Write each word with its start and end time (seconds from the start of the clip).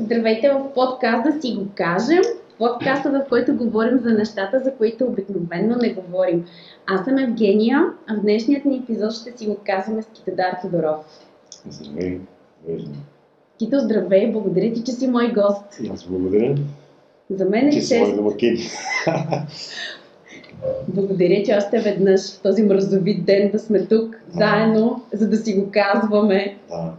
Здравейте 0.00 0.50
в 0.50 0.74
подкаст 0.74 1.24
да 1.24 1.40
си 1.40 1.54
го 1.54 1.66
кажем. 1.74 2.22
Подкаста, 2.58 3.10
в 3.10 3.28
който 3.28 3.56
говорим 3.56 3.98
за 3.98 4.10
нещата, 4.10 4.60
за 4.64 4.74
които 4.74 5.04
обикновенно 5.04 5.76
не 5.76 5.92
говорим. 5.94 6.44
Аз 6.86 7.04
съм 7.04 7.18
Евгения, 7.18 7.84
а 8.06 8.16
в 8.16 8.20
днешният 8.20 8.64
ни 8.64 8.76
епизод 8.76 9.12
ще 9.12 9.38
си 9.38 9.46
го 9.46 9.56
казваме 9.66 10.02
с 10.02 10.06
Китедар 10.06 10.56
Тодоров. 10.62 10.96
Здравей, 11.68 12.20
виждам. 12.68 12.94
Кито, 13.58 13.80
здравей, 13.80 14.32
благодаря 14.32 14.72
ти, 14.72 14.84
че 14.84 14.92
си 14.92 15.08
мой 15.08 15.32
гост. 15.32 15.80
Аз 15.92 16.04
благодаря, 16.04 16.54
За 17.30 17.44
мен 17.44 17.68
е 17.68 17.72
че 17.72 17.80
си 17.80 17.98
мой 17.98 18.06
чест. 18.06 18.16
домакин. 18.16 18.56
Благодаря 20.88 21.42
ти 21.42 21.54
още 21.54 21.80
веднъж 21.80 22.20
в 22.20 22.42
този 22.42 22.62
мразовит 22.62 23.24
ден 23.24 23.50
да 23.50 23.58
сме 23.58 23.86
тук 23.86 24.16
заедно, 24.34 25.02
за 25.12 25.28
да 25.28 25.36
си 25.36 25.54
го 25.54 25.68
казваме. 25.72 26.56
Да. 26.68 26.92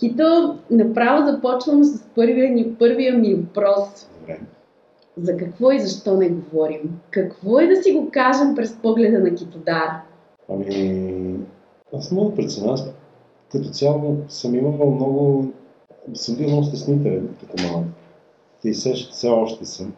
Кито, 0.00 0.58
направо 0.70 1.30
започвам 1.32 1.84
с 1.84 2.02
първия, 2.14 2.50
ни, 2.50 2.74
първия 2.78 3.18
ми 3.18 3.34
въпрос. 3.34 4.08
Добре. 4.20 4.40
За 5.16 5.36
какво 5.36 5.70
и 5.70 5.80
защо 5.80 6.16
не 6.16 6.28
говорим? 6.28 7.00
Какво 7.10 7.60
е 7.60 7.66
да 7.66 7.82
си 7.82 7.92
го 7.92 8.10
кажем 8.12 8.54
през 8.54 8.76
погледа 8.76 9.18
на 9.18 9.34
Китодар? 9.34 9.90
Ами, 10.48 11.36
аз 11.96 12.12
много 12.12 12.34
преценя. 12.34 12.76
Като 13.52 13.68
цяло 13.68 14.16
съм 14.28 14.54
имал 14.54 14.90
много... 14.90 15.52
Съм 16.14 16.36
бил 16.36 16.48
много 16.48 16.64
стеснителен 16.64 17.28
като 17.40 17.62
малък. 17.62 17.86
И 18.64 18.72
все, 18.72 18.94
все 18.94 19.28
още 19.28 19.64
съм. 19.64 19.92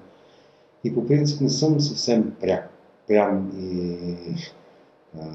И 0.85 0.95
по 0.95 1.07
принцип 1.07 1.41
не 1.41 1.49
съм 1.51 1.81
съвсем 1.81 2.35
пряк, 2.41 2.71
прям 3.09 3.51
и... 3.59 4.07
А, 5.21 5.27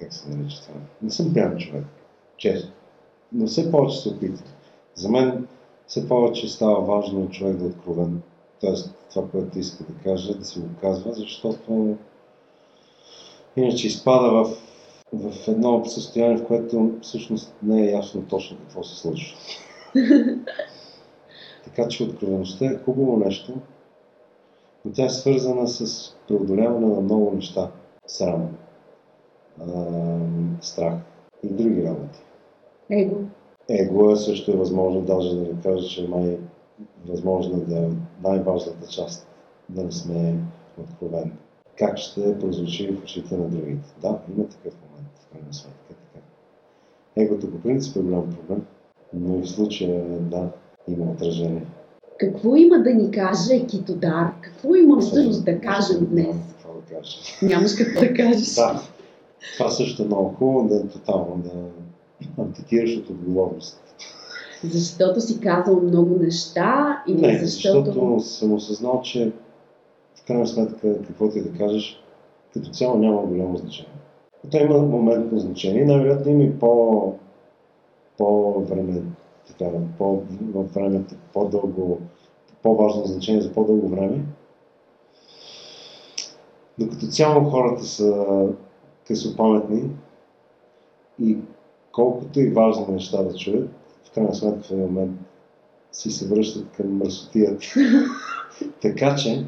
как 0.00 0.12
се 0.12 0.28
нарича 0.28 0.62
това? 0.62 0.80
Не 1.02 1.10
съм 1.10 1.34
прям 1.34 1.56
човек, 1.56 1.84
често. 2.36 2.72
Но 3.32 3.46
все 3.46 3.70
повече 3.70 3.96
се 3.96 4.08
опитвам. 4.08 4.48
За 4.94 5.08
мен 5.08 5.46
все 5.86 6.08
повече 6.08 6.48
става 6.48 6.80
важно 6.80 7.30
човек 7.30 7.56
да 7.56 7.64
е 7.64 7.68
откровен. 7.68 8.22
Тоест, 8.60 8.94
това, 9.10 9.28
което 9.28 9.58
иска 9.58 9.84
да 9.84 9.92
каже, 10.04 10.34
да 10.34 10.44
си 10.44 10.58
го 10.58 10.66
казва, 10.80 11.12
защото 11.12 11.96
иначе 13.56 13.86
изпада 13.86 14.30
в, 14.30 14.56
в 15.12 15.48
едно 15.48 15.84
състояние, 15.84 16.36
в 16.36 16.46
което 16.46 16.90
всъщност 17.02 17.54
не 17.62 17.82
е 17.82 17.90
ясно 17.90 18.22
точно 18.22 18.56
какво 18.58 18.82
се 18.82 18.96
случва. 18.96 19.36
така 21.64 21.88
че 21.88 22.04
откровеността 22.04 22.64
е 22.64 22.78
хубаво 22.84 23.16
нещо, 23.16 23.54
но 24.84 24.92
тя 24.92 25.04
е 25.04 25.10
свързана 25.10 25.68
с 25.68 26.12
преодоляване 26.28 26.86
на 26.86 27.00
много 27.00 27.32
неща. 27.34 27.70
Срам, 28.06 28.48
страх 30.60 30.94
и 31.42 31.48
други 31.48 31.84
работи. 31.84 32.18
Его. 32.90 33.16
Его 33.68 34.10
е 34.10 34.16
също 34.16 34.50
е 34.52 34.56
възможно, 34.56 35.00
даже 35.00 35.36
да 35.36 35.42
не 35.42 35.60
кажа, 35.62 35.88
че 35.88 36.08
май 36.08 36.28
е 36.28 36.38
възможно 37.06 37.60
да 37.60 37.78
е 37.78 37.88
най-важната 38.22 38.88
част 38.88 39.28
да 39.68 39.84
не 39.84 39.92
сме 39.92 40.34
откровени. 40.78 41.32
Как 41.78 41.98
ще 41.98 42.38
прозвучи 42.38 42.88
в 42.88 43.02
очите 43.02 43.36
на 43.36 43.48
другите? 43.48 43.88
Да, 44.00 44.18
има 44.36 44.48
такъв 44.48 44.74
момент, 44.88 45.08
в 45.20 45.32
крайна 45.32 45.54
сметка. 45.54 45.78
Така. 45.88 46.24
Егото 47.16 47.50
по 47.50 47.60
принцип 47.60 47.96
е 47.96 48.00
голям 48.00 48.30
проблем, 48.30 48.66
но 49.12 49.38
и 49.38 49.42
в 49.42 49.50
случая, 49.50 50.04
да, 50.20 50.48
има 50.88 51.10
отражение. 51.12 51.66
Какво 52.18 52.56
има 52.56 52.78
да 52.78 52.94
ни 52.94 53.10
каже 53.10 53.66
Китодар? 53.66 54.32
Какво 54.40 54.74
има 54.74 55.00
всъщност 55.00 55.44
да 55.44 55.60
кажем 55.60 56.06
днес? 56.10 56.36
Какво 56.52 56.72
да 56.74 56.94
кажа. 56.94 57.16
Нямаш 57.42 57.74
какво 57.74 58.00
да 58.00 58.14
кажеш. 58.14 58.54
Да, 58.54 58.82
това 59.56 59.70
също 59.70 60.02
е 60.02 60.06
много 60.06 60.28
хубаво, 60.28 60.68
да 60.68 60.76
е 60.76 60.88
тотално 60.88 61.36
да 61.36 61.50
абдикираш 62.38 62.96
от 62.96 63.10
отговорност. 63.10 63.80
Защото 64.64 65.20
си 65.20 65.40
казал 65.40 65.80
много 65.80 66.16
неща 66.16 67.02
или 67.08 67.20
Не, 67.20 67.38
защото... 67.38 67.84
защото 67.84 68.20
съм 68.20 68.52
осъзнал, 68.52 69.00
че 69.02 69.32
в 70.14 70.26
крайна 70.26 70.46
сметка 70.46 71.02
каквото 71.06 71.38
и 71.38 71.42
да 71.42 71.58
кажеш, 71.58 72.02
като 72.54 72.70
цяло 72.70 72.98
няма 72.98 73.22
голямо 73.22 73.56
значение. 73.56 73.92
То 74.50 74.58
има 74.58 74.78
моментно 74.78 75.38
значение, 75.38 75.84
най-вероятно 75.84 76.32
има 76.32 76.42
и 76.42 76.58
по, 76.58 77.14
по-време, 78.18 79.02
така, 79.46 79.70
по, 79.98 80.22
във 80.54 80.74
времето, 80.74 81.14
по-дълго, 81.32 81.98
по-важно 82.62 83.04
значение 83.04 83.42
за 83.42 83.52
по-дълго 83.52 83.88
време. 83.88 84.24
Но 86.78 86.88
като 86.88 87.06
цяло 87.06 87.50
хората 87.50 87.84
са 87.84 88.46
късопаметни 89.06 89.90
и 91.22 91.38
колкото 91.92 92.40
и 92.40 92.50
важни 92.50 92.84
неща 92.88 93.22
да 93.22 93.34
чуят, 93.34 93.68
в 94.04 94.10
крайна 94.14 94.34
сметка 94.34 94.60
в 94.62 94.70
един 94.70 94.84
момент 94.84 95.20
си 95.92 96.10
се 96.10 96.28
връщат 96.28 96.70
към 96.76 96.96
мърсотията. 96.96 97.66
така 98.82 99.14
че, 99.14 99.44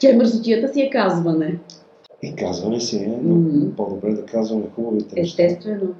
Че 0.00 0.16
мърсотията 0.16 0.72
си 0.72 0.80
е 0.82 0.90
казване. 0.90 1.58
и 2.22 2.34
казваме 2.36 2.80
си, 2.80 2.96
е, 2.96 3.18
но 3.22 3.34
Мгм. 3.34 3.74
по-добре 3.76 4.12
да 4.12 4.26
казваме 4.26 4.64
хубавите 4.74 5.20
неща. 5.20 5.42
Естествено. 5.42 5.94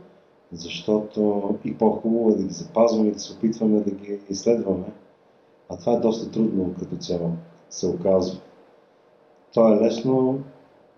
Защото 0.53 1.51
и 1.65 1.75
по-хубаво 1.79 2.31
е 2.31 2.37
да 2.37 2.43
ги 2.43 2.55
запазваме 2.55 3.09
и 3.09 3.13
да 3.13 3.19
се 3.19 3.33
опитваме 3.33 3.81
да 3.81 3.91
ги 3.91 4.19
изследваме. 4.31 4.85
А 5.69 5.77
това 5.77 5.93
е 5.93 6.01
доста 6.01 6.31
трудно 6.31 6.75
като 6.79 6.97
цяло, 6.97 7.31
се 7.71 7.87
оказва. 7.87 8.41
То 9.55 9.75
е 9.75 9.81
лесно 9.81 10.33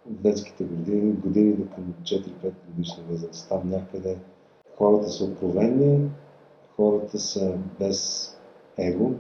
в 0.07 0.23
детските 0.23 0.65
години, 0.65 1.13
години 1.13 1.53
до 1.53 1.65
към 1.75 1.95
4-5 2.03 2.25
годишна 2.69 3.03
възраст. 3.11 3.49
Там 3.49 3.61
някъде 3.71 4.17
хората 4.77 5.09
са 5.09 5.25
откровени, 5.25 6.11
хората 6.77 7.19
са 7.19 7.55
без 7.79 8.33
его 8.79 9.11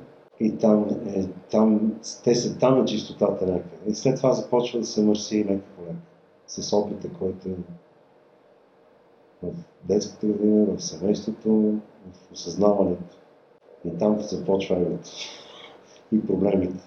и 0.41 0.59
там, 0.59 0.87
е, 1.07 1.25
там 1.51 1.93
те 2.25 2.35
са 2.35 2.59
там 2.59 2.83
е 2.83 2.85
чистотата 2.85 3.47
някъде. 3.47 3.91
И 3.91 3.95
след 3.95 4.17
това 4.17 4.33
започва 4.33 4.79
да 4.79 4.87
се 4.87 5.03
мърси 5.03 5.45
леко 5.45 5.65
по. 5.77 5.83
С 6.49 6.73
опита, 6.77 7.09
който 7.19 7.49
е 7.49 7.55
в 9.43 9.55
детската 9.85 10.27
градина, 10.27 10.77
в 10.77 10.83
семейството, 10.83 11.49
в 12.13 12.33
осъзнаването. 12.33 13.17
И 13.85 13.99
там 13.99 14.21
започва 14.21 14.77
егото. 14.77 15.11
И 16.13 16.27
проблемите. 16.27 16.85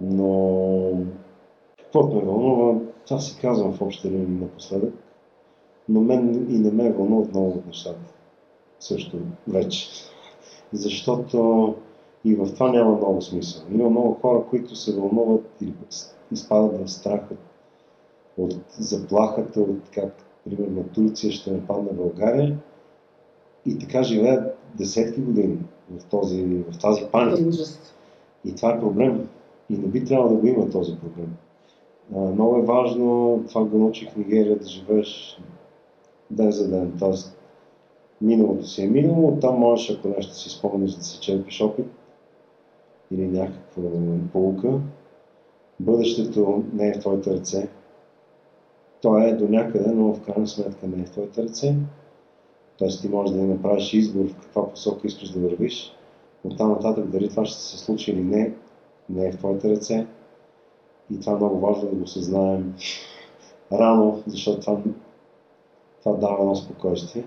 Но 0.00 1.04
каквото 1.78 2.16
ме 2.16 2.22
вълнува, 2.22 2.80
това 3.06 3.20
си 3.20 3.40
казвам 3.40 3.72
в 3.72 3.82
общи 3.82 4.10
линии 4.10 4.40
напоследък, 4.40 4.94
но 5.88 6.00
мен 6.00 6.46
и 6.50 6.58
не 6.58 6.70
ме 6.70 6.92
вълнуват 6.92 7.34
много 7.34 7.50
от 7.50 7.66
нещата. 7.66 8.14
Също 8.80 9.18
вече. 9.48 9.88
Защото 10.72 11.74
и 12.24 12.34
в 12.34 12.54
това 12.54 12.72
няма 12.72 12.96
много 12.96 13.22
смисъл. 13.22 13.62
Има 13.70 13.90
много 13.90 14.14
хора, 14.14 14.44
които 14.50 14.76
се 14.76 14.96
вълнуват 14.96 15.44
или 15.60 15.72
пък 15.72 15.88
изпадат 16.32 16.86
в 16.86 16.90
страх 16.90 17.20
от, 17.30 17.38
от 18.38 18.60
заплахата, 18.78 19.60
от 19.60 19.90
как, 19.94 20.14
примерно, 20.44 20.84
Турция 20.94 21.32
ще 21.32 21.50
нападне 21.50 21.92
България 21.92 22.58
и 23.66 23.78
така 23.78 24.02
живеят 24.02 24.58
десетки 24.74 25.20
години 25.20 25.58
в, 25.90 26.04
този, 26.04 26.44
в 26.44 26.78
тази 26.78 27.04
паника. 27.12 27.50
И 28.44 28.54
това 28.54 28.72
е 28.72 28.80
проблем. 28.80 29.28
И 29.70 29.76
не 29.76 29.86
би 29.88 30.04
трябвало 30.04 30.34
да 30.34 30.40
го 30.40 30.46
има 30.46 30.70
този 30.70 30.96
проблем. 30.96 31.34
Много 32.10 32.56
е 32.56 32.62
важно, 32.62 33.40
това 33.48 33.64
го 33.64 33.78
научих 33.78 34.10
в 34.10 34.16
Нигерия, 34.16 34.58
да 34.58 34.66
живееш 34.66 35.40
ден 36.32 36.50
за 36.50 36.70
ден. 36.70 36.92
Тоест, 36.98 37.38
миналото 38.20 38.66
си 38.66 38.82
е 38.82 38.88
минало, 38.88 39.28
оттам 39.28 39.58
можеш, 39.58 39.96
ако 39.96 40.08
нещо 40.08 40.34
си 40.34 40.50
спомниш, 40.50 40.92
да 40.92 41.04
си 41.04 41.20
черпиш 41.20 41.60
опит 41.60 41.86
или 43.10 43.26
някаква 43.26 43.82
полука. 44.32 44.80
Бъдещето 45.80 46.64
не 46.72 46.88
е 46.88 46.92
в 46.92 47.00
твоите 47.00 47.34
ръце. 47.34 47.68
То 49.00 49.18
е 49.18 49.32
до 49.32 49.48
някъде, 49.48 49.92
но 49.92 50.14
в 50.14 50.22
крайна 50.22 50.46
сметка 50.46 50.86
не 50.86 51.02
е 51.02 51.06
в 51.06 51.10
твоите 51.10 51.42
ръце. 51.42 51.76
Тоест 52.78 53.02
ти 53.02 53.08
можеш 53.08 53.36
да 53.36 53.42
направиш 53.42 53.94
избор 53.94 54.24
в 54.24 54.40
каква 54.40 54.70
посока 54.70 55.06
искаш 55.06 55.30
да 55.30 55.40
вървиш. 55.40 55.92
От 56.44 56.58
там 56.58 56.70
нататък 56.70 57.06
дали 57.06 57.28
това 57.28 57.44
ще 57.44 57.58
се 57.58 57.78
случи 57.78 58.10
или 58.10 58.20
не, 58.20 58.52
не 59.08 59.26
е 59.26 59.32
в 59.32 59.36
твоите 59.36 59.70
ръце. 59.70 60.06
И 61.10 61.20
това 61.20 61.32
е 61.32 61.36
много 61.36 61.60
важно 61.60 61.88
да 61.88 61.96
го 61.96 62.06
съзнаем 62.06 62.74
рано, 63.72 64.22
защото 64.26 64.60
това, 64.60 64.78
това 66.04 66.16
дава 66.16 66.36
едно 66.40 66.54
спокойствие. 66.54 67.24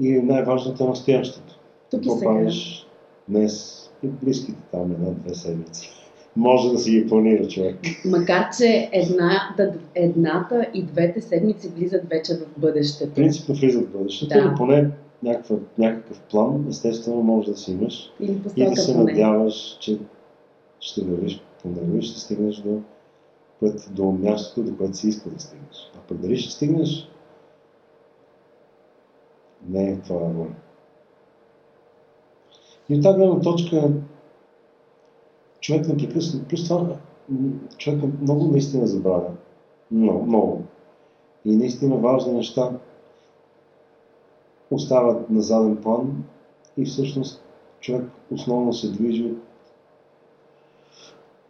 И 0.00 0.12
най-важното 0.12 0.84
е 0.84 0.88
настоящето. 0.88 1.58
Тук 1.90 2.02
Какво 2.02 2.20
правиш 2.20 2.86
днес 3.28 3.84
и 4.02 4.06
близките 4.06 4.58
там 4.72 4.92
една-две 4.92 5.34
седмици. 5.34 5.90
Може 6.36 6.72
да 6.72 6.78
си 6.78 6.90
ги 6.90 7.06
планира 7.06 7.48
човек. 7.48 7.76
Макар, 8.04 8.48
че 8.58 8.90
една, 8.92 9.54
да, 9.56 9.72
едната 9.94 10.66
и 10.74 10.82
двете 10.82 11.20
седмици 11.20 11.68
влизат 11.68 12.08
вече 12.08 12.34
в 12.34 12.60
бъдещето. 12.60 13.14
Принципно 13.14 13.54
влизат 13.54 13.88
в 13.88 13.92
бъдещето, 13.98 14.34
Да. 14.34 14.44
но 14.50 14.56
поне 14.56 14.90
някаква, 15.22 15.56
някакъв 15.78 16.20
план, 16.20 16.66
естествено, 16.68 17.22
може 17.22 17.50
да 17.50 17.56
си 17.56 17.72
имаш. 17.72 18.12
Или 18.20 18.40
И 18.56 18.64
да 18.64 18.76
се 18.76 18.92
поне. 18.92 19.04
надяваш, 19.04 19.78
че 19.80 19.98
ще 20.80 21.04
вървиш 21.04 21.42
по 21.62 21.68
него 21.68 21.96
и 21.96 22.02
ще 22.02 22.20
стигнеш 22.20 22.56
до, 22.56 22.80
път, 23.60 23.88
до 23.90 24.12
мястото, 24.12 24.70
до 24.70 24.76
което 24.76 24.96
си 24.96 25.08
иска 25.08 25.30
да 25.30 25.40
стигнеш. 25.40 25.92
А 25.96 25.98
пък 26.08 26.18
дали 26.18 26.36
ще 26.36 26.52
стигнеш, 26.52 27.08
не 29.68 29.90
е 29.90 30.00
това 30.00 30.18
воля. 30.18 30.54
И 32.88 32.94
от 32.94 33.02
тази 33.02 33.16
гледна 33.16 33.40
точка 33.40 33.90
човек 35.60 35.88
непрекъснато, 35.88 36.48
плюс 36.48 36.68
това 36.68 36.96
човек 37.78 38.02
много 38.20 38.44
наистина 38.44 38.86
забравя. 38.86 39.30
Много, 39.90 40.26
много. 40.26 40.62
И 41.44 41.56
наистина 41.56 41.96
важни 41.96 42.32
неща 42.32 42.70
остават 44.70 45.30
на 45.30 45.42
заден 45.42 45.76
план 45.76 46.24
и 46.76 46.84
всъщност 46.84 47.42
човек 47.80 48.04
основно 48.30 48.72
се 48.72 48.92
движи 48.92 49.24
от, 49.24 49.38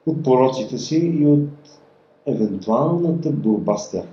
от 0.06 0.25
пороците 0.25 0.78
си 0.78 0.96
и 0.96 1.26
от 1.26 1.77
евентуалната 2.28 3.30
борба 3.30 3.76
с 3.76 3.90
тях. 3.90 4.04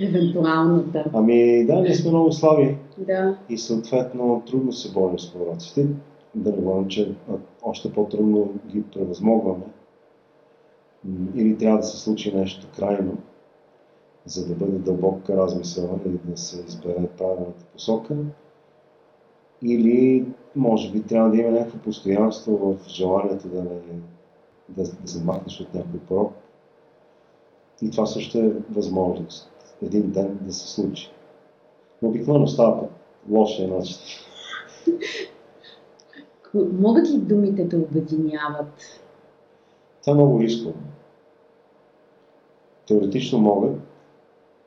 Евентуалната. 0.00 1.04
Ами 1.12 1.66
да, 1.66 1.80
ние 1.80 1.94
сме 1.94 2.10
много 2.10 2.32
слаби. 2.32 2.76
Да. 2.98 3.38
И 3.48 3.58
съответно 3.58 4.42
трудно 4.46 4.72
се 4.72 4.92
борим 4.92 5.18
с 5.18 5.32
пороците. 5.32 5.86
Да 6.34 6.50
не 6.50 6.56
говорим, 6.56 6.88
че 6.88 7.14
още 7.62 7.92
по-трудно 7.92 8.52
ги 8.66 8.82
превъзмогваме. 8.82 9.64
Или 11.34 11.58
трябва 11.58 11.78
да 11.78 11.84
се 11.84 11.98
случи 11.98 12.36
нещо 12.36 12.66
крайно, 12.76 13.18
за 14.26 14.48
да 14.48 14.54
бъде 14.54 14.78
дълбок 14.78 15.30
размисъл 15.30 16.00
и 16.06 16.30
да 16.30 16.36
се 16.36 16.64
избере 16.68 17.08
правилната 17.18 17.64
посока. 17.72 18.16
Или 19.62 20.26
може 20.56 20.92
би 20.92 21.02
трябва 21.02 21.30
да 21.30 21.36
има 21.36 21.50
някакво 21.50 21.78
постоянство 21.78 22.56
в 22.56 22.88
желанието 22.88 23.48
да, 23.48 23.62
не, 23.62 23.70
да, 24.68 24.82
да 24.82 25.08
се 25.08 25.24
махнеш 25.24 25.60
от 25.60 25.74
някой 25.74 26.00
порок. 26.00 26.32
И 27.82 27.90
това 27.90 28.06
също 28.06 28.38
е 28.38 28.52
възможност. 28.70 29.50
Един 29.82 30.10
ден 30.10 30.38
да 30.40 30.52
се 30.52 30.68
случи. 30.68 31.10
Но 32.02 32.08
обикновено 32.08 32.46
става 32.46 32.80
по 32.80 32.88
лошия 33.30 33.68
начин. 33.68 33.96
Могат 36.54 37.10
ли 37.10 37.18
думите 37.18 37.64
да 37.64 37.76
обединяват? 37.76 39.00
Това 40.00 40.12
е 40.12 40.14
много 40.14 40.40
рисково. 40.40 40.74
Теоретично 42.88 43.38
могат 43.38 43.76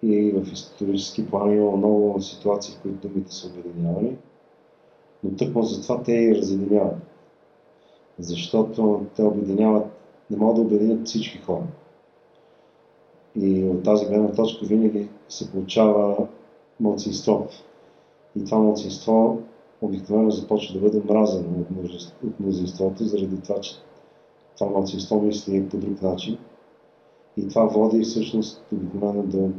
и 0.04 0.32
в 0.32 0.54
исторически 0.54 1.30
план 1.30 1.52
има 1.52 1.78
много 1.78 2.22
ситуации, 2.22 2.76
в 2.76 2.82
които 2.82 3.08
думите 3.08 3.32
са 3.32 3.48
обединявани, 3.48 4.18
но 5.24 5.36
тъкмо 5.36 5.64
затова 5.64 6.04
те 6.04 6.12
и 6.12 6.36
разединяват. 6.36 6.98
Защото 8.20 9.06
те 9.16 9.24
обединяват, 9.24 9.86
не 10.30 10.38
могат 10.38 10.56
да 10.56 10.62
обединят 10.62 11.08
всички 11.08 11.38
хора. 11.38 11.64
И 13.36 13.64
от 13.64 13.84
тази 13.84 14.06
гледна 14.06 14.32
точка 14.32 14.66
винаги 14.66 15.10
се 15.30 15.52
получава 15.52 16.28
младсинство. 16.80 17.48
И 18.36 18.46
това 18.46 18.60
младсинство 18.60 19.42
обикновено 19.82 20.32
започва 20.32 20.74
да 20.74 20.80
бъде 20.80 21.14
мразено 21.14 21.50
от, 21.60 21.92
от 22.28 22.40
мнозинството, 22.40 23.04
заради 23.04 23.42
това, 23.42 23.60
че 23.60 23.76
това 24.58 24.72
младсинство 24.72 25.22
мисли 25.22 25.70
по 25.70 25.78
друг 25.78 26.02
начин. 26.02 26.38
И 27.38 27.48
това 27.48 27.66
води 27.66 28.02
всъщност 28.02 28.66
обикновено 28.74 29.24
до 29.24 29.50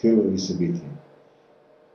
кървави 0.00 0.38
събития. 0.38 0.90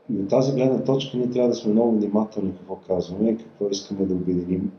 И 0.09 0.19
от 0.21 0.29
тази 0.29 0.51
гледна 0.51 0.83
точка 0.83 1.17
ние 1.17 1.29
трябва 1.29 1.49
да 1.49 1.55
сме 1.55 1.73
много 1.73 1.91
внимателни 1.91 2.53
какво 2.57 2.75
казваме, 2.75 3.37
какво 3.37 3.67
искаме 3.69 4.05
да 4.05 4.13
обединим. 4.13 4.71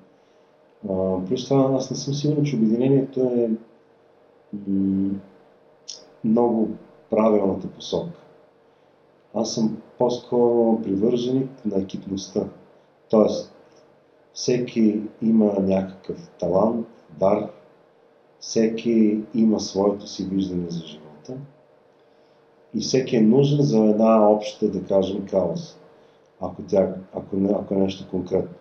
А, 0.91 1.25
плюс 1.29 1.49
това 1.49 1.77
аз 1.77 1.91
не 1.91 1.97
съм 1.97 2.15
сигурен, 2.15 2.45
че 2.45 2.57
обединението 2.57 3.21
е 3.21 3.51
много 6.25 6.69
правилната 7.11 7.69
посока. 7.69 8.19
Аз 9.35 9.55
съм 9.55 9.83
по-скоро 9.99 10.83
привърженик 10.83 11.51
на 11.65 11.83
екипността. 11.83 12.45
Тоест, 13.11 13.55
всеки 14.33 15.01
има 15.23 15.55
някакъв 15.61 16.31
талант, 16.41 16.87
дар, 17.19 17.51
всеки 18.41 19.21
има 19.35 19.61
своето 19.61 20.07
си 20.07 20.25
виждане 20.25 20.71
за 20.71 20.87
живота 20.87 21.35
и 22.75 22.81
всеки 22.81 23.17
е 23.17 23.21
нужен 23.21 23.63
за 23.63 23.79
една 23.79 24.29
обща, 24.31 24.71
да 24.71 24.85
кажем, 24.85 25.27
кауза, 25.27 25.75
ако, 26.41 26.63
тя, 26.63 26.95
ако, 27.15 27.37
не, 27.37 27.53
ако 27.53 27.75
е 27.75 27.77
нещо 27.77 28.09
конкретно. 28.11 28.55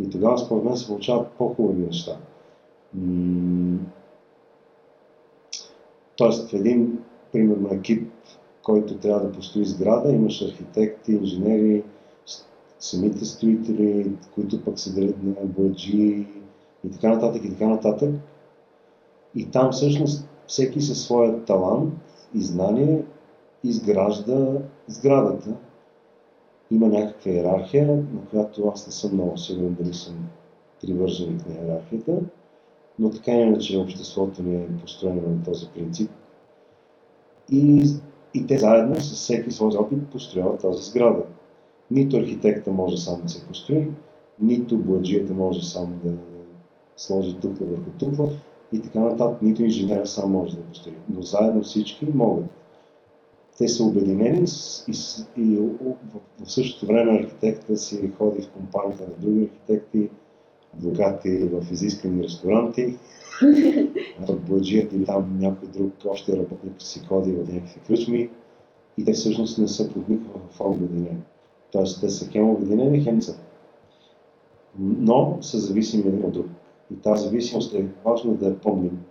И 0.00 0.10
тогава, 0.10 0.38
според 0.38 0.64
мен, 0.64 0.76
се 0.76 0.86
получават 0.86 1.28
по-хубави 1.28 1.82
неща. 1.82 2.16
Тоест, 6.16 6.50
в 6.50 6.54
един, 6.54 6.98
примерно, 7.32 7.68
екип, 7.72 8.12
който 8.62 8.98
трябва 8.98 9.20
да 9.20 9.32
построи 9.32 9.64
сграда, 9.64 10.12
имаш 10.12 10.42
архитекти, 10.42 11.12
инженери, 11.12 11.84
самите 12.78 13.24
строители, 13.24 14.12
които 14.34 14.64
пък 14.64 14.78
се 14.78 14.92
делят 14.92 15.22
на 15.22 15.34
бояджи 15.44 16.26
и 16.84 16.90
така 16.92 17.08
нататък 17.08 17.44
и 17.44 17.50
така 17.50 17.68
нататък. 17.68 18.14
И 19.34 19.50
там 19.50 19.72
всъщност 19.72 20.28
всеки 20.46 20.80
със 20.80 21.02
своя 21.02 21.44
талант 21.44 21.94
и 22.34 22.40
знание 22.40 23.04
изгражда 23.64 24.58
сградата. 24.86 25.56
Има 26.70 26.88
някаква 26.88 27.30
иерархия, 27.30 27.86
на 27.86 28.26
която 28.30 28.68
аз 28.68 28.86
не 28.86 28.92
съм 28.92 29.14
много 29.14 29.38
сигурен 29.38 29.76
дали 29.80 29.94
съм 29.94 30.14
привърженик 30.82 31.48
на 31.48 31.54
иерархията, 31.54 32.18
но 32.98 33.10
така 33.10 33.32
иначе 33.32 33.78
обществото 33.78 34.42
ни 34.42 34.54
е 34.56 34.68
построено 34.80 35.22
на 35.28 35.42
този 35.44 35.68
принцип. 35.74 36.10
И, 37.52 37.84
и 38.34 38.46
те 38.46 38.58
заедно 38.58 39.00
с 39.00 39.14
всеки 39.14 39.50
свой 39.50 39.76
опит 39.76 40.08
построяват 40.08 40.60
тази 40.60 40.90
сграда. 40.90 41.22
Нито 41.90 42.16
архитекта 42.16 42.72
може 42.72 42.96
сам 42.96 43.22
да 43.22 43.28
се 43.28 43.46
построи, 43.46 43.90
нито 44.40 44.78
бладжията 44.78 45.34
може 45.34 45.64
сам 45.64 46.00
да 46.04 46.12
сложи 46.96 47.36
тухла 47.36 47.66
върху 47.66 47.90
тухла 47.98 48.28
и 48.72 48.80
така 48.80 49.00
нататък. 49.00 49.42
Нито 49.42 49.64
инженер 49.64 50.04
сам 50.04 50.30
може 50.30 50.56
да 50.56 50.62
построи. 50.62 50.94
Но 51.08 51.22
заедно 51.22 51.62
всички 51.62 52.06
могат. 52.14 52.44
Те 53.58 53.68
са 53.68 53.84
обединени 53.84 54.46
и, 54.88 54.92
и, 55.36 55.42
и 55.42 55.56
в, 55.56 56.20
в 56.44 56.52
същото 56.52 56.86
време 56.86 57.18
архитекта 57.18 57.76
си 57.76 58.12
ходи 58.18 58.42
в 58.42 58.50
компанията 58.50 59.02
на 59.02 59.14
други 59.18 59.44
архитекти, 59.44 60.10
адвокати 60.76 61.38
в 61.38 61.72
изискани 61.72 62.22
ресторанти, 62.22 62.98
пък 64.26 64.40
бладжият 64.40 64.92
или 64.92 65.04
там 65.04 65.38
някой 65.38 65.68
друг 65.68 65.92
още 66.08 66.36
работник 66.36 66.82
си 66.82 67.00
ходи 67.08 67.32
в 67.32 67.52
някакви 67.52 67.80
кръчми 67.86 68.30
и 68.98 69.04
те 69.04 69.12
всъщност 69.12 69.58
не 69.58 69.68
са 69.68 69.92
под 69.92 70.08
никаква 70.08 70.40
форма 70.50 70.74
обединени. 70.74 71.22
Тоест, 71.72 72.00
те 72.00 72.10
са 72.10 72.30
хем 72.30 72.50
обединени, 72.50 73.04
хем 73.04 73.22
са. 73.22 73.38
Но 74.78 75.38
са 75.40 75.58
зависими 75.58 76.08
един 76.08 76.24
от 76.24 76.32
друг. 76.32 76.46
И 76.92 76.96
тази 76.96 77.24
зависимост 77.24 77.74
е 77.74 77.86
важно 78.04 78.34
да 78.34 78.46
я 78.46 78.58
помним. 78.58 79.04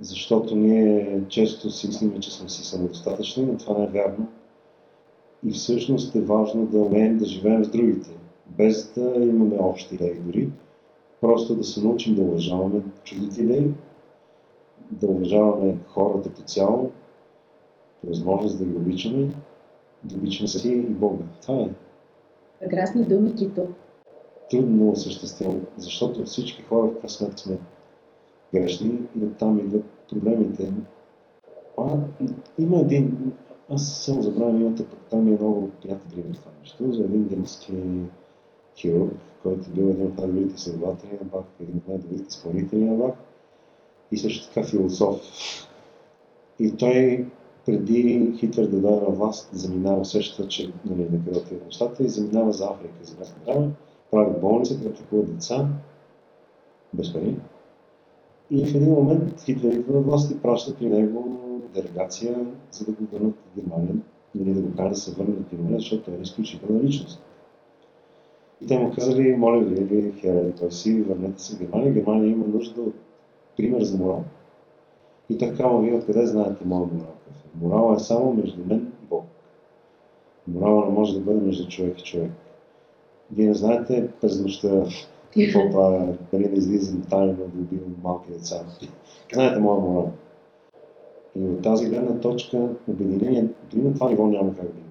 Защото 0.00 0.56
ние 0.56 1.20
често 1.28 1.70
си 1.70 1.86
мислим, 1.86 2.20
че 2.20 2.34
сме 2.34 2.48
си 2.48 2.64
самодостатъчни, 2.64 3.46
но 3.46 3.56
това 3.56 3.78
не 3.78 3.84
е 3.84 3.88
вярно. 3.88 4.26
И 5.46 5.50
всъщност 5.50 6.14
е 6.14 6.20
важно 6.20 6.66
да 6.66 6.78
умеем 6.78 7.18
да 7.18 7.24
живеем 7.24 7.64
с 7.64 7.68
другите, 7.68 8.10
без 8.46 8.92
да 8.94 9.14
имаме 9.16 9.56
общи 9.58 9.94
идеи 9.94 10.14
дори. 10.14 10.50
Просто 11.24 11.54
да 11.54 11.64
се 11.64 11.84
научим 11.84 12.14
да 12.14 12.22
уважаваме 12.22 12.82
чуждите 13.04 13.42
идеи, 13.42 13.70
да 14.90 15.06
уважаваме 15.06 15.76
хората 15.88 16.30
по 16.30 16.42
цяло, 16.42 16.90
възможност 18.06 18.58
да 18.58 18.64
ги 18.64 18.76
обичаме 18.76 19.28
да 20.04 20.16
обичаме 20.16 20.48
си 20.48 20.68
и 20.68 20.80
Бога. 20.80 21.24
Това 21.42 21.60
е. 21.60 21.68
Прекрасни 22.60 23.04
думи, 23.04 23.34
Кито. 23.34 23.66
Трудно 24.50 24.90
осъществено, 24.90 25.60
защото 25.76 26.24
всички 26.24 26.62
хора 26.62 26.86
в 26.86 27.18
крайна 27.18 27.38
сме 27.38 27.58
грешни 28.54 28.98
и 29.20 29.24
оттам 29.24 29.58
идват 29.58 29.84
проблемите. 30.10 30.72
А, 31.78 31.96
има 32.58 32.78
един, 32.80 33.32
аз 33.70 33.96
само 33.96 34.22
забравям 34.22 34.60
имате, 34.60 34.88
пък 34.88 34.98
там 35.10 35.28
е 35.28 35.30
много 35.30 35.70
приятен 35.82 36.10
пример 36.10 36.34
това 36.34 36.50
нещо, 36.60 36.92
за 36.92 37.04
един 37.04 37.28
гръцки 37.28 37.72
хирург, 38.76 39.14
който 39.44 39.70
бил 39.70 39.84
един 39.84 40.06
от 40.06 40.18
най-добрите 40.18 40.54
изследователи 40.54 41.12
на 41.12 41.26
Бах, 41.32 41.44
един 41.60 41.76
от 41.76 41.88
най-добрите 41.88 42.28
изпълнители 42.28 42.84
на 42.84 42.94
Бах 42.94 43.14
и 44.12 44.18
също 44.18 44.48
така 44.48 44.66
философ. 44.66 45.20
И 46.58 46.76
той 46.76 47.26
преди 47.66 48.32
Хитлер 48.38 48.66
да 48.66 48.80
даде 48.80 49.00
на 49.00 49.10
власт, 49.10 49.48
заминава, 49.52 50.00
усеща, 50.00 50.48
че 50.48 50.72
нали, 50.84 51.08
къде 51.24 51.38
отива 51.38 51.64
нещата 51.64 52.04
и 52.04 52.08
заминава 52.08 52.52
за 52.52 52.64
Африка 52.64 52.94
за 53.02 53.14
някакво 53.18 53.52
време, 53.52 53.70
прави 54.10 54.40
болница, 54.40 54.74
където 54.74 55.02
лекува 55.02 55.22
деца, 55.22 55.68
без 56.94 57.12
пари. 57.12 57.36
И 58.50 58.66
в 58.66 58.74
един 58.74 58.92
момент 58.92 59.42
Хитлер 59.44 59.72
идва 59.72 59.94
на 59.94 60.00
власт 60.00 60.30
и 60.30 60.42
праща 60.42 60.74
при 60.76 60.88
него 60.88 61.38
делегация, 61.74 62.46
за 62.70 62.84
да 62.84 62.92
го 62.92 63.04
върнат 63.12 63.34
в 63.34 63.60
Германия, 63.60 63.94
нали, 64.34 64.54
да 64.54 64.60
го 64.60 64.76
кара 64.76 64.88
да 64.88 64.96
се 64.96 65.14
върне 65.14 65.34
в 65.34 65.50
Германия, 65.50 65.78
защото 65.78 66.02
той 66.02 66.14
е 66.14 66.22
изключителна 66.22 66.82
личност. 66.82 67.22
И 68.64 68.66
те 68.66 68.78
му 68.78 68.92
казали, 68.94 69.36
моля 69.36 69.60
ви, 69.60 69.84
ви 69.84 70.12
хера, 70.12 70.52
той 70.58 70.72
си, 70.72 71.02
върнете 71.02 71.42
се 71.42 71.56
в 71.56 71.58
Германия. 71.58 71.92
Германия 71.92 72.30
има 72.30 72.46
нужда 72.46 72.80
от 72.80 72.94
пример 73.56 73.82
за 73.82 73.98
морал. 73.98 74.24
И 75.30 75.38
така, 75.38 75.68
вие 75.68 75.94
откъде 75.94 76.26
знаете 76.26 76.64
моят 76.64 76.92
морал? 76.92 77.14
Морала 77.60 77.96
е 77.96 77.98
само 77.98 78.32
между 78.32 78.64
мен 78.66 78.92
и 79.02 79.06
Бог. 79.10 79.24
Морала 80.48 80.86
не 80.86 80.92
може 80.92 81.14
да 81.14 81.20
бъде 81.20 81.40
между 81.40 81.68
човек 81.68 82.00
и 82.00 82.04
човек. 82.04 82.30
Вие 83.32 83.48
не 83.48 83.54
знаете 83.54 84.08
през 84.20 84.40
нощта 84.40 84.84
какво 85.34 85.70
правя, 85.72 86.16
дали 86.32 86.48
не 86.48 86.58
излизам 86.58 87.02
тайно 87.10 87.32
да 87.32 87.44
убивам 87.44 87.94
малки 88.02 88.32
деца. 88.32 88.64
Знаете 89.32 89.60
моя 89.60 89.80
морал. 89.80 90.12
И 91.36 91.44
от 91.44 91.62
тази 91.62 91.88
гледна 91.88 92.20
точка 92.20 92.68
обединение, 92.88 93.48
дори 93.70 93.82
на 93.82 93.94
това 93.94 94.10
ниво 94.10 94.26
няма 94.26 94.56
как 94.56 94.66
да. 94.66 94.83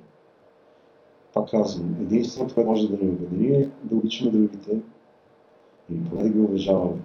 Пак 1.34 1.50
казвам, 1.50 1.96
единственото, 2.02 2.56
което 2.56 2.70
може 2.70 2.90
да 2.90 3.06
ни 3.06 3.12
обедини 3.12 3.56
е 3.56 3.70
да 3.84 3.96
обичаме 3.96 4.32
другите 4.32 4.80
и 5.92 6.04
поне 6.10 6.24
да 6.24 6.30
ги 6.30 6.40
уважаваме. 6.40 7.02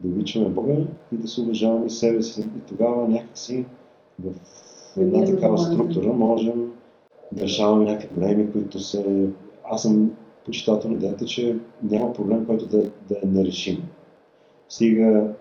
Да 0.00 0.08
обичаме 0.08 0.48
Бога 0.48 0.74
и 1.12 1.16
да 1.16 1.28
се 1.28 1.40
уважаваме 1.40 1.90
себе 1.90 2.22
си. 2.22 2.40
И 2.40 2.60
тогава 2.68 3.08
някакси 3.08 3.64
в 4.24 4.32
една 4.96 5.24
такава 5.24 5.58
структура 5.58 6.12
можем 6.12 6.72
да 7.32 7.42
решаваме 7.42 7.84
някакви 7.84 8.08
проблеми, 8.08 8.52
които 8.52 8.80
са... 8.80 9.28
Аз 9.64 9.82
съм 9.82 10.10
почитател 10.44 10.90
на 10.90 10.96
идеята, 10.96 11.24
че 11.24 11.56
няма 11.82 12.12
проблем, 12.12 12.46
който 12.46 12.66
да, 12.66 12.82
да 12.82 13.16
е 13.22 13.26
нерешим. 13.26 13.82
Стига 14.68 15.34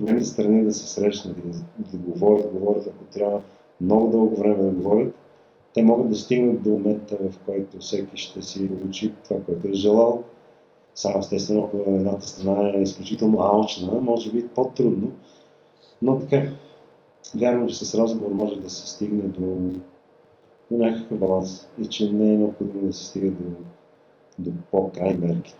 другите 0.00 0.24
страни 0.24 0.64
да 0.64 0.74
се 0.74 0.88
срещнат 0.88 1.36
да, 1.36 1.58
да 1.78 1.98
говорят, 1.98 2.42
да 2.42 2.58
говорят, 2.58 2.86
ако 2.86 3.04
трябва 3.04 3.40
много 3.80 4.10
дълго 4.10 4.36
време 4.36 4.62
да 4.62 4.70
говорят, 4.70 5.14
те 5.74 5.82
могат 5.82 6.08
да 6.08 6.16
стигнат 6.16 6.62
до 6.62 6.70
момента, 6.70 7.16
в 7.16 7.38
който 7.46 7.78
всеки 7.78 8.16
ще 8.16 8.42
си 8.42 8.68
получи 8.68 9.14
това, 9.24 9.40
което 9.40 9.68
е 9.68 9.72
желал. 9.72 10.22
Само 10.94 11.18
естествено, 11.18 11.64
ако 11.64 11.90
едната 11.90 12.28
страна 12.28 12.72
е 12.76 12.82
изключително 12.82 13.40
алчна, 13.40 14.00
може 14.00 14.32
би 14.32 14.48
по-трудно, 14.48 15.12
но 16.02 16.18
така, 16.18 16.42
вярвам, 17.34 17.68
че 17.68 17.84
с 17.84 17.94
разговор 17.94 18.30
може 18.30 18.60
да 18.60 18.70
се 18.70 18.86
стигне 18.86 19.22
до, 19.22 19.56
до 20.70 20.84
някакъв 20.84 21.18
баланс 21.18 21.68
и 21.82 21.86
че 21.86 22.12
не 22.12 22.34
е 22.34 22.38
необходимо 22.38 22.86
да 22.86 22.92
се 22.92 23.04
стига 23.04 23.30
до, 23.30 23.50
до 24.38 24.50
по-край 24.70 25.14
мерки. 25.14 25.54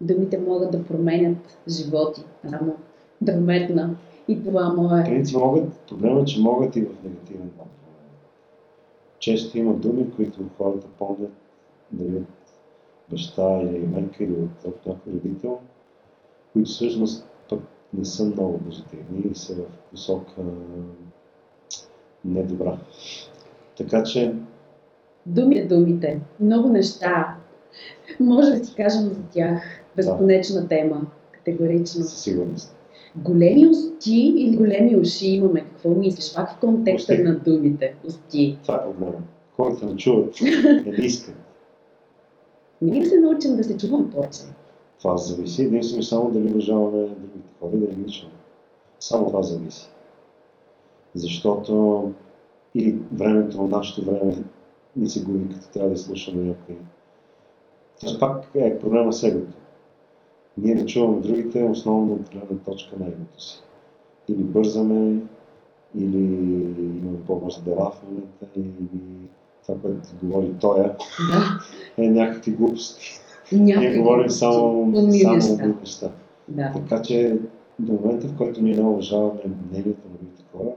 Думите 0.00 0.38
могат 0.38 0.70
да 0.70 0.84
променят 0.84 1.58
животи, 1.68 2.24
само 2.50 2.74
да 3.20 3.32
вметна. 3.32 3.96
И 4.28 4.44
това 4.44 4.72
мое. 4.72 5.04
Принцип 5.04 5.38
могат, 5.38 5.72
проблема 5.88 6.20
е, 6.20 6.24
че 6.24 6.40
могат 6.40 6.76
и 6.76 6.80
в 6.80 7.04
негативен 7.04 7.50
план. 7.56 7.68
Често 9.24 9.58
има 9.58 9.74
думи, 9.74 10.10
които 10.16 10.40
хората 10.58 10.86
помнят 10.98 11.32
дали 11.92 12.16
от 12.16 12.24
баща 13.10 13.60
или 13.62 13.86
майка 13.86 14.24
или 14.24 14.32
от, 14.32 14.64
от 14.64 14.86
някой 14.86 15.12
родител, 15.12 15.58
които 16.52 16.70
всъщност 16.70 17.26
пък 17.50 17.60
не 17.94 18.04
са 18.04 18.24
много 18.24 18.58
позитивни 18.58 19.22
и 19.30 19.34
са 19.34 19.54
в 19.54 19.66
посока 19.90 20.42
недобра. 22.24 22.78
Така 23.76 24.02
че... 24.02 24.34
Думите, 25.26 25.64
думите. 25.64 26.20
Много 26.40 26.68
неща. 26.68 27.36
Може 28.20 28.50
да 28.50 28.64
си 28.64 28.74
кажем 28.74 29.02
за 29.02 29.22
тях. 29.32 29.62
Безконечна 29.96 30.60
да. 30.60 30.68
тема. 30.68 31.06
Категорично. 31.32 32.04
Със 32.04 32.22
сигурност. 32.22 32.76
Големи 33.16 33.66
усти 33.66 34.34
или 34.36 34.56
големи 34.56 34.96
уши 34.96 35.26
имаме? 35.26 35.60
Какво 35.60 35.90
мислиш? 35.90 36.34
Пак 36.34 36.50
в 36.50 36.60
контекста 36.60 37.12
усти. 37.12 37.22
на 37.22 37.38
думите. 37.38 37.94
Усти. 38.06 38.58
Това 38.62 38.74
е 38.74 38.82
проблема. 38.82 39.22
Хората 39.56 39.86
не 39.86 39.96
чуват. 39.96 40.34
Не 40.86 40.92
искат. 40.98 41.34
Не 42.82 43.00
ли 43.00 43.06
се 43.06 43.20
научим 43.20 43.56
да 43.56 43.64
се 43.64 43.76
чувам 43.76 44.10
повече? 44.10 44.40
Това 44.98 45.16
зависи 45.16 45.62
единствено 45.62 46.02
само 46.02 46.30
дали 46.30 46.52
уважаваме 46.52 47.06
другите 47.06 47.48
хора, 47.60 47.70
да 47.70 47.86
ги 47.86 48.02
личаме. 48.02 48.32
Само 49.00 49.26
това 49.26 49.42
зависи. 49.42 49.90
Защото 51.14 52.12
и 52.74 52.94
времето, 53.12 53.62
нашето 53.62 54.04
време 54.04 54.44
ни 54.96 55.08
се 55.08 55.24
губи, 55.24 55.54
като 55.54 55.68
трябва 55.72 55.90
да 55.90 55.96
слушаме 55.96 56.42
някой. 56.42 56.76
Това 58.00 58.18
пак 58.18 58.50
е 58.54 58.78
проблема 58.78 59.12
с 59.12 59.22
егото. 59.22 59.52
Ние 60.58 60.74
не 60.74 60.86
чуваме 60.86 61.20
другите, 61.20 61.64
основно 61.64 62.12
от 62.12 62.30
гледна 62.30 62.56
точка 62.64 62.96
на 63.00 63.06
егото 63.06 63.42
си. 63.42 63.62
Или 64.28 64.42
бързаме, 64.42 65.20
или 65.98 66.24
имаме 66.98 67.24
по-бърза 67.26 67.62
дела 67.62 67.90
в 67.90 68.02
момента, 68.02 68.46
или 68.56 68.88
това, 69.66 69.80
което 69.80 70.08
говори 70.22 70.54
той 70.60 70.82
да. 70.82 70.96
е 72.04 72.08
някакви 72.08 72.50
глупости. 72.50 73.20
Някакви 73.52 73.88
Ние 73.88 73.98
говорим 73.98 74.30
само, 74.30 74.92
само 75.40 75.74
неща. 75.80 76.10
Да. 76.48 76.72
Така 76.72 77.02
че 77.02 77.38
до 77.78 77.92
момента, 77.92 78.26
в 78.28 78.36
който 78.36 78.62
ние 78.62 78.74
не 78.74 78.82
уважаваме 78.82 79.40
мнението 79.70 80.00
на 80.08 80.16
другите 80.16 80.42
хора, 80.52 80.70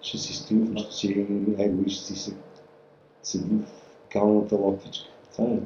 ще 0.00 0.18
си 0.18 0.34
стоим 0.34 0.66
в 0.66 0.70
нашото 0.70 0.94
си 0.94 1.26
его 1.58 1.82
и 1.86 1.90
ще 1.90 2.14
си 2.14 2.34
седим 3.22 3.64
в 3.66 4.08
калната 4.12 4.56
лодичка. 4.56 5.08
Това 5.32 5.44
е 5.44 5.58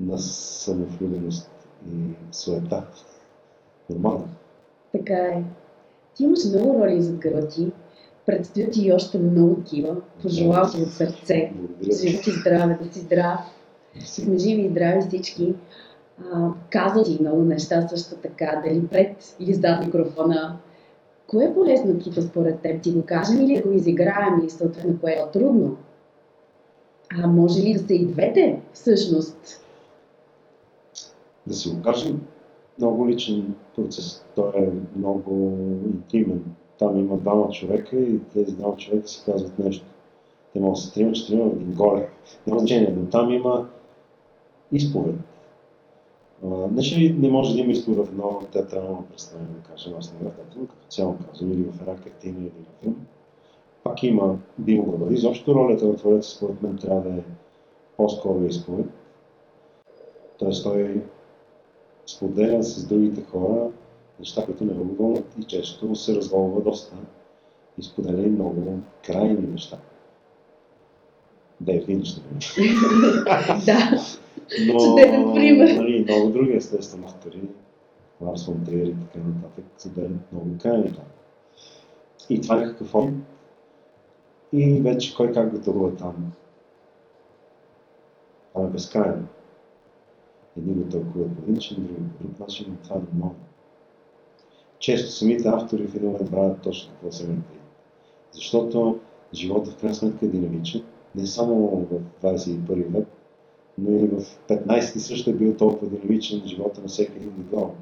на 0.00 0.18
самовлюбеност 0.18 1.50
и 1.86 1.90
суета. 2.32 2.86
Нормално. 3.90 4.28
Така 4.92 5.14
е. 5.14 5.42
Ти 6.14 6.24
имаш 6.24 6.44
много 6.44 6.84
роли 6.84 7.02
зад 7.02 7.16
гърба 7.16 7.48
ти. 7.48 7.72
Предстоят 8.26 8.76
и 8.76 8.92
още 8.92 9.18
много 9.18 9.54
такива. 9.54 9.96
Пожелавам 10.22 10.70
ти 10.70 10.82
от 10.82 10.92
сърце. 10.92 11.52
Живот 11.92 12.26
и 12.26 12.30
здраве, 12.30 12.78
да 12.82 12.92
си 12.92 12.98
здрав. 13.00 13.40
Сме 14.04 14.38
живи 14.38 14.62
и 14.62 14.68
здрави 14.68 15.00
всички. 15.08 15.54
казал 16.70 17.04
ти 17.04 17.18
много 17.20 17.42
неща 17.42 17.88
също 17.88 18.14
така, 18.16 18.62
дали 18.64 18.86
пред 18.86 19.36
или 19.40 19.54
зад 19.54 19.84
микрофона. 19.84 20.58
Кое 21.26 21.44
е 21.44 21.54
полезно 21.54 21.98
кипа 21.98 22.22
според 22.22 22.60
теб? 22.60 22.82
Ти 22.82 22.92
го 22.92 23.02
кажем 23.06 23.40
или 23.40 23.56
да 23.56 23.62
го 23.62 23.72
изиграем 23.72 24.40
или 24.40 24.50
съответно 24.50 24.98
кое 25.00 25.12
е 25.12 25.30
трудно? 25.32 25.76
А 27.22 27.26
може 27.26 27.62
ли 27.62 27.72
да 27.72 27.78
са 27.78 27.94
и 27.94 28.06
двете 28.06 28.60
всъщност? 28.72 29.64
Да 31.50 31.56
си 31.56 31.70
го 31.70 31.82
кажем, 31.82 32.20
много 32.78 33.08
личен 33.08 33.54
процес. 33.76 34.24
Той 34.34 34.52
е 34.56 34.68
много 34.96 35.58
интимен. 35.94 36.44
Там 36.78 36.98
има 36.98 37.16
двама 37.16 37.50
човека 37.50 37.96
и 37.96 38.18
тези 38.18 38.56
двама 38.56 38.76
човека 38.76 39.08
си 39.08 39.22
казват 39.26 39.58
нещо. 39.58 39.86
Те 40.52 40.60
могат 40.60 40.74
да 40.74 40.80
се 40.80 40.94
трима, 40.94 41.12
четирима 41.12 41.50
и 41.60 41.64
горе. 41.74 42.08
Няма 42.46 42.60
значение, 42.60 42.94
но 42.96 43.06
там 43.06 43.30
има 43.30 43.68
изповед. 44.72 45.14
Не, 46.42 47.14
не 47.18 47.30
може 47.30 47.54
да 47.54 47.60
има 47.60 47.72
изповед 47.72 48.06
в 48.06 48.10
едно 48.10 48.40
театрално 48.52 49.06
представление, 49.10 49.54
да 49.54 49.68
кажем, 49.68 49.94
аз 49.98 50.12
не 50.12 50.18
театър, 50.18 50.60
като 50.60 50.88
цяло 50.88 51.16
казвам, 51.26 51.52
или 51.52 51.62
в 51.62 51.80
една 51.80 51.96
картина, 51.96 52.38
или 52.40 52.50
в 52.50 52.82
филм. 52.82 52.96
Пак 53.84 54.02
има, 54.02 54.38
би 54.58 54.76
могло 54.76 55.06
да. 55.06 55.14
Изобщо 55.14 55.54
ролята 55.54 55.86
на 55.86 55.96
твореца, 55.96 56.36
според 56.36 56.62
мен, 56.62 56.78
трябва 56.78 57.10
да 57.10 57.16
е 57.16 57.22
по-скоро 57.96 58.44
изповед. 58.44 58.86
Тоест 60.38 60.64
той 60.64 61.02
споделя 62.10 62.62
с 62.62 62.86
другите 62.86 63.22
хора 63.22 63.70
неща, 64.18 64.44
които 64.44 64.64
не 64.64 64.72
го 64.72 64.84
вълнат 64.84 65.34
и 65.40 65.44
често 65.44 65.94
се 65.94 66.14
разволва 66.14 66.60
доста 66.60 66.96
и 67.78 67.82
споделя 67.82 68.22
и 68.22 68.30
много 68.30 68.78
крайни 69.06 69.46
неща. 69.46 69.78
Дейв 71.60 71.88
Линч, 71.88 72.08
Да. 73.66 74.00
Но. 74.66 74.96
Нали, 74.96 76.04
много 76.08 76.30
други 76.30 76.52
естествено 76.52 77.06
автори, 77.06 77.40
Ларс 78.20 78.46
фон 78.46 78.64
Триер 78.64 78.86
и 78.86 78.94
така 78.94 79.28
нататък, 79.28 79.64
споделят 79.78 80.32
много 80.32 80.58
крайни 80.62 80.84
неща. 80.84 81.02
И 82.30 82.40
това 82.40 82.56
е 82.56 82.60
някакъв 82.60 82.94
опит. 82.94 83.14
И 84.52 84.80
вече 84.80 85.14
кой 85.14 85.32
как 85.32 85.72
го 85.72 85.90
там. 85.90 86.32
Това 88.52 88.66
е 88.66 88.70
безкрайно. 88.70 89.26
Едни 90.58 90.74
го 90.74 90.90
тълкуват 90.90 91.36
по 91.36 91.42
един 91.42 91.54
начин, 91.54 91.76
други 91.76 92.10
по 92.18 92.24
друг 92.24 92.40
начин, 92.40 92.66
но 92.68 92.76
това 92.76 92.96
е 92.96 92.98
нормално. 92.98 93.36
Често 94.78 95.10
самите 95.10 95.48
автори 95.48 95.86
в 95.86 95.94
един 95.94 96.10
момент 96.10 96.30
правят 96.30 96.60
точно 96.62 96.92
какво 96.92 97.12
се 97.12 97.28
мъртви. 97.28 97.58
Защото 98.32 98.98
живота 99.34 99.70
в 99.70 99.76
крайна 99.76 99.94
сметка 99.94 100.26
е 100.26 100.28
динамичен, 100.28 100.82
не 101.14 101.26
само 101.26 101.86
в 101.90 102.00
21 102.22 102.86
век, 102.86 103.08
но 103.78 103.90
и 103.90 104.06
в 104.06 104.22
15 104.48 104.92
ти 104.92 105.00
също 105.00 105.30
е 105.30 105.34
бил 105.34 105.56
толкова 105.56 105.90
динамичен 105.90 106.42
живота 106.46 106.80
на 106.80 106.88
всеки 106.88 107.12
един 107.16 107.28
индивидуално. 107.28 107.76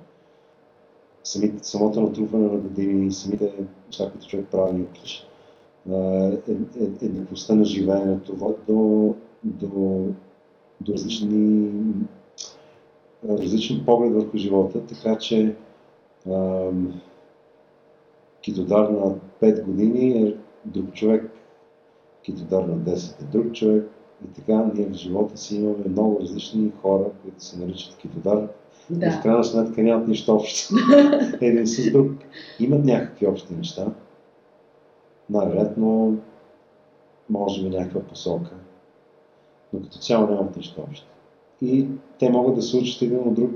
Самото 1.63 2.01
натрупване 2.01 2.47
на 2.47 2.59
години, 2.59 3.13
самите 3.13 3.53
неща, 3.87 4.11
които 4.11 4.29
човек 4.29 4.47
прави, 4.51 4.87
еднаквостта 7.03 7.53
е, 7.53 7.57
е, 7.57 7.57
е, 7.57 7.59
на 7.59 7.65
живеенето, 7.65 8.57
до, 8.69 9.15
до, 9.45 10.05
до 10.81 10.93
различни 10.93 11.71
различен 13.29 13.83
поглед 13.87 14.13
върху 14.13 14.39
живота, 14.39 14.87
така 14.87 15.19
че 15.19 15.57
китодар 18.41 18.89
на 18.89 19.15
5 19.43 19.65
години 19.65 20.23
е 20.23 20.37
друг 20.65 20.95
човек, 20.95 21.31
китодар 22.23 22.63
на 22.63 22.77
10 22.77 23.23
е 23.23 23.25
друг 23.25 23.53
човек 23.53 23.91
и 24.25 24.33
така 24.33 24.71
ние 24.75 24.87
в 24.87 24.93
живота 24.93 25.37
си 25.37 25.57
имаме 25.57 25.85
много 25.89 26.21
различни 26.21 26.73
хора, 26.83 27.05
които 27.23 27.45
се 27.45 27.59
наричат 27.59 27.97
китодар. 27.97 28.49
Да. 28.91 29.07
И 29.07 29.11
в 29.11 29.23
крайна 29.23 29.45
сметка 29.45 29.83
нямат 29.83 30.09
нищо 30.09 30.35
общо. 30.35 30.75
Един 31.41 31.67
с 31.67 31.93
друг. 31.93 32.13
Имат 32.61 32.85
някакви 32.85 33.27
общи 33.27 33.55
неща. 33.55 33.87
Най-вероятно, 35.31 36.17
може 37.31 37.63
би 37.63 37.77
някаква 37.77 38.01
посока. 38.01 38.51
но 39.73 39.83
като 39.83 39.99
цяло 39.99 40.27
нямат 40.27 40.57
нищо 40.57 40.81
общо. 40.89 41.07
И 41.63 41.87
те 42.19 42.31
могат 42.31 42.55
да 42.55 42.63
се 42.63 42.77
учат 42.77 43.03
един 43.03 43.19
от 43.19 43.35
друг, 43.35 43.51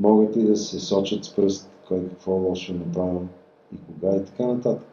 могат 0.00 0.36
и 0.36 0.42
да 0.42 0.56
се 0.56 0.80
сочат 0.80 1.24
с 1.24 1.36
пръст, 1.36 1.70
кой 1.88 2.08
какво 2.08 2.32
лошо 2.32 2.72
е 2.72 2.76
направил 2.76 3.22
и 3.74 3.76
кога 3.86 4.16
и 4.16 4.24
така 4.24 4.46
нататък. 4.46 4.86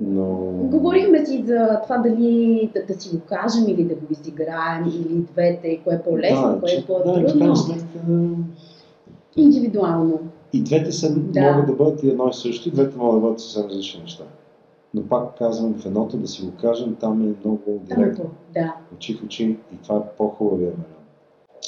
Но... 0.00 0.26
Говорихме 0.62 1.26
си 1.26 1.44
за 1.46 1.80
това 1.82 1.98
дали 1.98 2.70
да, 2.74 2.94
да 2.94 3.00
си 3.00 3.16
го 3.16 3.22
кажем 3.28 3.68
или 3.68 3.84
да 3.84 3.94
го 3.94 4.06
изиграем, 4.10 4.84
или 4.88 5.14
двете, 5.32 5.80
кое 5.84 5.94
е 5.94 6.02
по-лесно, 6.02 6.52
да, 6.52 6.60
кое 6.60 6.70
е 6.70 6.84
по-трудно. 6.86 7.46
Да, 7.46 7.56
сметка 7.56 7.86
Индивидуално. 9.36 10.20
и 10.52 10.62
двете 10.62 10.92
са, 10.92 11.14
Да. 11.14 11.52
могат 11.52 11.66
да 11.66 11.72
бъдат 11.72 12.02
и 12.02 12.08
едно 12.08 12.28
и 12.28 12.32
също, 12.32 12.68
и 12.68 12.72
двете 12.72 12.96
могат 12.96 13.16
да 13.16 13.20
бъдат 13.20 13.40
съвсем 13.40 13.70
различни 13.70 14.00
неща. 14.00 14.24
Но 14.94 15.02
пак 15.02 15.38
казвам, 15.38 15.74
в 15.74 15.86
едното 15.86 16.16
да 16.16 16.28
си 16.28 16.42
го 16.42 16.52
кажем, 16.60 16.96
там 17.00 17.22
е 17.22 17.46
много 17.46 17.60
директно. 17.66 18.24
Тамото, 18.24 18.30
да. 18.54 18.74
очи 18.96 19.14
в 19.14 19.24
очи 19.24 19.44
и 19.44 19.76
това 19.82 19.96
е 19.96 20.16
по-хубавия 20.18 20.70
вариант. 20.70 20.99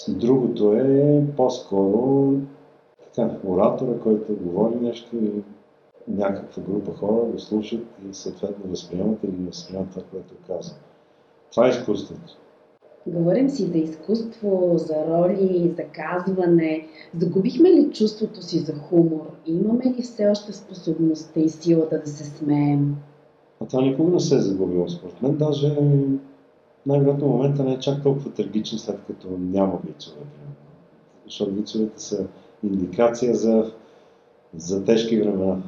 Другото 0.09 0.73
е 0.73 1.23
по-скоро 1.37 2.33
така, 3.15 3.37
оратора, 3.47 3.99
който 4.03 4.37
говори 4.41 4.75
нещо 4.75 5.17
и 5.17 5.31
някаква 6.09 6.63
група 6.63 6.93
хора 6.93 7.27
го 7.33 7.39
слушат 7.39 7.87
и 8.11 8.15
съответно 8.15 8.71
възприемат 8.71 9.19
или 9.25 9.37
не 9.39 9.47
възприемат 9.47 9.91
това, 9.91 10.03
което 10.11 10.35
казва. 10.47 10.77
Това 11.51 11.67
е 11.67 11.71
изкуството. 11.71 12.37
Говорим 13.07 13.49
си 13.49 13.67
за 13.67 13.79
изкуство, 13.79 14.73
за 14.77 14.95
роли, 15.09 15.75
за 15.77 15.83
казване. 15.85 16.87
Загубихме 17.19 17.71
ли 17.71 17.91
чувството 17.91 18.43
си 18.43 18.59
за 18.59 18.75
хумор? 18.75 19.31
Имаме 19.47 19.85
ли 19.85 20.03
все 20.03 20.29
още 20.29 20.53
способността 20.53 21.41
и 21.41 21.49
силата 21.49 22.01
да 22.05 22.11
се 22.11 22.25
смеем? 22.25 22.97
А 23.61 23.67
това 23.67 23.83
никога 23.83 24.11
не 24.11 24.21
се 24.21 24.37
е 24.37 24.39
загубило 24.39 24.89
според 24.89 25.23
мен. 25.23 25.37
Даже 25.37 25.77
най-вероятно 26.87 27.29
момента 27.29 27.65
не 27.65 27.73
е 27.73 27.79
чак 27.79 28.03
толкова 28.03 28.31
трагичен, 28.31 28.79
след 28.79 29.01
като 29.07 29.29
няма 29.39 29.79
вицове. 29.87 30.21
Защото 31.25 31.55
вицовете 31.55 32.03
са 32.03 32.27
индикация 32.65 33.35
за, 33.35 33.73
за 34.57 34.85
тежки 34.85 35.21
времена. 35.21 35.63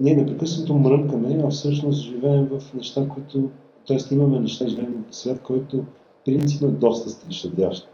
Ние 0.00 0.14
непрекъснато 0.16 0.74
мрънкаме, 0.74 1.42
а 1.44 1.50
всъщност 1.50 2.02
живеем 2.02 2.46
в 2.46 2.74
неща, 2.74 3.08
които... 3.08 3.50
Тоест 3.86 4.10
имаме 4.10 4.40
неща, 4.40 4.68
живеем 4.68 5.04
в 5.10 5.16
свят, 5.16 5.40
който 5.42 5.84
принципно 6.24 6.68
е 6.68 6.70
доста 6.70 7.32
щадящ. 7.32 7.88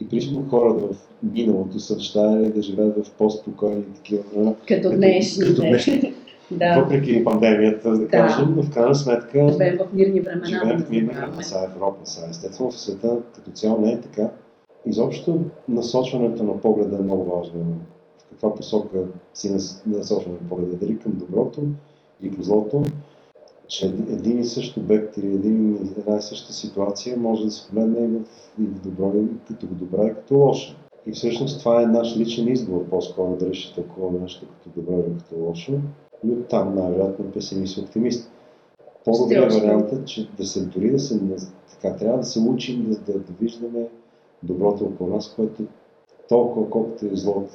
И 0.00 0.08
принципно 0.08 0.46
хората 0.50 0.86
в 0.86 0.96
миналото 1.22 1.80
са 1.80 2.00
щаяли 2.00 2.52
да 2.52 2.62
живеят 2.62 3.06
в 3.06 3.10
по-спокойни 3.10 3.84
такива 3.94 4.22
времена. 4.32 4.54
Като 4.68 4.90
днешните. 4.90 5.46
като 5.46 5.60
днешните. 5.60 6.14
Да. 6.50 6.80
Въпреки 6.80 7.24
пандемията, 7.24 7.90
да, 7.90 7.98
Да. 7.98 8.08
кажем, 8.08 8.54
но 8.56 8.62
в 8.62 8.70
крайна 8.70 8.94
сметка 8.94 9.48
Живеем 9.52 9.78
в 9.78 9.92
мирни 9.92 10.20
времена. 10.20 10.46
живеем 10.46 10.78
да 10.78 10.84
в 10.84 10.90
мирна 10.90 11.12
забравяме. 11.12 11.42
сега 11.42 11.64
Европа, 11.64 11.96
сега 12.04 12.26
естествено 12.30 12.70
в 12.70 12.80
света 12.80 13.16
като 13.34 13.50
цяло 13.50 13.80
не 13.80 13.92
е 13.92 14.00
така. 14.00 14.30
Изобщо 14.86 15.40
насочването 15.68 16.42
на 16.44 16.60
погледа 16.60 16.96
е 16.96 17.02
много 17.02 17.36
важно. 17.36 17.60
В 18.18 18.30
каква 18.30 18.54
посока 18.54 18.98
си 19.34 19.52
нас- 19.52 19.82
насочваме 19.86 20.38
погледа, 20.48 20.76
дали 20.76 20.98
към 20.98 21.12
доброто 21.12 21.60
и 22.22 22.30
към 22.30 22.44
злото, 22.44 22.82
че 23.68 23.86
един 23.86 24.38
и 24.40 24.44
същ 24.44 24.76
обект 24.76 25.16
или 25.16 25.26
един, 25.26 25.78
една 25.98 26.18
и 26.18 26.22
съща 26.22 26.52
ситуация 26.52 27.16
може 27.16 27.44
да 27.44 27.50
се 27.50 27.68
погледне 27.68 27.98
и 27.98 28.08
в, 28.08 28.20
и 28.60 28.66
в 28.66 28.80
добро, 28.80 29.12
и 29.14 29.26
като 29.48 29.66
добра, 29.66 30.06
и 30.06 30.14
като 30.14 30.34
лоша. 30.34 30.76
И 31.06 31.12
всъщност 31.12 31.58
това 31.58 31.82
е 31.82 31.86
наш 31.86 32.16
личен 32.16 32.48
избор, 32.48 32.84
по-скоро 32.84 33.36
дали 33.36 33.54
ще 33.54 33.74
тълкуваме 33.74 34.18
нещо 34.18 34.46
като 34.46 34.80
добро 34.80 34.92
или 34.98 35.18
като 35.18 35.34
лошо. 35.36 35.72
И 36.26 36.30
оттам 36.30 36.74
най-вероятно 36.74 37.32
песимист 37.32 37.76
и 37.76 37.80
оптимист. 37.80 38.30
Вариант 39.06 39.92
е, 39.92 40.04
че 40.04 40.28
да 40.36 40.46
се 40.46 40.64
дори 40.64 40.90
да 40.90 40.98
се, 40.98 41.20
така, 41.70 41.96
трябва 41.96 42.18
да 42.18 42.24
се 42.24 42.40
учим 42.40 42.86
да, 42.88 43.12
да, 43.12 43.18
да 43.18 43.32
виждаме 43.40 43.88
доброто 44.42 44.84
около 44.84 45.10
нас, 45.10 45.32
което 45.36 45.62
толкова 46.28 46.70
колкото 46.70 47.06
и 47.06 47.16
злото. 47.16 47.50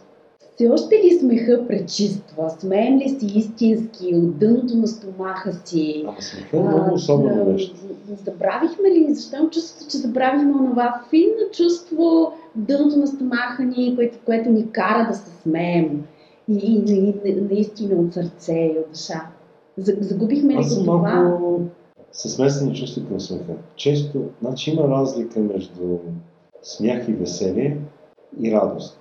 Все 0.56 0.70
още 0.70 0.96
ли 0.96 1.20
смеха 1.20 1.68
пречиства? 1.68 2.50
Смеем 2.60 2.98
ли 2.98 3.10
си 3.10 3.26
истински 3.36 4.16
от 4.16 4.38
дъното 4.38 4.78
на 4.78 4.88
стомаха 4.88 5.54
си? 5.54 6.04
Ама 6.08 6.22
смеха 6.22 6.58
е 6.58 6.60
много 6.60 6.94
особено 6.94 7.42
А, 7.42 7.54
нещо. 7.54 7.76
Забравихме 8.26 8.90
ли? 8.90 9.14
Защо 9.14 9.36
имам 9.36 9.50
чувството, 9.50 9.92
че 9.92 9.98
забравихме 9.98 10.52
онова 10.52 11.06
финно 11.10 11.52
чувство 11.52 12.34
в 12.56 12.60
дъното 12.60 13.00
на 13.00 13.08
стомаха 13.08 13.64
ни, 13.64 13.96
което, 13.96 14.18
което 14.26 14.50
ни 14.50 14.72
кара 14.72 15.08
да 15.12 15.18
се 15.18 15.42
смеем? 15.42 16.04
И, 16.52 16.84
и, 16.88 16.94
и, 17.26 17.30
и 17.30 17.42
наистина 17.42 18.02
от 18.02 18.14
сърце 18.14 18.54
и 18.54 18.78
от 18.80 18.92
душа. 18.92 19.28
За- 19.78 19.98
Загубихме 20.00 20.54
ли 20.54 20.58
Аз 20.58 20.80
го 20.80 20.86
това? 20.86 20.98
малко 20.98 21.62
със 22.12 22.34
смесени 22.34 22.76
чувства 22.76 23.08
към 23.08 23.20
смеха. 23.20 23.54
Често, 23.76 24.24
значи 24.42 24.72
има 24.72 24.88
разлика 24.88 25.40
между 25.40 25.98
смях 26.62 27.08
и 27.10 27.14
веселие 27.14 27.78
и 28.42 28.52
радост. 28.52 29.00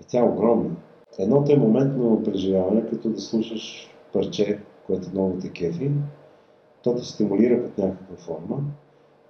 И 0.00 0.04
тя 0.08 0.18
е 0.18 0.22
огромна. 0.22 0.70
Едното 1.18 1.52
е 1.52 1.56
моментно 1.56 2.22
преживяване, 2.24 2.86
като 2.86 3.08
да 3.08 3.20
слушаш 3.20 3.90
парче, 4.12 4.58
което 4.86 5.10
много 5.12 5.38
те 5.40 5.50
кефи. 5.50 5.90
То 6.82 6.94
те 6.94 7.04
стимулира 7.04 7.62
под 7.64 7.78
някаква 7.78 8.16
форма, 8.16 8.58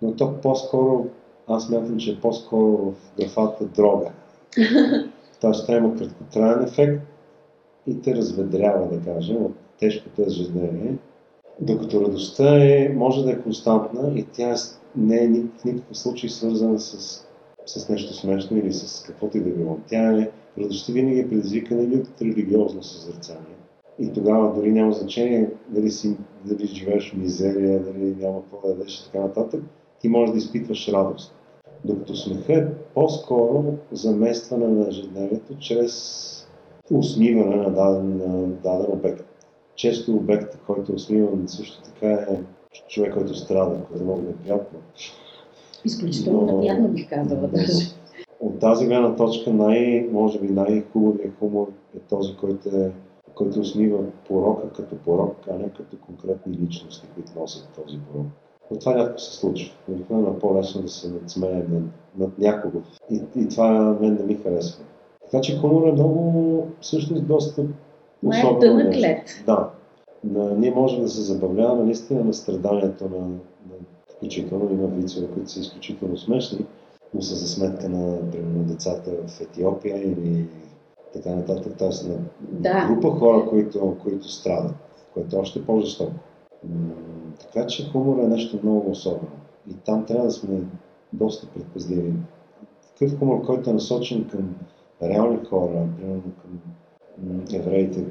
но 0.03 0.17
то 0.17 0.41
по-скоро, 0.43 1.07
аз 1.47 1.71
мятам, 1.71 1.97
че 1.99 2.12
е 2.12 2.21
по-скоро 2.21 2.93
в 2.93 3.12
графата 3.21 3.65
дрога. 3.65 4.11
Тоест, 5.41 5.67
тя 5.67 5.77
има 5.77 5.95
краткотраен 5.95 6.62
ефект 6.65 7.03
и 7.87 8.01
те 8.01 8.16
разведрява, 8.16 8.88
да 8.97 9.12
кажем, 9.12 9.37
от 9.37 9.55
тежкото 9.79 10.23
ежедневие. 10.23 10.97
Докато 11.61 12.01
радостта 12.01 12.64
е, 12.64 12.95
може 12.97 13.25
да 13.25 13.31
е 13.31 13.42
константна 13.42 14.12
и 14.16 14.27
тя 14.33 14.55
не 14.97 15.16
е 15.16 15.29
в 15.59 15.64
никакъв 15.64 15.99
случай 15.99 16.31
свързана 16.31 16.79
с, 16.79 17.21
с 17.66 17.88
нещо 17.88 18.14
смешно 18.14 18.59
или 18.59 18.73
с 18.73 19.03
каквото 19.07 19.38
и 19.38 19.40
да 19.40 19.51
било. 19.51 19.79
Тя 19.88 20.18
е, 20.18 20.31
радостта 20.59 20.92
винаги 20.92 21.21
е 21.21 21.29
предизвикана 21.29 21.83
или 21.83 21.97
от 21.97 22.23
религиозно 22.23 22.83
съзерцание. 22.83 23.57
И 23.99 24.12
тогава 24.12 24.55
дори 24.55 24.73
няма 24.73 24.92
значение 24.92 25.51
дали, 25.68 25.90
си, 25.90 26.16
дали 26.45 26.66
живееш 26.66 27.11
в 27.11 27.16
мизерия, 27.16 27.83
дали 27.83 28.16
няма 28.21 28.42
какво 28.42 28.61
да 28.68 28.68
ядеш 28.68 29.01
и 29.01 29.05
така 29.05 29.21
нататък, 29.25 29.62
ти 30.01 30.09
можеш 30.09 30.33
да 30.33 30.38
изпитваш 30.38 30.88
радост. 30.88 31.35
Докато 31.85 32.16
смеха 32.16 32.55
е 32.55 32.66
по-скоро 32.95 33.64
заместване 33.92 34.66
на 34.66 34.88
ежедневието 34.88 35.59
чрез 35.59 36.41
усмиване 36.90 37.57
на 37.57 37.71
даден, 37.71 38.16
на 38.16 38.47
даден 38.47 38.87
обект. 38.92 39.25
Често 39.75 40.12
обектът, 40.12 40.61
който 40.66 40.92
е 40.92 40.95
усмиван, 40.95 41.49
също 41.49 41.83
така 41.83 42.09
е 42.12 42.40
човек, 42.88 43.14
който 43.14 43.35
страда, 43.35 43.77
което 43.88 44.03
е 44.03 44.07
много 44.07 44.23
неприятно. 44.23 44.79
Изключително 45.85 46.40
Но- 46.40 46.53
неприятно 46.53 46.88
бих 46.88 47.09
казала 47.09 47.40
Да. 47.40 47.49
даже. 47.49 47.87
От 48.40 48.59
тази 48.59 48.87
гледна 48.87 49.16
точка, 49.16 49.53
най, 49.53 50.09
може 50.12 50.40
би 50.40 50.49
най-хубавият 50.49 51.38
хумор 51.38 51.68
е 51.97 51.99
този, 51.99 52.37
който, 52.37 52.68
е, 52.77 52.90
който 53.35 53.61
усмива 53.61 53.99
порока 54.29 54.73
като 54.73 54.97
порок, 54.97 55.37
а 55.51 55.59
не 55.59 55.68
като 55.68 55.97
конкретни 56.07 56.53
личности, 56.53 57.09
които 57.14 57.33
носят 57.40 57.68
този 57.85 57.99
порок. 57.99 58.27
Но 58.71 58.79
това 58.79 58.95
рядко 58.95 59.18
се 59.21 59.33
случва. 59.33 59.75
Обикновено 59.88 60.29
е 60.29 60.38
по-лесно 60.38 60.83
да 60.83 60.88
се 60.88 61.11
надсмее 61.12 61.64
над, 61.68 61.83
над 62.18 62.38
някого. 62.38 62.79
И, 63.11 63.23
и 63.37 63.49
това 63.49 63.97
мен 64.01 64.14
не 64.14 64.25
ми 64.25 64.35
харесва. 64.35 64.85
Така 65.33 65.42
че 65.42 65.59
хумор 65.59 65.88
е 65.88 65.92
много, 65.92 66.66
всъщност 66.81 67.27
доста 67.27 67.64
особено 68.23 68.61
тънък 68.61 68.88
нещо. 68.88 69.01
лед. 69.01 69.42
Да. 69.47 69.71
На, 70.25 70.51
ние 70.55 70.71
можем 70.71 71.03
да 71.03 71.09
се 71.09 71.21
забавляваме 71.21 71.85
наистина 71.85 72.25
на 72.25 72.35
страданието 72.35 73.05
на, 73.05 73.18
на 73.18 73.77
включително 74.16 74.73
има 74.73 74.87
вицове, 74.87 75.27
които 75.35 75.51
са 75.51 75.61
изключително 75.61 76.16
смешни, 76.16 76.66
но 77.14 77.23
са 77.23 77.35
за 77.35 77.49
сметка 77.49 77.88
на, 77.88 78.31
примерно, 78.31 78.59
на 78.59 78.64
децата 78.64 79.11
в 79.27 79.40
Етиопия 79.40 79.97
или 80.03 80.47
така 81.12 81.31
нататък, 81.31 81.73
т.е. 81.79 82.09
на 82.09 82.18
Да. 82.40 82.87
група 82.88 83.11
хора, 83.11 83.47
които, 83.49 83.97
които 84.03 84.29
страдат, 84.29 84.75
което 85.14 85.37
е 85.37 85.40
още 85.40 85.66
по-жестоко. 85.66 86.12
Така 87.40 87.66
че 87.66 87.90
хумор 87.90 88.18
е 88.18 88.29
нещо 88.29 88.59
много 88.62 88.90
особено. 88.90 89.33
И 89.71 89.75
там 89.75 90.05
трябва 90.07 90.25
да 90.25 90.33
сме 90.33 90.61
доста 91.12 91.47
предпазливи. 91.47 92.12
Такъв 92.99 93.18
хумор, 93.18 93.42
който 93.47 93.71
е 93.71 93.73
насочен 93.73 94.29
към 94.29 94.55
реални 95.03 95.45
хора, 95.45 95.88
примерно 95.97 96.33
към 96.43 96.61
евреите 97.55 98.05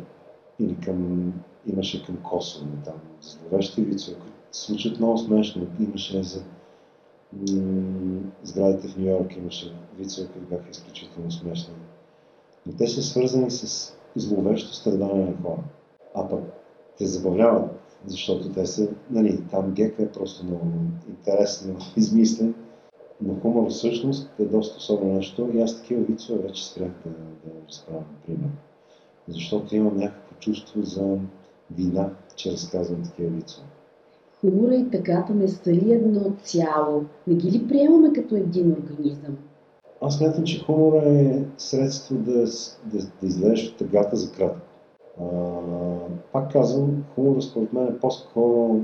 или 0.60 0.78
към, 0.86 1.34
имаше 1.68 2.06
към 2.06 2.18
Косово, 2.24 2.68
там, 2.86 3.02
зловещи 3.22 3.82
вицове, 3.82 4.18
които 4.20 4.38
случат 4.52 5.00
много 5.00 5.18
смешно. 5.18 5.68
Имаше 5.80 6.24
за 6.24 6.44
сградите 8.44 8.88
в 8.88 8.98
Нью 8.98 9.12
Йорк, 9.12 9.38
имаше 9.38 9.74
вицове, 9.98 10.28
които 10.28 10.48
бяха 10.48 10.70
изключително 10.72 11.32
смешни. 11.32 11.74
Но 12.66 12.74
те 12.74 12.88
са 12.88 13.04
свързани 13.04 13.52
с 13.52 13.94
зловещо 14.16 14.74
страдание 14.74 15.26
на 15.26 15.42
хора. 15.44 15.64
А 16.16 16.30
пък 16.30 16.44
те 16.98 17.06
забавляват, 17.06 17.72
защото 18.06 18.52
те 18.52 18.66
са, 18.66 18.90
нали, 19.10 19.44
там 19.52 19.72
гека 19.72 20.04
е 20.04 20.12
просто 20.12 20.46
много 20.46 20.66
интересно 21.10 21.76
измислен, 21.98 22.56
но 23.22 23.36
хумор 23.42 23.70
всъщност 23.70 24.30
е 24.40 24.46
доста 24.46 24.78
особено 24.78 25.14
нещо 25.14 25.50
и 25.54 25.62
аз 25.62 25.82
такива 25.82 26.04
вицове 26.04 26.44
вече 26.44 26.68
спрях 26.68 26.92
да, 27.06 27.10
да 27.10 27.68
разправям, 27.70 28.06
примерно. 28.26 28.52
Защото 29.28 29.76
имам 29.76 29.98
някакво 29.98 30.36
чувство 30.40 30.84
за 30.84 31.18
вина, 31.76 32.10
че 32.36 32.52
разказвам 32.52 33.04
такива 33.04 33.30
вицове. 33.30 33.68
хумора 34.42 34.76
и 34.76 34.90
тъгата 34.90 35.34
не 35.34 35.48
са 35.48 35.74
ли 35.74 35.94
едно 35.94 36.34
цяло? 36.44 37.06
Не 37.28 37.36
ги 37.36 37.52
ли 37.52 37.68
приемаме 37.68 38.14
като 38.14 38.36
един 38.36 38.72
организъм? 38.72 39.38
Аз 40.02 40.18
смятам, 40.18 40.44
че 40.44 40.64
хумора 40.64 41.10
е 41.10 41.44
средство 41.58 42.16
да, 42.16 42.46
да, 42.86 42.98
да 43.22 43.28
излезеш 43.28 43.70
от 43.70 43.78
тъгата 43.78 44.16
за 44.16 44.32
кратко. 44.32 44.68
А, 45.22 45.26
пак 46.34 46.52
казвам, 46.52 47.04
хумора 47.16 47.42
според 47.42 47.74
мен 47.74 47.88
е 47.88 48.00
по-скоро 48.00 48.80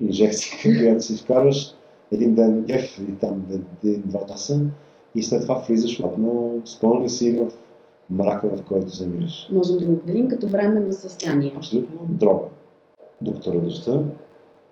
инжекция, 0.00 0.78
която 0.82 1.02
си 1.02 1.16
вкарваш 1.16 1.75
един 2.12 2.34
ден 2.34 2.62
геф 2.62 2.98
и 2.98 3.16
там 3.16 3.44
един-два 3.84 4.26
часа 4.26 4.60
и 5.14 5.22
след 5.22 5.42
това 5.42 5.64
влизаш 5.68 6.00
обратно, 6.00 6.62
спълни 6.64 7.08
си 7.08 7.32
в 7.32 7.50
мрака, 8.10 8.48
в 8.56 8.64
който 8.64 8.90
се 8.90 9.06
намираш. 9.06 9.48
Можем 9.52 9.78
да 9.78 9.86
го 9.86 9.92
определим 9.92 10.28
като 10.28 10.48
временно 10.48 10.92
състояние. 10.92 11.52
Абсолютно 11.56 11.98
дрога. 12.08 12.44
Докато 13.20 13.54
радостта, 13.54 14.02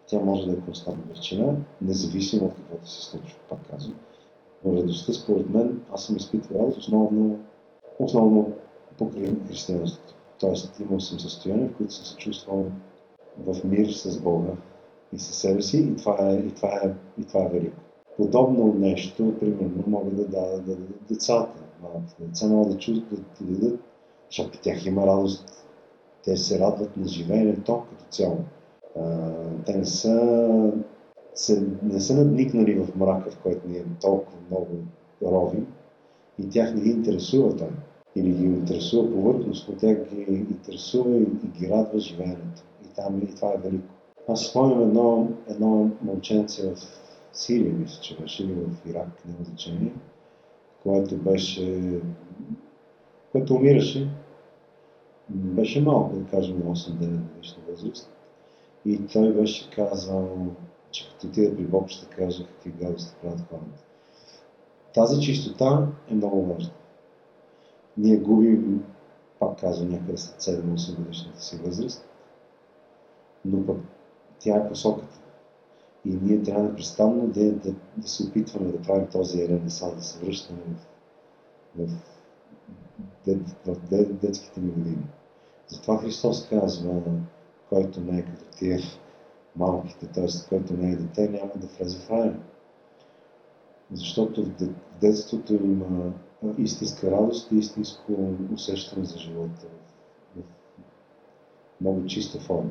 тя 0.06 0.18
може 0.18 0.46
да 0.46 0.52
е 0.52 0.60
константна 0.60 1.02
величина, 1.08 1.56
независимо 1.82 2.46
от 2.46 2.54
каквото 2.54 2.88
се 2.90 3.04
случва, 3.04 3.38
пак 3.48 3.58
казвам. 3.70 3.96
Но 4.64 4.76
радостта, 4.76 5.12
според 5.12 5.50
мен, 5.50 5.80
аз 5.92 6.04
съм 6.04 6.16
изпитвал 6.16 6.72
основно, 6.78 7.38
основно 7.98 8.52
покрай 8.98 9.36
християнството. 9.48 10.14
Тоест, 10.40 10.80
имал 10.80 11.00
съм 11.00 11.20
състояние, 11.20 11.68
в 11.68 11.76
които 11.76 11.94
съм 11.94 12.04
се 12.04 12.16
чувствал 12.16 12.64
в 13.38 13.64
мир 13.64 13.88
с 13.88 14.20
Бога 14.20 14.50
и 15.12 15.18
със 15.18 15.36
себе 15.36 15.62
си 15.62 15.78
и 15.78 15.96
това 15.96 16.16
е, 16.20 16.34
и 16.34 16.54
това 16.54 16.68
е, 16.68 16.94
и 17.20 17.24
това 17.24 17.42
е 17.44 17.48
велико. 17.48 17.76
Подобно 18.16 18.74
нещо, 18.78 19.34
примерно, 19.40 19.84
могат 19.86 20.16
да 20.16 20.24
дадат 20.24 20.66
да, 20.66 20.76
да, 20.76 20.82
децата. 21.08 21.62
Малките 21.82 22.22
деца 22.22 22.46
могат 22.46 22.72
да 22.72 22.78
чувстват, 22.78 23.20
да 23.40 23.46
дадат, 23.46 23.80
защото 24.30 24.50
при 24.50 24.58
тях 24.58 24.86
има 24.86 25.06
радост. 25.06 25.66
Те 26.24 26.36
се 26.36 26.58
радват 26.58 26.96
на 26.96 27.08
живеенето 27.08 27.82
като 27.90 28.04
цяло. 28.10 28.38
Те 29.66 29.76
не 29.76 29.84
са, 29.84 30.72
се, 31.34 31.66
не 31.82 32.00
са 32.00 32.14
надникнали 32.14 32.74
в 32.74 32.96
мрака, 32.96 33.30
в 33.30 33.38
който 33.38 33.68
ние 33.68 33.84
толкова 34.00 34.38
много 34.50 34.68
ровим 35.22 35.66
и 36.38 36.48
тях 36.48 36.74
не 36.74 36.80
ги 36.80 36.90
интересува 36.90 37.56
това. 37.56 37.68
Или 38.16 38.30
ги 38.30 38.44
интересува 38.44 39.12
повърхностно, 39.12 39.76
тях 39.76 39.96
ги 40.14 40.32
интересува 40.32 41.16
и, 41.16 41.22
и 41.22 41.58
ги 41.58 41.68
радва 41.68 41.98
живеенето. 41.98 42.62
И, 42.84 42.94
там, 42.96 43.22
и 43.22 43.34
това 43.34 43.52
е 43.52 43.58
велико. 43.58 43.93
Аз 44.28 44.46
спомням 44.46 44.82
едно, 44.82 45.28
едно 45.48 45.90
момченце 46.02 46.70
в 46.70 46.78
Сирия, 47.32 47.72
мисля, 47.72 48.02
че 48.02 48.16
беше, 48.16 48.42
или 48.42 48.52
в 48.52 48.86
Ирак, 48.86 49.24
няма 49.24 49.44
значение, 49.44 49.94
което 50.82 51.16
беше, 51.16 52.00
което 53.32 53.54
умираше. 53.54 54.08
Беше 55.28 55.82
малко, 55.82 56.16
да 56.16 56.30
кажем, 56.30 56.58
на 56.58 56.64
8-9 56.64 57.34
годишна 57.34 57.62
възраст. 57.68 58.10
И 58.84 59.06
той 59.12 59.32
беше 59.32 59.70
казал, 59.70 60.46
че 60.90 61.10
като 61.10 61.26
отида 61.26 61.56
при 61.56 61.62
Бог 61.62 61.88
ще 61.88 62.06
каже 62.06 62.46
какви 62.46 62.70
гадости 62.70 63.16
правят 63.22 63.40
хората. 63.50 63.84
Тази 64.94 65.20
чистота 65.20 65.88
е 66.10 66.14
много 66.14 66.46
важна. 66.46 66.72
Ние 67.96 68.16
губим, 68.16 68.84
пак 69.38 69.60
казвам, 69.60 69.88
някъде 69.88 70.16
след 70.16 70.40
7-8 70.40 70.96
годишната 70.96 71.40
си 71.40 71.56
възраст, 71.56 72.08
но 73.44 73.66
пък 73.66 73.76
тя 74.38 74.56
е 74.56 74.68
посоката. 74.68 75.20
И 76.04 76.18
ние 76.22 76.42
трябва 76.42 76.62
непрестанно 76.62 77.26
да, 77.26 77.52
да, 77.52 77.74
да 77.96 78.08
се 78.08 78.24
опитваме 78.28 78.72
да 78.72 78.82
правим 78.82 79.06
този 79.06 79.48
ренесанс, 79.48 79.94
да 79.94 80.02
се 80.02 80.24
връщаме 80.24 80.60
в, 81.76 81.86
в, 81.86 81.88
в, 83.26 83.36
в, 83.66 83.74
в 83.90 84.12
детските 84.12 84.60
ни 84.60 84.70
години. 84.70 85.06
Затова 85.68 85.98
Христос 85.98 86.48
казва, 86.48 87.02
който 87.68 88.00
не 88.00 88.18
е 88.18 88.24
като 88.24 88.44
тия 88.58 88.78
малките, 89.56 90.06
т.е. 90.06 90.48
който 90.48 90.72
не 90.72 90.92
е 90.92 90.96
дете, 90.96 91.28
няма 91.28 91.52
да 91.56 91.66
влезе 91.66 91.98
в 91.98 92.10
рая. 92.10 92.40
Защото 93.92 94.44
в 94.44 94.50
детството 95.00 95.54
има 95.54 96.12
истинска 96.58 97.10
радост 97.10 97.52
и 97.52 97.56
истинско 97.56 98.12
усещане 98.54 99.04
за 99.04 99.18
живота 99.18 99.66
в 100.36 100.42
много 101.80 102.06
чиста 102.06 102.40
форма 102.40 102.70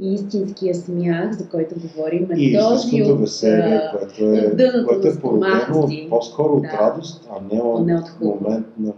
и 0.00 0.14
истинския 0.14 0.74
смях, 0.74 1.32
за 1.32 1.48
който 1.48 1.74
говорим, 1.80 2.30
е 2.30 2.34
и 2.38 2.58
този 2.58 3.02
от 3.02 3.20
веселие, 3.20 3.80
което 3.98 4.24
е, 4.24 4.84
което 4.86 5.08
е 5.08 5.20
породено 5.20 6.08
по-скоро 6.10 6.52
от 6.52 6.62
да. 6.62 6.68
радост, 6.68 7.28
а 7.30 7.54
не 7.54 7.60
от, 7.60 7.86
не 7.86 7.96
от 7.96 8.20
момент 8.20 8.66
на 8.78 8.92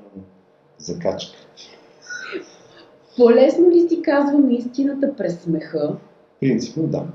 закачка. 0.78 1.38
По-лесно 3.16 3.70
ли 3.70 3.88
си 3.88 4.02
казвам 4.02 4.50
истината 4.50 5.16
през 5.16 5.40
смеха? 5.40 5.96
Принципно 6.40 6.86
да. 6.86 7.06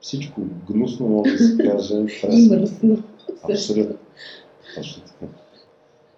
Всичко 0.00 0.40
гнусно 0.70 1.08
може 1.08 1.32
да 1.32 1.38
се 1.38 1.56
каже 1.56 2.04
през 2.04 2.38
И 2.38 2.48
мръсно. 2.50 3.02
Абсолютно. 3.42 3.96
Точно 4.74 5.02
така. 5.02 5.32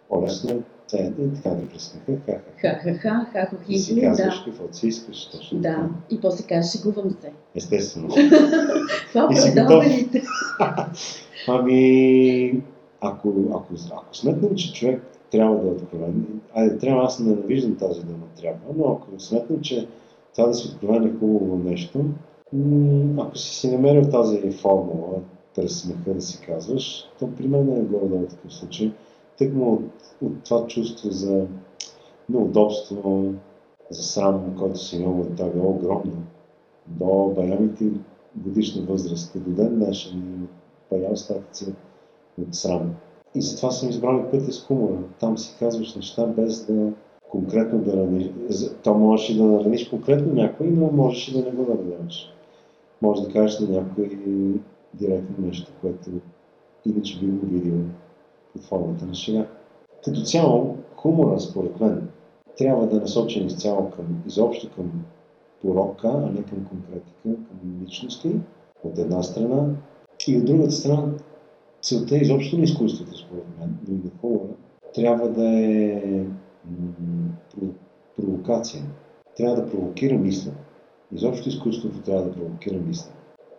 По-лесно 0.09 0.63
това 0.91 1.05
е 1.05 1.13
така 1.35 1.51
да 1.51 1.69
пресмеха, 1.69 2.13
ха-ха-ха, 2.61 3.27
ха-ха-хи. 3.33 3.75
И 3.75 3.79
си 3.79 4.01
казваш 4.01 4.39
да. 4.39 4.45
какво 4.45 4.73
си 4.73 4.89
искаш, 4.89 5.27
точно 5.27 5.59
Да, 5.59 5.69
така. 5.69 5.89
и 6.11 6.21
после 6.21 6.47
кажеш, 6.47 6.73
шегувам 6.73 7.11
се. 7.11 7.33
Естествено. 7.55 8.09
Това 9.13 9.29
предаваните. 9.29 10.23
ами, 11.49 12.63
ако, 13.01 13.35
ако, 13.51 13.75
ако 13.93 14.17
сметнем, 14.17 14.55
че 14.55 14.73
човек 14.73 15.03
трябва 15.31 15.57
да 15.57 15.69
е 15.69 15.71
откровен, 15.71 16.27
айде, 16.55 16.79
трябва, 16.79 17.05
аз 17.05 17.21
не 17.21 17.31
ненавиждам 17.31 17.77
тази 17.77 18.01
дума 18.01 18.27
трябва, 18.41 18.75
но 18.77 18.93
ако 18.93 19.21
сметнем, 19.21 19.61
че 19.61 19.89
това 20.37 20.49
да 20.49 20.55
си 20.55 20.69
откровен 20.69 21.07
е 21.07 21.19
хубаво 21.19 21.57
нещо, 21.57 22.05
ако 23.19 23.39
си 23.39 23.55
си 23.55 23.71
намерил 23.71 24.11
тази 24.11 24.53
формула, 24.53 25.21
през 25.57 25.81
смеха 25.81 26.15
да 26.15 26.21
си 26.21 26.41
казваш, 26.47 27.05
то 27.19 27.29
при 27.37 27.49
мен 27.49 27.69
е 27.69 27.81
горе-долу 27.81 28.27
такъв 28.27 28.55
случай 28.55 28.93
тъкмо 29.41 29.73
от, 29.73 29.83
от 30.23 30.45
това 30.45 30.67
чувство 30.67 31.11
за 31.11 31.47
неудобство, 32.29 33.33
за 33.91 34.03
срам, 34.03 34.57
който 34.59 34.79
си 34.79 34.97
имал 34.97 35.21
от 35.21 35.37
това 35.37 35.49
било 35.49 35.71
огромно, 35.71 36.23
до 36.87 37.33
баямите 37.37 37.85
годишна 38.37 38.83
възраст, 38.83 39.33
до 39.35 39.51
ден 39.51 39.75
днешен, 39.75 40.49
бая 40.91 41.13
остатъци 41.13 41.75
от 42.43 42.55
срам. 42.55 42.95
И 43.35 43.43
затова 43.43 43.71
съм 43.71 43.89
избрал 43.89 44.31
пътя 44.31 44.53
с 44.53 44.65
хумора. 44.65 44.99
Там 45.21 45.39
си 45.39 45.57
казваш 45.59 45.95
неща 45.95 46.27
без 46.27 46.67
да 46.67 46.93
конкретно 47.31 47.79
да 47.79 47.97
раниш. 47.97 48.31
То 48.83 48.95
можеш 48.95 49.31
и 49.31 49.39
да 49.39 49.45
нараниш 49.45 49.89
конкретно 49.89 50.33
някой, 50.33 50.67
но 50.67 50.93
можеш 50.93 51.29
и 51.29 51.33
да 51.33 51.45
не 51.45 51.51
го 51.51 51.63
нараняваш. 51.63 52.33
Може 53.03 53.23
да 53.23 53.33
кажеш 53.33 53.61
на 53.61 53.69
някой 53.69 54.19
директно 54.95 55.47
нещо, 55.47 55.73
което 55.81 56.11
иначе 56.87 57.21
би 57.21 57.27
го 57.27 57.47
видил 57.47 57.75
под 58.53 58.63
формата 58.63 59.07
на 59.07 59.15
шега. 59.15 59.47
Като 60.05 60.21
цяло, 60.21 60.77
хумора, 60.97 61.41
според 61.41 61.81
мен, 61.81 62.09
трябва 62.59 62.87
да 62.87 62.97
е 62.97 63.01
насочен 63.01 63.47
изцяло 63.47 63.91
към, 63.91 64.23
изобщо 64.27 64.71
към 64.75 64.91
порока, 65.63 66.09
а 66.09 66.31
не 66.31 66.43
към 66.43 66.65
конкретика, 66.65 67.23
към 67.23 67.83
личности, 67.83 68.31
от 68.85 68.99
една 68.99 69.23
страна. 69.23 69.75
И 70.29 70.37
от 70.37 70.45
другата 70.45 70.71
страна, 70.71 71.13
целта 71.83 72.17
изобщо 72.17 72.57
на 72.57 72.63
изкуството, 72.63 73.19
според 73.19 73.45
мен, 73.59 73.79
но 73.89 73.95
и 73.95 73.99
на 73.99 74.11
хумора, 74.21 74.55
трябва 74.95 75.29
да 75.29 75.49
е 75.49 76.25
провокация. 78.17 78.83
Трябва 79.37 79.57
да 79.57 79.71
провокира 79.71 80.15
мисъл. 80.15 80.53
Изобщо 81.13 81.49
изкуството 81.49 82.03
трябва 82.03 82.23
да 82.23 82.33
провокира 82.33 82.79
мисъл. 82.79 83.13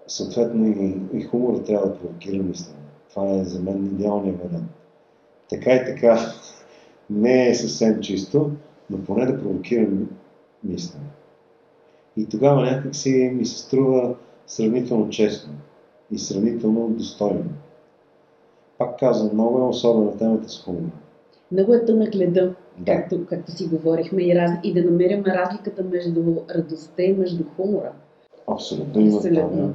Съответно 0.08 0.68
и, 0.68 0.98
и 1.14 1.22
хумора 1.22 1.64
трябва 1.64 1.88
да 1.88 1.98
провокира 1.98 2.44
мисъл. 2.44 2.76
Това 3.10 3.32
е 3.32 3.44
за 3.44 3.60
мен 3.62 3.86
идеалният 3.86 4.44
вариант 4.44 4.81
така 5.52 5.76
и 5.76 5.86
така 5.86 6.20
не 7.10 7.50
е 7.50 7.56
съвсем 7.56 8.02
чисто, 8.02 8.52
но 8.90 9.04
поне 9.04 9.26
да 9.26 9.42
провокирам 9.42 10.10
мислене. 10.64 11.06
И 12.18 12.26
тогава 12.26 12.62
някак 12.62 12.96
си 12.96 13.32
ми 13.34 13.46
се 13.46 13.58
струва 13.58 14.16
сравнително 14.48 15.10
честно 15.10 15.54
и 16.12 16.20
сравнително 16.20 16.90
достойно. 16.90 17.50
Пак 18.78 19.00
казвам, 19.00 19.30
много 19.34 19.60
е 19.60 19.68
особена 19.68 20.18
темата 20.18 20.50
с 20.50 20.64
хумора. 20.64 20.92
Много 21.52 21.74
е 21.74 21.86
тънък 21.86 22.16
леда, 22.16 22.56
да. 22.78 22.96
както, 22.96 23.26
както 23.26 23.52
си 23.52 23.68
говорихме, 23.68 24.24
и, 24.24 24.36
раз, 24.36 24.52
и 24.64 24.74
да 24.74 24.84
намерим 24.84 25.24
разликата 25.26 25.84
между 25.84 26.36
радостта 26.56 27.04
и 27.04 27.14
между 27.14 27.44
хумора. 27.56 27.92
Абсолютно. 28.48 29.02
Има 29.02 29.18
Абсолютно. 29.18 29.74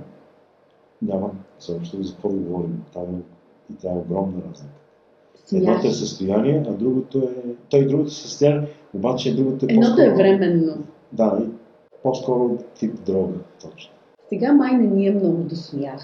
Няма 1.02 1.30
също 1.58 2.02
за 2.02 2.12
какво 2.12 2.28
да 2.28 2.36
говорим. 2.36 2.84
Там 2.92 3.22
и 3.72 3.76
тя 3.76 3.88
е 3.88 3.96
огромна 3.96 4.42
разлика. 4.50 4.85
Едното 5.52 5.86
е 5.86 5.90
състояние, 5.90 6.64
а 6.68 6.72
другото 6.72 7.18
е... 7.18 7.54
Той 7.70 7.86
другото 7.86 8.10
състояние, 8.10 8.68
обаче 8.94 9.36
другото 9.36 9.66
е 9.66 9.72
Едното 9.72 10.02
е 10.02 10.14
временно. 10.14 10.84
Да, 11.12 11.46
по-скоро 12.02 12.58
тип 12.74 13.04
дрога, 13.06 13.34
точно. 13.62 13.92
Сега 14.28 14.52
май 14.52 14.72
не 14.72 14.86
ни 14.86 15.06
е 15.06 15.12
много 15.12 15.42
до 15.42 15.56
смях. 15.56 16.02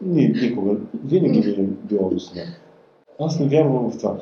Ни, 0.00 0.28
никога. 0.28 0.76
Винаги 1.04 1.38
ми 1.38 1.64
е 1.64 1.66
било 1.66 2.10
до 2.10 2.20
смях. 2.20 2.48
Аз 3.20 3.40
не 3.40 3.48
вярвам 3.48 3.90
в 3.90 3.98
това. 3.98 4.18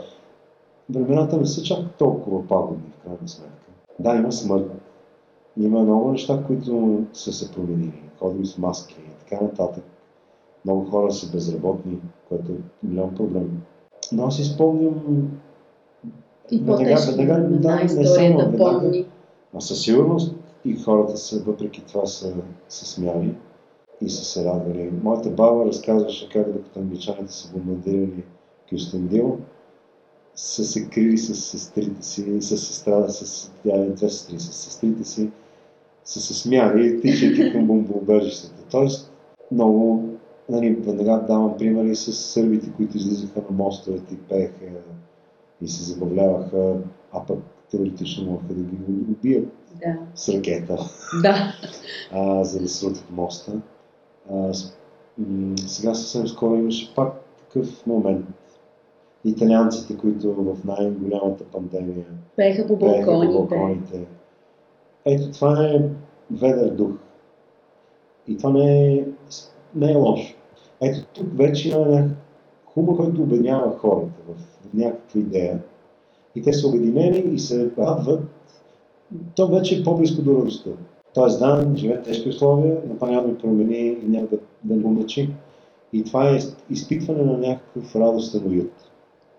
Времената 0.90 1.36
не 1.36 1.46
са 1.46 1.62
чак 1.62 1.78
толкова 1.98 2.48
пагубни, 2.48 2.92
в 2.98 3.02
крайна 3.02 3.28
сметка. 3.28 3.66
Да, 3.98 4.16
има 4.16 4.32
смърт. 4.32 4.70
Има 5.60 5.82
много 5.82 6.12
неща, 6.12 6.42
които 6.46 7.02
са 7.12 7.32
се 7.32 7.52
променили. 7.52 8.02
Ходим 8.18 8.46
с 8.46 8.58
маски 8.58 8.96
и 8.98 9.24
така 9.24 9.44
нататък. 9.44 9.84
Много 10.64 10.84
хора 10.84 11.12
са 11.12 11.32
безработни, 11.32 11.98
което 12.28 12.52
е 12.52 12.86
голям 12.86 13.14
проблем. 13.14 13.62
Но 14.12 14.26
аз 14.26 14.38
изпомням 14.38 15.28
И 16.50 16.58
Веднага- 16.58 17.16
веднага, 17.16 17.58
да, 17.58 17.76
не 17.76 18.06
само, 18.06 18.38
веднага. 18.38 19.04
А 19.54 19.60
със 19.60 19.82
сигурност 19.82 20.34
и 20.64 20.76
хората 20.76 21.16
са, 21.16 21.38
въпреки 21.38 21.82
това 21.88 22.06
са 22.06 22.32
се 22.68 22.86
смяли 22.86 23.34
и 24.00 24.10
са 24.10 24.24
се 24.24 24.44
радвали. 24.44 24.90
Моята 25.02 25.30
баба 25.30 25.66
разказваше 25.66 26.28
как 26.28 26.52
докато 26.52 26.80
англичаните 26.80 27.32
са 27.32 27.52
бомбардирали 27.52 28.24
Кюстендил, 28.70 29.38
са 30.34 30.64
се 30.64 30.88
крили 30.88 31.18
с 31.18 31.34
сестрите 31.34 32.02
си, 32.02 32.40
с 32.40 32.58
сестра, 32.58 33.08
с 33.08 33.50
две 33.64 33.96
сестри, 33.96 34.40
с 34.40 34.52
сестрите 34.52 35.04
си, 35.04 35.30
са 36.04 36.20
се 36.20 36.34
смяли, 36.34 37.00
тичайки 37.00 37.52
към 37.52 37.66
бомбоубежищата. 37.66 38.62
Тоест, 38.70 39.12
много, 39.50 40.08
нали, 40.48 40.74
веднага 40.74 41.24
давам 41.26 41.56
примери 41.58 41.96
с 41.96 42.12
сърбите, 42.12 42.72
които 42.76 42.96
излизаха 42.96 43.40
на 43.50 43.56
мостовете 43.56 44.14
и 44.14 44.18
пееха 44.18 44.64
и 45.62 45.68
се 45.68 45.82
забавляваха, 45.82 46.76
а 47.12 47.26
пък 47.26 47.38
теоретично 47.70 48.24
могаха 48.24 48.54
да 48.54 48.62
ги 48.62 48.76
убият 49.10 49.48
Да. 49.80 49.96
с 50.14 50.28
ракета, 50.28 50.78
Да. 51.22 51.52
а, 52.12 52.44
за 52.44 52.60
да 52.60 52.68
срутят 52.68 53.10
моста. 53.10 53.52
А, 54.32 54.52
сега 55.56 55.94
съвсем 55.94 56.28
скоро 56.28 56.54
имаше 56.56 56.94
пак 56.94 57.12
такъв 57.38 57.86
момент. 57.86 58.26
Италианците, 59.24 59.96
които 59.96 60.34
в 60.34 60.56
най-голямата 60.64 61.44
пандемия 61.44 62.04
Пееха 62.36 62.66
по 62.66 62.78
пееха 62.78 63.04
по 63.06 63.10
балконите. 63.12 63.32
балконите. 63.56 64.06
Ето 65.04 65.30
това 65.30 65.64
е 65.66 65.80
ведър 66.30 66.70
дух. 66.70 66.90
И 68.28 68.36
това 68.36 68.50
не 68.52 68.92
е, 68.94 69.04
не 69.76 69.92
е 69.92 69.96
лошо. 69.96 70.34
Ето 70.80 71.06
тук 71.14 71.26
вече 71.38 71.68
има 71.68 71.86
някакъв 71.86 72.16
хумор, 72.66 72.96
който 72.96 73.22
обединява 73.22 73.78
хората 73.78 74.20
в, 74.28 74.34
някаква 74.74 75.20
идея. 75.20 75.58
И 76.34 76.42
те 76.42 76.52
са 76.52 76.68
обединени 76.68 77.18
и 77.18 77.38
се 77.38 77.70
радват. 77.78 78.20
То 79.34 79.48
вече 79.48 79.80
е 79.80 79.84
по-близко 79.84 80.22
до 80.22 80.34
радостта. 80.34 80.70
Тоест, 81.14 81.38
да, 81.38 81.72
живеят 81.76 82.04
тежки 82.04 82.28
условия, 82.28 82.76
но 82.88 82.94
това 82.94 83.10
няма 83.10 83.22
да 83.22 83.28
ме 83.28 83.38
промени 83.38 83.86
и 83.88 84.08
няма 84.08 84.26
да, 84.26 84.38
да 84.64 84.74
го 84.74 84.88
мъчи. 84.88 85.30
И 85.92 86.04
това 86.04 86.30
е 86.30 86.38
изпитване 86.70 87.22
на 87.22 87.38
някакъв 87.38 87.96
радостен 87.96 88.46
уют 88.46 88.72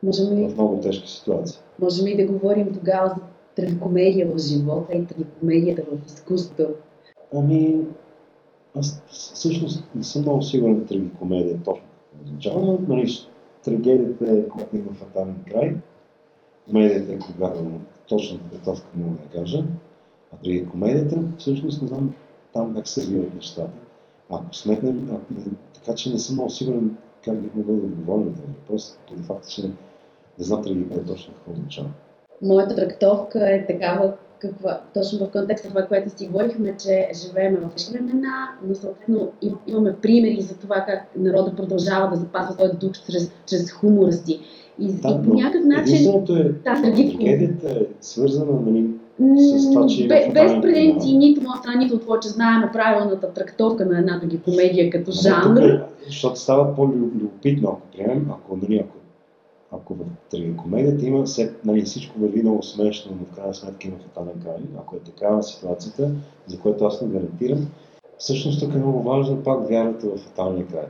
Можем 0.04 0.38
ли, 0.38 0.48
в 0.48 0.54
много 0.54 0.80
тежки 0.80 1.10
ситуации. 1.10 1.60
можем 1.80 2.06
ли 2.06 2.18
да 2.18 2.32
говорим 2.34 2.74
тогава 2.74 3.10
за 3.10 3.22
трагикомедия 3.56 4.28
в 4.28 4.38
живота 4.38 4.98
и 4.98 5.06
трагикомедията 5.06 5.82
в 5.82 6.06
изкуството? 6.08 6.68
Ами, 7.36 7.76
аз 8.80 9.04
всъщност 9.08 9.84
не 9.96 10.04
съм 10.04 10.22
много 10.22 10.42
сигурен 10.42 10.86
трагикомедия 10.86 11.58
точно 11.58 11.86
какво 12.12 12.26
означава, 12.26 12.62
но 12.62 12.96
нали, 12.96 13.12
трагедията 13.64 14.26
е 14.32 14.50
когато 14.50 14.78
има 14.78 14.94
фатален 14.94 15.36
край, 15.52 15.76
комедията 16.66 17.14
е 17.14 17.20
когато 17.20 17.66
точно 18.08 18.40
подготовка 18.40 18.88
мога 18.96 19.16
да 19.16 19.40
кажа, 19.40 19.64
а 20.34 20.38
трагикомедията 20.44 21.24
всъщност 21.38 21.82
не 21.82 21.88
знам 21.88 22.14
там 22.54 22.76
как 22.76 22.88
се 22.88 23.02
развиват 23.02 23.36
нещата. 23.36 23.72
Ако 24.30 24.56
сметнем, 24.56 25.20
така 25.74 25.96
че 25.96 26.10
не 26.10 26.20
съм 26.20 26.36
много 26.36 26.50
сигурен 26.50 26.98
как 27.26 27.42
бих 27.42 27.56
могъл 27.56 27.76
да 27.76 27.86
отговоря 27.86 28.20
на 28.20 28.34
този 28.34 28.48
въпрос, 28.48 28.98
поради 29.08 29.24
факта, 29.24 29.50
че 29.50 29.68
не 30.40 30.46
знам 30.46 30.64
трагикомедия 30.64 31.06
точно 31.06 31.34
какво 31.34 31.52
означава. 31.52 31.90
Моята 32.42 32.76
трактовка 32.76 33.50
е 33.50 33.66
такава, 33.66 34.14
каква, 34.40 34.82
точно 34.94 35.20
в 35.20 35.32
контекста 35.32 35.68
това, 35.68 35.82
което 35.82 36.10
си 36.12 36.28
говорихме, 36.28 36.76
че 36.78 37.10
живеем 37.16 37.56
в 37.58 37.70
тежки 37.70 37.94
времена, 37.94 38.34
но 38.64 38.76
съответно 38.76 39.32
им- 39.42 39.58
имаме 39.68 39.96
примери 39.96 40.42
за 40.42 40.56
това 40.56 40.76
как 40.88 41.08
народа 41.16 41.56
продължава 41.56 42.10
да 42.10 42.16
запазва 42.16 42.54
своя 42.54 42.74
дух 42.74 42.92
чрез, 43.06 43.32
чрез 43.46 43.72
хумора 43.72 44.12
си. 44.14 44.40
И, 44.80 44.86
и 44.86 45.02
по 45.02 45.34
някакъв 45.34 45.66
начин 45.66 45.96
е, 45.96 46.00
Да, 46.04 46.76
трагиком- 46.76 47.18
трагедията 47.18 47.70
е 47.70 47.86
свързана, 48.02 48.52
нали, 48.62 48.88
с 49.38 49.72
това, 49.72 49.88
че 49.88 50.00
има 50.00 50.08
бе- 50.10 50.32
без 50.34 50.62
претенции, 50.62 51.18
нито 51.18 51.42
моя 51.42 51.58
страна, 51.58 51.78
нито 51.78 52.00
твоя, 52.00 52.20
че 52.20 52.28
знаем 52.28 52.70
правилната 52.74 53.34
трактовка 53.34 53.86
на 53.86 54.00
една 54.00 54.20
трагикомедия 54.20 54.90
като 54.90 55.12
Ама 55.12 55.22
жанр. 55.44 55.56
тук 55.56 55.66
е, 55.66 55.82
Защото 56.06 56.40
става 56.40 56.76
по-любопитно, 56.76 57.70
ако 57.70 57.82
приемем, 57.94 58.28
ако, 58.32 58.58
нали, 58.58 58.78
ако, 58.80 58.97
ако 59.72 59.94
в 59.94 60.06
трагикомедията 60.32 61.06
има 61.06 61.24
все, 61.24 61.54
нали, 61.66 61.82
всичко 61.82 62.20
върви 62.20 62.42
много 62.42 62.64
смешно, 62.64 63.18
но 63.20 63.26
в 63.26 63.36
крайна 63.36 63.54
сметка 63.54 63.88
има 63.88 63.98
фатален 63.98 64.42
край, 64.44 64.58
ако 64.80 64.96
е 64.96 65.00
такава 65.00 65.44
ситуацията, 65.44 66.12
за 66.48 66.60
което 66.60 66.86
аз 66.86 67.02
не 67.02 67.08
гарантирам, 67.08 67.68
всъщност 68.18 68.60
тук 68.60 68.74
е 68.74 68.78
много 68.78 69.02
важно 69.02 69.44
пак 69.44 69.70
вярата 69.70 70.08
в 70.08 70.18
фаталния 70.18 70.68
край. 70.68 70.88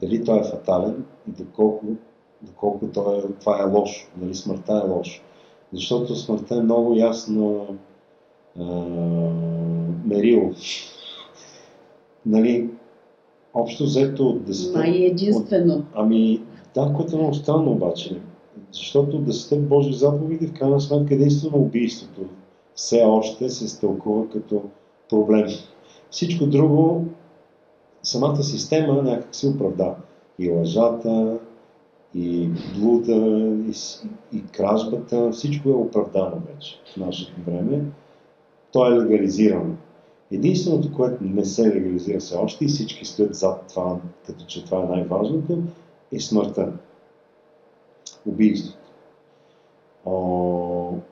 Дали 0.00 0.24
той 0.24 0.40
е 0.40 0.44
фатален 0.44 1.04
и 1.28 1.30
доколко, 1.42 1.86
доколко 2.42 2.86
той 2.86 3.18
е, 3.18 3.22
това 3.40 3.60
е 3.60 3.64
лошо, 3.64 4.08
дали 4.16 4.34
смъртта 4.34 4.82
е 4.84 4.88
лошо. 4.90 5.22
Защото 5.72 6.16
смъртта 6.16 6.54
е 6.54 6.62
много 6.62 6.94
ясно 6.94 7.66
а, 8.60 8.64
мерило. 10.04 10.50
Нали, 12.26 12.70
общо 13.54 13.84
взето 13.84 14.28
от 14.28 14.42
10 14.42 14.76
Май 14.76 14.90
е 14.90 15.06
единствено. 15.06 15.84
Ами, 15.94 16.42
да, 16.74 16.92
което 16.96 17.16
е 17.16 17.18
много 17.18 17.34
странно 17.34 17.72
обаче. 17.72 18.20
Защото 18.72 19.18
десетте 19.18 19.56
Божи 19.56 19.92
заповеди, 19.92 20.46
в 20.46 20.52
крайна 20.52 20.80
сметка, 20.80 21.14
единствено 21.14 21.58
убийството 21.58 22.20
все 22.74 23.02
още 23.04 23.50
се 23.50 23.68
стълкува 23.68 24.28
като 24.28 24.62
проблем. 25.10 25.46
Всичко 26.10 26.46
друго, 26.46 27.04
самата 28.02 28.42
система 28.42 29.02
някак 29.02 29.34
се 29.34 29.48
оправда. 29.48 29.94
И 30.38 30.50
лъжата, 30.50 31.38
и 32.14 32.50
блуда, 32.78 33.12
и, 33.68 33.72
и 34.36 34.42
кражбата, 34.42 35.30
всичко 35.30 35.68
е 35.68 35.72
оправдано 35.72 36.36
вече 36.54 36.80
в 36.92 36.96
нашето 36.96 37.32
време. 37.46 37.84
То 38.72 38.86
е 38.86 39.00
легализирано. 39.00 39.74
Единственото, 40.32 40.92
което 40.92 41.24
не 41.24 41.44
се 41.44 41.68
легализира 41.68 42.18
все 42.18 42.36
още 42.36 42.64
и 42.64 42.68
всички 42.68 43.04
стоят 43.04 43.34
зад 43.34 43.64
това, 43.68 43.98
като 44.26 44.44
че 44.44 44.64
това 44.64 44.82
е 44.82 44.96
най-важното, 44.96 45.58
е 46.12 46.20
смъртта. 46.20 46.72
Убийството. 48.26 48.78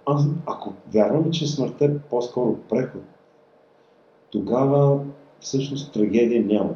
Аз, 0.07 0.27
ако 0.47 0.73
вярвам, 0.95 1.31
че 1.31 1.47
смъртта 1.47 1.85
е 1.85 1.99
по-скоро 1.99 2.57
преход, 2.69 3.03
тогава 4.31 5.05
всъщност 5.41 5.93
трагедия 5.93 6.47
няма. 6.47 6.75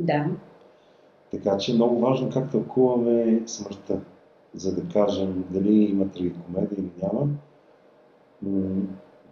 Да. 0.00 0.26
Така 1.30 1.58
че 1.58 1.72
е 1.72 1.74
много 1.74 2.00
важно 2.00 2.30
как 2.30 2.50
тълкуваме 2.50 3.42
смъртта, 3.46 4.00
за 4.54 4.74
да 4.74 4.92
кажем 4.92 5.44
дали 5.50 5.74
има 5.74 6.08
трагикомедия 6.08 6.78
или 6.78 6.90
няма. 7.02 7.28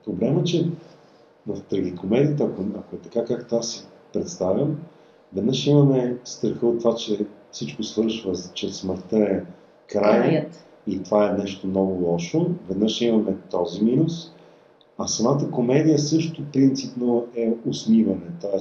Проблема, 0.05 0.45
че 0.45 0.71
в 1.47 1.61
трагикомедията, 1.61 2.45
ако, 2.45 2.63
ако 2.79 2.97
е 2.97 2.99
така 2.99 3.25
както 3.25 3.57
аз 3.57 3.71
си 3.71 3.87
представям, 4.13 4.79
веднъж 5.33 5.67
имаме 5.67 6.19
страха 6.25 6.67
от 6.67 6.79
това, 6.79 6.95
че 6.95 7.27
всичко 7.53 7.83
свършва, 7.83 8.35
че 8.55 8.73
смъртта 8.73 9.19
е 9.19 9.41
край 9.89 10.23
Краят. 10.23 10.67
и 10.87 11.03
това 11.03 11.31
е 11.31 11.39
нещо 11.39 11.67
много 11.67 12.11
лошо. 12.11 12.47
Веднъж 12.69 13.01
имаме 13.01 13.37
този 13.51 13.85
минус, 13.85 14.33
а 14.99 15.07
самата 15.07 15.51
комедия 15.51 15.99
също 15.99 16.43
принципно 16.53 17.27
е 17.37 17.53
усмиване, 17.67 18.27
т.е. 18.41 18.61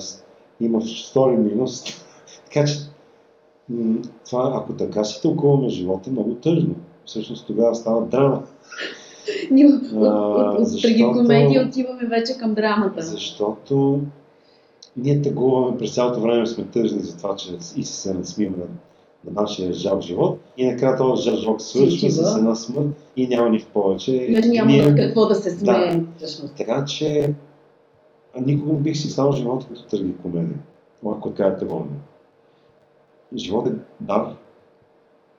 има 0.66 0.82
втори 1.10 1.38
минус. 1.38 1.84
така 2.46 2.66
че 2.66 2.74
това, 4.26 4.54
ако 4.56 4.74
така 4.74 5.04
си 5.04 5.22
тълкуваме 5.22 5.70
живота, 5.70 6.10
е 6.10 6.14
много 6.14 6.34
тъжно. 6.34 6.76
Всъщност 7.06 7.48
тогава 7.48 7.76
става 7.76 8.06
драма. 8.06 8.44
Ние 9.52 9.66
от, 9.66 10.82
трагикомедия 10.82 11.68
отиваме 11.68 12.06
вече 12.06 12.38
към 12.38 12.54
драмата. 12.54 13.02
Защото 13.02 14.02
ние 14.98 15.22
тъгуваме 15.22 15.78
през 15.78 15.96
цялото 15.96 16.22
време 16.22 16.46
сме 16.48 16.64
тъжни 16.64 17.00
за 17.00 17.18
това, 17.18 17.36
че 17.36 17.58
и 17.76 17.84
се 17.84 18.14
надсмиваме 18.14 18.58
на, 18.58 18.66
на 19.32 19.42
нашия 19.42 19.74
жалък 19.74 20.02
живот. 20.02 20.40
И 20.58 20.66
накрая 20.68 20.98
този 20.98 21.24
жалък 21.24 21.40
живот 21.40 21.62
свършва 21.62 22.12
с 22.12 22.38
една 22.38 22.56
смърт 22.56 22.88
и 23.16 23.28
няма 23.28 23.50
нищо 23.50 23.70
повече. 23.74 24.12
И 24.16 24.36
вече 24.36 24.50
няма 24.50 24.72
Ние- 24.72 24.92
да 24.92 24.96
какво 24.96 25.26
да 25.26 25.36
се 25.36 25.52
смеем. 25.52 26.08
всъщност. 26.18 26.56
Така 26.56 26.86
че 26.86 27.34
никога 28.42 28.74
не 28.74 28.80
бих 28.80 28.98
си 28.98 29.10
стал 29.10 29.32
живота 29.32 29.68
като 29.68 29.84
трагикомедия. 29.84 30.60
Ако 31.06 31.30
така 31.30 31.48
е 31.48 31.58
тъгуване. 31.58 31.92
Живот 33.36 33.68
е 33.68 33.72
дар, 34.00 34.36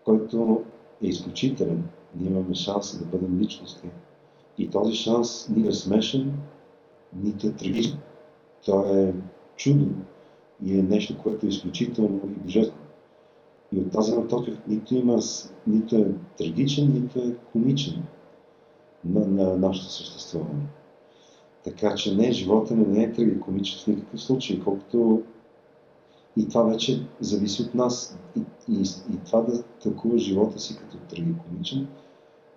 който 0.04 0.62
е 1.04 1.06
изключителен. 1.06 1.84
Ние 2.16 2.30
имаме 2.30 2.54
шанса 2.54 2.98
да 2.98 3.04
бъдем 3.04 3.40
личности. 3.40 3.88
И 4.58 4.70
този 4.70 4.94
шанс 4.94 5.48
нито 5.48 5.68
е 5.68 5.72
смешен, 5.72 6.32
нито 7.22 7.46
е 7.46 7.50
трагичен. 7.52 7.98
Той 8.64 8.98
е 9.00 9.12
чудо 9.60 9.86
и 10.64 10.78
е 10.78 10.82
нещо, 10.82 11.18
което 11.22 11.46
е 11.46 11.48
изключително 11.48 12.20
и 12.24 12.40
божествено. 12.40 12.82
И 13.72 13.78
от 13.78 13.90
тази 13.90 14.12
гледна 14.12 14.28
точка 14.28 14.52
нито, 14.68 14.94
има, 14.94 15.18
нито 15.66 15.96
е 15.96 16.14
трагичен, 16.38 16.92
нито 16.92 17.18
е 17.18 17.34
комичен 17.52 18.02
на, 19.04 19.26
на 19.26 19.56
нашето 19.56 19.92
съществуване. 19.92 20.66
Така 21.64 21.94
че 21.94 22.16
не, 22.16 22.32
живота 22.32 22.76
ни 22.76 22.86
не 22.86 23.04
е 23.04 23.12
трагикомичен 23.12 23.80
в 23.80 23.86
никакъв 23.86 24.20
случай, 24.20 24.60
колкото 24.60 25.22
И 26.36 26.48
това 26.48 26.62
вече 26.62 27.06
зависи 27.20 27.62
от 27.62 27.74
нас. 27.74 28.18
И, 28.36 28.40
и, 28.68 28.82
и 29.12 29.24
това 29.26 29.40
да 29.40 29.62
тълкува 29.62 30.18
живота 30.18 30.58
си 30.58 30.78
като 30.78 30.96
трагикомичен, 30.98 31.88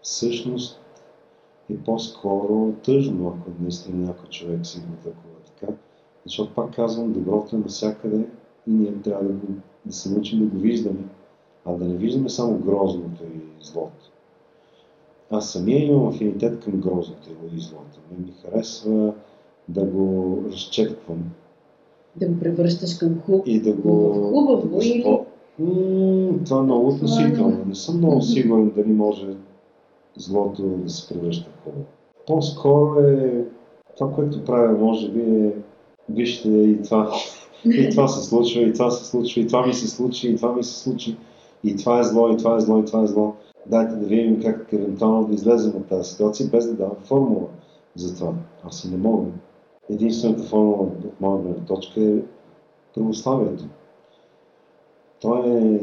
всъщност 0.01 0.81
е 1.69 1.77
по-скоро 1.77 2.73
тъжно, 2.83 3.27
ако 3.27 3.51
наистина 3.61 4.05
някой 4.05 4.29
човек 4.29 4.65
си 4.65 4.79
го 4.79 4.95
тълкува. 5.03 5.32
Защото 6.25 6.53
пак 6.53 6.75
казвам, 6.75 7.13
доброто 7.13 7.55
е 7.55 7.59
навсякъде 7.59 8.25
и 8.67 8.71
ние 8.71 8.93
трябва 9.03 9.23
да, 9.23 9.33
го, 9.33 9.47
да 9.85 9.93
се 9.93 10.11
научим 10.11 10.39
да 10.39 10.45
го 10.45 10.57
виждаме, 10.57 11.03
а 11.65 11.73
да 11.73 11.85
не 11.85 11.95
виждаме 11.95 12.29
само 12.29 12.57
грозното 12.57 13.23
и 13.23 13.65
злото. 13.65 14.11
Аз 15.31 15.51
самия 15.51 15.85
имам 15.85 16.07
афинитет 16.07 16.63
към 16.63 16.73
грозното 16.73 17.29
и 17.55 17.59
злото. 17.59 17.99
Мен 18.11 18.21
ми 18.25 18.33
харесва 18.41 19.13
да 19.69 19.85
го 19.85 20.37
разчетквам. 20.51 21.23
Да 22.15 22.27
го 22.27 22.39
превръщаш 22.39 22.97
към 22.97 23.21
хуб... 23.21 23.43
И 23.45 23.61
да 23.61 23.73
го... 23.73 24.13
хубаво 24.13 24.67
да 24.67 24.85
или... 24.85 25.19
М- 25.59 26.39
това 26.45 26.59
е 26.59 26.63
много 26.63 26.87
относително. 26.87 27.65
Не 27.65 27.75
съм 27.75 27.97
много 27.97 28.21
сигурен 28.21 28.71
дали 28.75 28.91
може 28.91 29.27
злото 30.17 30.63
да 30.63 30.89
се 30.89 31.09
превръща 31.13 31.49
в 31.49 31.63
хубаво. 31.63 31.83
По-скоро 32.27 32.99
е 32.99 33.45
това, 33.97 34.11
което 34.11 34.45
правя, 34.45 34.77
може 34.77 35.11
би 35.11 35.21
е 35.21 35.53
вижте 36.09 36.49
и 36.49 36.81
това, 36.83 37.13
и 37.65 37.89
това 37.89 38.07
се 38.07 38.29
случва, 38.29 38.61
и 38.61 38.73
това 38.73 38.91
се 38.91 39.05
случва, 39.05 39.41
и 39.41 39.47
това 39.47 39.65
ми 39.65 39.73
се 39.73 39.87
случи, 39.87 40.29
и 40.29 40.35
това 40.35 40.53
ми 40.53 40.63
се 40.63 40.79
случи, 40.79 41.17
и 41.63 41.75
това 41.75 41.99
е 41.99 42.03
зло, 42.03 42.29
и 42.29 42.37
това 42.37 42.55
е 42.55 42.59
зло, 42.59 42.79
и 42.79 42.85
това 42.85 43.03
е 43.03 43.07
зло. 43.07 43.35
Дайте 43.65 43.95
да 43.95 44.05
видим 44.05 44.41
как 44.41 44.73
евентуално 44.73 45.27
да 45.27 45.33
излезем 45.33 45.75
от 45.75 45.87
тази 45.87 46.11
ситуация, 46.11 46.49
без 46.49 46.67
да 46.67 46.73
давам 46.73 46.95
формула 47.03 47.47
за 47.95 48.15
това. 48.15 48.33
Аз 48.63 48.83
и 48.83 48.89
не 48.89 48.97
мога. 48.97 49.25
Единствената 49.89 50.43
формула 50.43 50.77
от 50.77 51.21
моя 51.21 51.41
гледна 51.41 51.65
точка 51.65 52.01
е 52.01 52.15
православието. 52.95 53.65
То 55.21 55.43
е 55.45 55.79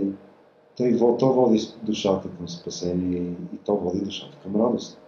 той, 0.77 1.17
то 1.19 1.33
води 1.33 1.61
душата 1.83 2.29
към 2.29 2.49
спасение 2.49 3.35
и 3.55 3.57
то 3.65 3.77
води 3.77 4.01
душата 4.01 4.39
към 4.43 4.57
радост. 4.57 5.01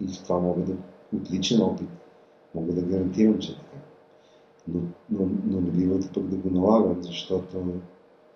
И 0.00 0.08
в 0.08 0.22
това 0.22 0.38
мога 0.38 0.60
да, 0.60 0.72
от 1.16 1.30
личен 1.30 1.62
опит, 1.62 1.88
мога 2.54 2.72
да 2.72 2.82
гарантирам, 2.82 3.38
че 3.38 3.56
така. 3.56 3.67
Но, 4.74 4.80
но, 5.10 5.28
но 5.46 5.60
не 5.60 5.70
бива 5.70 5.98
пък 6.14 6.26
да 6.26 6.36
го 6.36 6.50
налагам, 6.50 7.02
защото 7.02 7.56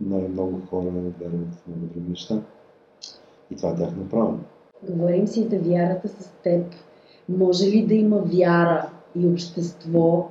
най-много 0.00 0.60
хора 0.70 0.90
вярват 0.90 1.54
в 1.54 1.66
много 1.66 1.86
други 1.86 2.10
неща. 2.10 2.42
И 3.50 3.56
това 3.56 3.70
е 3.70 3.76
тяхно 3.76 4.08
право. 4.08 4.38
Говорим 4.90 5.26
си 5.26 5.48
за 5.48 5.58
вярата 5.58 6.08
с 6.08 6.32
теб. 6.42 6.66
Може 7.28 7.66
ли 7.66 7.86
да 7.86 7.94
има 7.94 8.18
вяра 8.18 8.90
и 9.16 9.26
общество? 9.26 10.28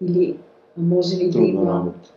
Или 0.00 0.38
може 0.76 1.16
ли 1.16 1.30
Трудна 1.30 1.46
да 1.46 1.52
има... 1.52 1.74
работа. 1.74 2.12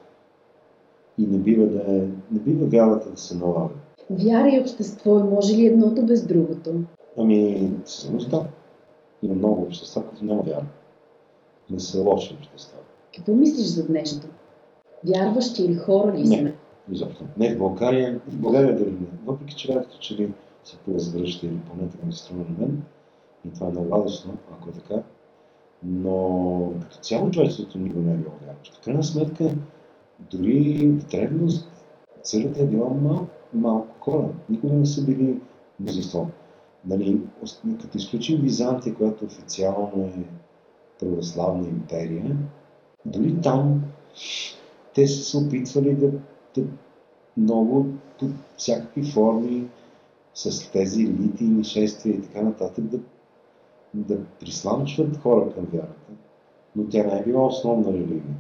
И 1.18 1.28
не 1.28 1.38
бива, 1.38 1.66
да 1.66 1.96
е, 1.96 2.00
не 2.32 2.40
бива 2.40 2.66
вярата 2.66 3.12
да 3.12 3.18
се 3.18 3.38
налага. 3.38 3.74
Вяра 4.10 4.50
и 4.50 4.60
общество, 4.60 5.20
може 5.20 5.56
ли 5.56 5.66
едното 5.66 6.06
без 6.06 6.28
другото? 6.28 6.74
Ами, 7.18 7.72
всъщност 7.86 8.30
да. 8.30 8.46
Има 9.24 9.36
много 9.36 9.62
общества, 9.62 10.04
които 10.08 10.26
няма 10.26 10.42
вяра. 10.42 10.66
Не 11.70 11.80
са 11.80 12.02
лоши 12.02 12.34
общества. 12.40 12.78
Какво 13.16 13.34
мислиш 13.34 13.68
за 13.68 13.88
днешното? 13.88 14.28
Вярващи 15.08 15.64
или 15.64 15.76
хора 15.76 16.14
ли 16.14 16.24
Не. 16.24 16.38
сме? 16.38 16.56
Изобщо. 16.92 17.24
Не 17.38 17.56
в 17.56 17.58
България, 17.58 18.22
в 18.28 18.38
България 18.38 18.76
дали 18.76 18.92
не. 18.92 19.08
Въпреки, 19.26 19.56
че 19.56 19.74
вярата, 19.74 19.98
че 20.00 20.16
ли 20.16 20.34
се 20.64 20.78
повъзвръща 20.78 21.46
или 21.46 21.60
поне 21.60 21.90
така 21.90 22.06
ми 22.06 22.14
се 22.14 22.20
струва 22.20 22.44
на 22.50 22.58
мен, 22.60 22.84
и 23.46 23.54
това 23.54 23.68
е 23.68 23.72
много 23.72 23.96
радостно, 23.96 24.34
ако 24.52 24.70
е 24.70 24.74
така, 24.74 25.04
но 25.84 26.72
като 26.82 26.98
цяло 26.98 27.32
човечеството 27.32 27.78
никога 27.78 28.02
не 28.02 28.14
е 28.14 28.18
било 28.18 28.34
вярващо. 28.46 28.78
В 28.82 28.84
крайна 28.84 29.04
сметка, 29.04 29.56
дори 30.32 30.88
в 30.88 31.06
древност 31.12 31.70
църквата 32.24 32.62
е 32.62 32.68
била 32.68 32.90
мал, 32.90 33.28
малко 33.54 33.96
хора. 34.00 34.30
Никога 34.50 34.74
не 34.74 34.86
са 34.86 35.06
били 35.06 35.40
мнозинство. 35.80 36.28
Нали, 36.86 37.22
като 37.82 37.98
изключим 37.98 38.42
Византия, 38.42 38.96
която 38.96 39.26
официално 39.26 40.04
е 40.04 40.24
православна 41.00 41.68
империя, 41.68 42.38
дори 43.06 43.42
там 43.42 43.82
те 44.96 45.08
са 45.08 45.24
се 45.24 45.38
опитвали 45.38 45.96
да, 45.96 46.12
да 46.56 46.68
много 47.38 47.86
под 48.20 48.30
всякакви 48.58 49.04
форми 49.04 49.68
с 50.34 50.72
тези 50.72 51.02
елити, 51.04 51.44
нашествия 51.44 52.16
и 52.16 52.22
така 52.22 52.42
нататък 52.42 52.86
да, 52.86 53.00
да 53.94 54.18
присламчват 54.40 55.18
хора 55.18 55.54
към 55.54 55.66
вярата. 55.74 56.12
Но 56.76 56.84
тя 56.90 57.04
не 57.04 57.20
е 57.20 57.24
била 57.24 57.46
основна 57.46 57.94
религия. 57.94 58.36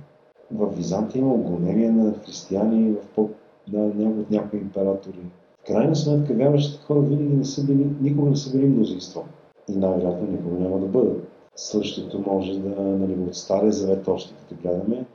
В 0.51 0.75
Византия 0.75 1.19
има 1.19 1.35
гонения 1.35 1.91
на 1.91 2.13
християни 2.13 2.91
в 2.91 3.07
по, 3.15 3.29
на, 3.71 3.79
на, 3.79 4.09
от 4.09 4.31
някои 4.31 4.59
императори. 4.59 5.19
В 5.59 5.67
крайна 5.67 5.95
сметка 5.95 6.33
вярващите 6.33 6.83
хора 6.83 6.99
винаги 6.99 7.35
не 7.35 7.45
са 7.45 7.65
били, 7.65 7.87
никога 8.01 8.29
не 8.29 8.35
са 8.35 8.51
били 8.51 8.65
мнозинство. 8.65 9.25
И 9.69 9.75
най-вероятно 9.75 10.31
никога 10.31 10.59
няма 10.59 10.79
да 10.79 10.85
бъдат. 10.85 11.32
Същото 11.55 12.19
може 12.19 12.59
да, 12.59 12.81
нали, 12.81 13.13
от 13.13 13.35
Стария 13.35 13.71
завет 13.71 14.07
още 14.07 14.33
като 14.33 14.61
гледаме, 14.61 15.05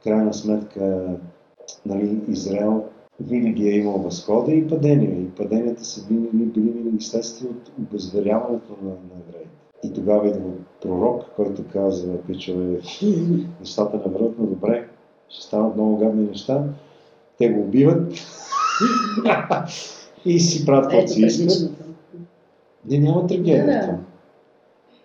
в 0.00 0.04
крайна 0.04 0.34
сметка 0.34 1.16
нали, 1.86 2.20
Израел 2.28 2.84
винаги 3.20 3.68
е 3.68 3.76
имал 3.76 3.98
възхода 3.98 4.52
и 4.52 4.68
падения. 4.68 5.20
И 5.20 5.30
паденията 5.30 5.84
са 5.84 6.06
били, 6.06 6.28
били 6.32 6.70
винаги 6.70 7.04
следствие 7.04 7.50
от 7.50 7.72
обезверяването 7.78 8.76
на, 8.82 8.88
на 8.88 9.22
евреите. 9.28 9.50
И 9.84 9.92
тогава 9.92 10.28
идва 10.28 10.50
пророк, 10.82 11.24
който 11.36 11.62
казва, 11.72 12.22
пичове, 12.26 12.64
нещата 13.60 13.96
не 13.96 14.12
върват 14.12 14.38
на 14.38 14.46
добре, 14.46 14.88
ще 15.28 15.46
станат 15.46 15.76
много 15.76 15.96
гадни 15.96 16.24
неща. 16.24 16.64
Те 17.38 17.48
го 17.48 17.60
убиват 17.60 18.12
и 20.24 20.40
си 20.40 20.66
правят 20.66 20.90
каквото 20.90 21.12
си 21.12 21.22
искат. 21.22 21.70
Не, 22.90 22.98
няма 22.98 23.26
трагедия 23.26 23.64
в 23.64 23.86
това. 23.86 23.98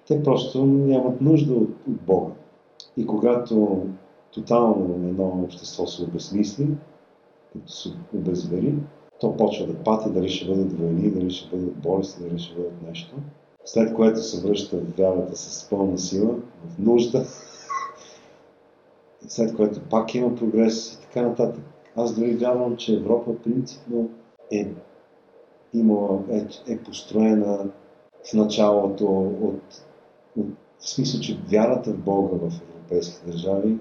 Те 0.07 0.23
просто 0.23 0.65
нямат 0.65 1.21
нужда 1.21 1.53
от, 1.53 1.69
Бога. 1.87 2.31
И 2.97 3.07
когато 3.07 3.85
тотално 4.33 4.93
едно 4.93 5.41
общество 5.43 5.87
се 5.87 6.03
обезмисли, 6.03 6.67
като 7.53 7.71
се 7.71 7.89
обезвери, 8.15 8.75
то 9.19 9.37
почва 9.37 9.67
да 9.67 9.83
пати, 9.83 10.09
дали 10.09 10.29
ще 10.29 10.47
бъдат 10.47 10.79
войни, 10.79 11.11
дали 11.11 11.31
ще 11.31 11.57
бъдат 11.57 11.75
болести, 11.75 12.23
дали 12.23 12.39
ще 12.39 12.55
бъдат 12.55 12.81
нещо. 12.87 13.15
След 13.65 13.93
което 13.93 14.23
се 14.23 14.47
връща 14.47 14.77
вярата 14.97 15.35
с 15.35 15.69
пълна 15.69 15.97
сила, 15.97 16.35
в 16.67 16.79
нужда, 16.79 17.25
след 19.27 19.55
което 19.55 19.81
пак 19.89 20.15
има 20.15 20.35
прогрес 20.35 20.93
и 20.93 21.01
така 21.01 21.21
нататък. 21.21 21.63
Аз 21.95 22.15
дори 22.15 22.35
вярвам, 22.35 22.77
че 22.77 22.95
Европа 22.95 23.35
принципно 23.43 24.09
е, 24.51 24.67
имала, 25.73 26.19
е, 26.31 26.47
е 26.67 26.77
построена 26.77 27.69
в 28.29 28.33
началото 28.33 29.05
от, 29.05 29.41
от, 29.41 29.83
в 30.37 30.89
смисъл, 30.89 31.21
че 31.21 31.39
вярата 31.51 31.91
в 31.93 31.97
Бога 31.97 32.37
в 32.37 32.61
европейските 32.69 33.31
държави 33.31 33.77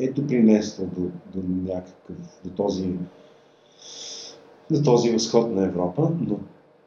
е 0.00 0.12
допринесла 0.12 0.86
до, 0.86 1.00
до 1.34 1.48
някакъв, 1.72 2.16
до 2.44 2.50
този, 2.50 2.88
до 4.70 4.82
този 4.82 5.10
възход 5.10 5.50
на 5.50 5.64
Европа, 5.64 6.10
но, 6.20 6.38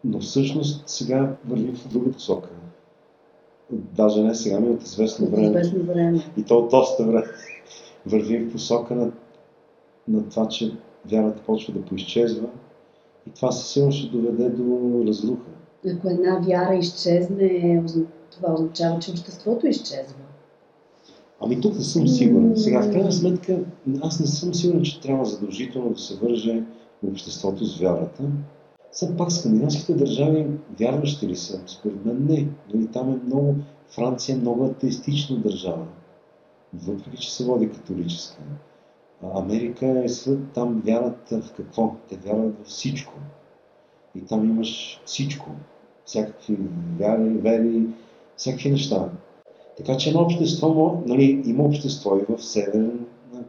но 0.03 0.19
всъщност 0.19 0.89
сега 0.89 1.35
върви 1.47 1.75
в 1.75 1.87
друга 1.87 2.11
посока. 2.11 2.49
Даже 3.71 4.23
не 4.23 4.35
сега, 4.35 4.59
ми 4.59 4.69
от 4.69 4.83
известно 4.83 5.27
време. 5.27 5.47
известно 5.47 5.83
време. 5.83 6.19
И 6.37 6.43
то 6.43 6.57
от 6.57 6.69
доста 6.69 7.03
време 7.03 7.25
върви 8.05 8.37
в 8.39 8.51
посока 8.51 8.95
на, 8.95 9.11
на 10.07 10.29
това, 10.29 10.47
че 10.47 10.73
вярата 11.05 11.41
почва 11.45 11.73
да 11.73 11.85
поизчезва 11.85 12.47
и 13.27 13.31
това 13.31 13.51
със 13.51 13.71
сигурност 13.71 13.97
ще 13.97 14.09
доведе 14.09 14.49
до 14.49 15.03
разруха. 15.07 15.49
Ако 15.97 16.09
една 16.09 16.39
вяра 16.39 16.75
изчезне, 16.75 17.81
озна- 17.85 18.05
това 18.37 18.53
означава, 18.53 18.99
че 18.99 19.11
обществото 19.11 19.67
изчезва. 19.67 20.15
Ами 21.41 21.61
тук 21.61 21.75
не 21.75 21.83
съм 21.83 22.07
сигурен. 22.07 22.57
Сега, 22.57 22.81
в 22.81 22.91
крайна 22.91 23.11
сметка, 23.11 23.59
аз 24.01 24.19
не 24.19 24.27
съм 24.27 24.53
сигурен, 24.53 24.83
че 24.83 25.01
трябва 25.01 25.25
задължително 25.25 25.89
да 25.89 25.99
се 25.99 26.15
върже 26.15 26.63
обществото 27.07 27.65
с 27.65 27.79
вярата. 27.79 28.23
Все 28.91 29.17
пак 29.17 29.31
скандинавските 29.31 29.93
държави 29.93 30.47
вярващи 30.79 31.27
ли 31.27 31.35
са? 31.35 31.61
Според 31.67 32.05
мен 32.05 32.25
не. 32.29 32.47
Нали, 32.73 32.87
там 32.87 33.11
е 33.11 33.25
много... 33.25 33.55
Франция 33.89 34.35
е 34.35 34.39
много 34.39 34.65
атеистична 34.65 35.37
държава. 35.37 35.85
Въпреки, 36.73 37.17
че 37.17 37.33
се 37.33 37.45
води 37.45 37.69
католическа. 37.69 38.41
А 39.23 39.39
Америка 39.39 40.01
е 40.03 40.09
свят, 40.09 40.39
там 40.53 40.81
вярат 40.85 41.29
в 41.31 41.53
какво? 41.57 41.95
Те 42.09 42.17
вярват 42.17 42.55
в 42.63 42.67
всичко. 42.67 43.13
И 44.15 44.21
там 44.21 44.49
имаш 44.49 45.01
всичко. 45.05 45.49
Всякакви 46.05 46.57
вяри, 46.99 47.29
вери, 47.29 47.87
всякакви 48.37 48.71
неща. 48.71 49.09
Така 49.77 49.97
че 49.97 50.09
едно 50.09 50.21
общество, 50.21 51.01
нали, 51.05 51.43
има 51.45 51.63
общество 51.63 52.17
и 52.17 52.35
в 52.35 52.43
Северна 52.43 52.91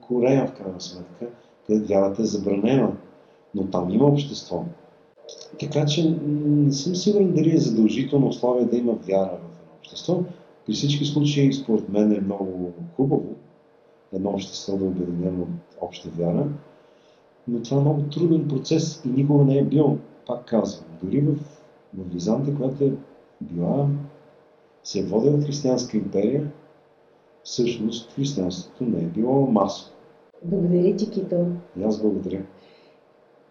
Корея, 0.01 0.47
в 0.47 0.53
крайна 0.53 0.81
сметка, 0.81 1.27
където 1.67 1.89
вярата 1.89 2.23
е 2.23 2.25
забранена, 2.25 2.93
но 3.55 3.67
там 3.67 3.91
има 3.91 4.07
общество. 4.07 4.65
Така 5.61 5.87
че 5.87 6.17
не 6.37 6.73
съм 6.73 6.97
сигурен 6.97 7.33
дали 7.33 7.55
е 7.55 7.59
задължително 7.59 8.27
условие 8.29 8.65
да 8.65 8.77
има 8.77 8.93
вяра 8.93 9.31
в 9.31 9.61
едно 9.61 9.73
общество. 9.79 10.21
При 10.67 10.73
всички 10.73 11.05
случаи, 11.05 11.53
според 11.53 11.89
мен 11.89 12.13
е 12.13 12.21
много 12.21 12.73
хубаво 12.97 13.27
едно 14.13 14.31
общество 14.31 14.77
да 14.77 14.85
е 14.85 14.89
обединено 14.89 15.43
от 15.43 15.49
обща 15.81 16.09
вяра, 16.09 16.47
Но 17.49 17.63
това 17.63 17.77
е 17.77 17.81
много 17.81 18.03
труден 18.03 18.49
процес 18.49 19.03
и 19.05 19.09
никога 19.09 19.45
не 19.45 19.59
е 19.59 19.65
бил, 19.65 19.99
пак 20.27 20.45
казвам, 20.45 20.85
дори 21.03 21.21
в, 21.21 21.35
в 21.95 22.13
Византа, 22.13 22.55
която 22.55 22.85
е 22.85 22.93
била, 23.41 23.89
се 24.89 25.05
водила 25.05 25.41
християнска 25.41 25.97
империя, 25.97 26.43
всъщност 27.43 28.13
християнството 28.13 28.85
не 28.85 28.99
е 28.99 29.07
било 29.07 29.47
масово. 29.47 29.95
Благодаря 30.45 30.97
ти, 30.97 31.11
Кито. 31.11 31.47
И 31.81 31.85
аз 31.85 32.03
благодаря. 32.03 32.43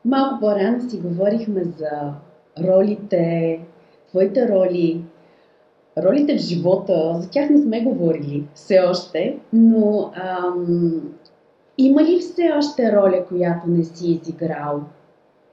Малко 0.05 0.39
по-рано 0.39 0.89
си 0.89 0.99
говорихме 0.99 1.63
за 1.63 2.13
ролите, 2.67 3.59
твоите 4.09 4.49
роли, 4.49 5.03
ролите 5.97 6.37
в 6.37 6.41
живота. 6.41 7.17
За 7.21 7.29
тях 7.29 7.49
не 7.49 7.57
сме 7.57 7.83
говорили 7.83 8.47
все 8.53 8.79
още, 8.79 9.39
но 9.53 10.11
ам, 10.15 11.01
има 11.77 12.03
ли 12.03 12.19
все 12.19 12.51
още 12.57 12.91
роля, 12.95 13.25
която 13.27 13.69
не 13.69 13.83
си 13.83 14.11
изиграл? 14.11 14.81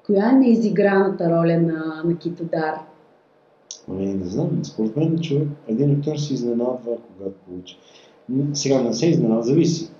Коя 0.07 0.31
е 0.31 0.33
неизиграната 0.33 1.31
роля 1.31 1.59
на, 1.61 2.03
на 2.05 2.19
Китодар? 2.19 2.94
Ами, 3.91 4.07
не 4.07 4.27
знам. 4.27 4.65
Според 4.65 4.97
мен 4.97 5.19
човек, 5.19 5.49
един 5.69 5.99
актьор 5.99 6.17
се 6.17 6.35
изненадва, 6.35 6.97
когато 7.17 7.35
получи. 7.47 7.79
Сега 8.53 8.83
не 8.83 8.95
се 8.95 9.07
изненада, 9.07 9.43
зависи. 9.43 9.91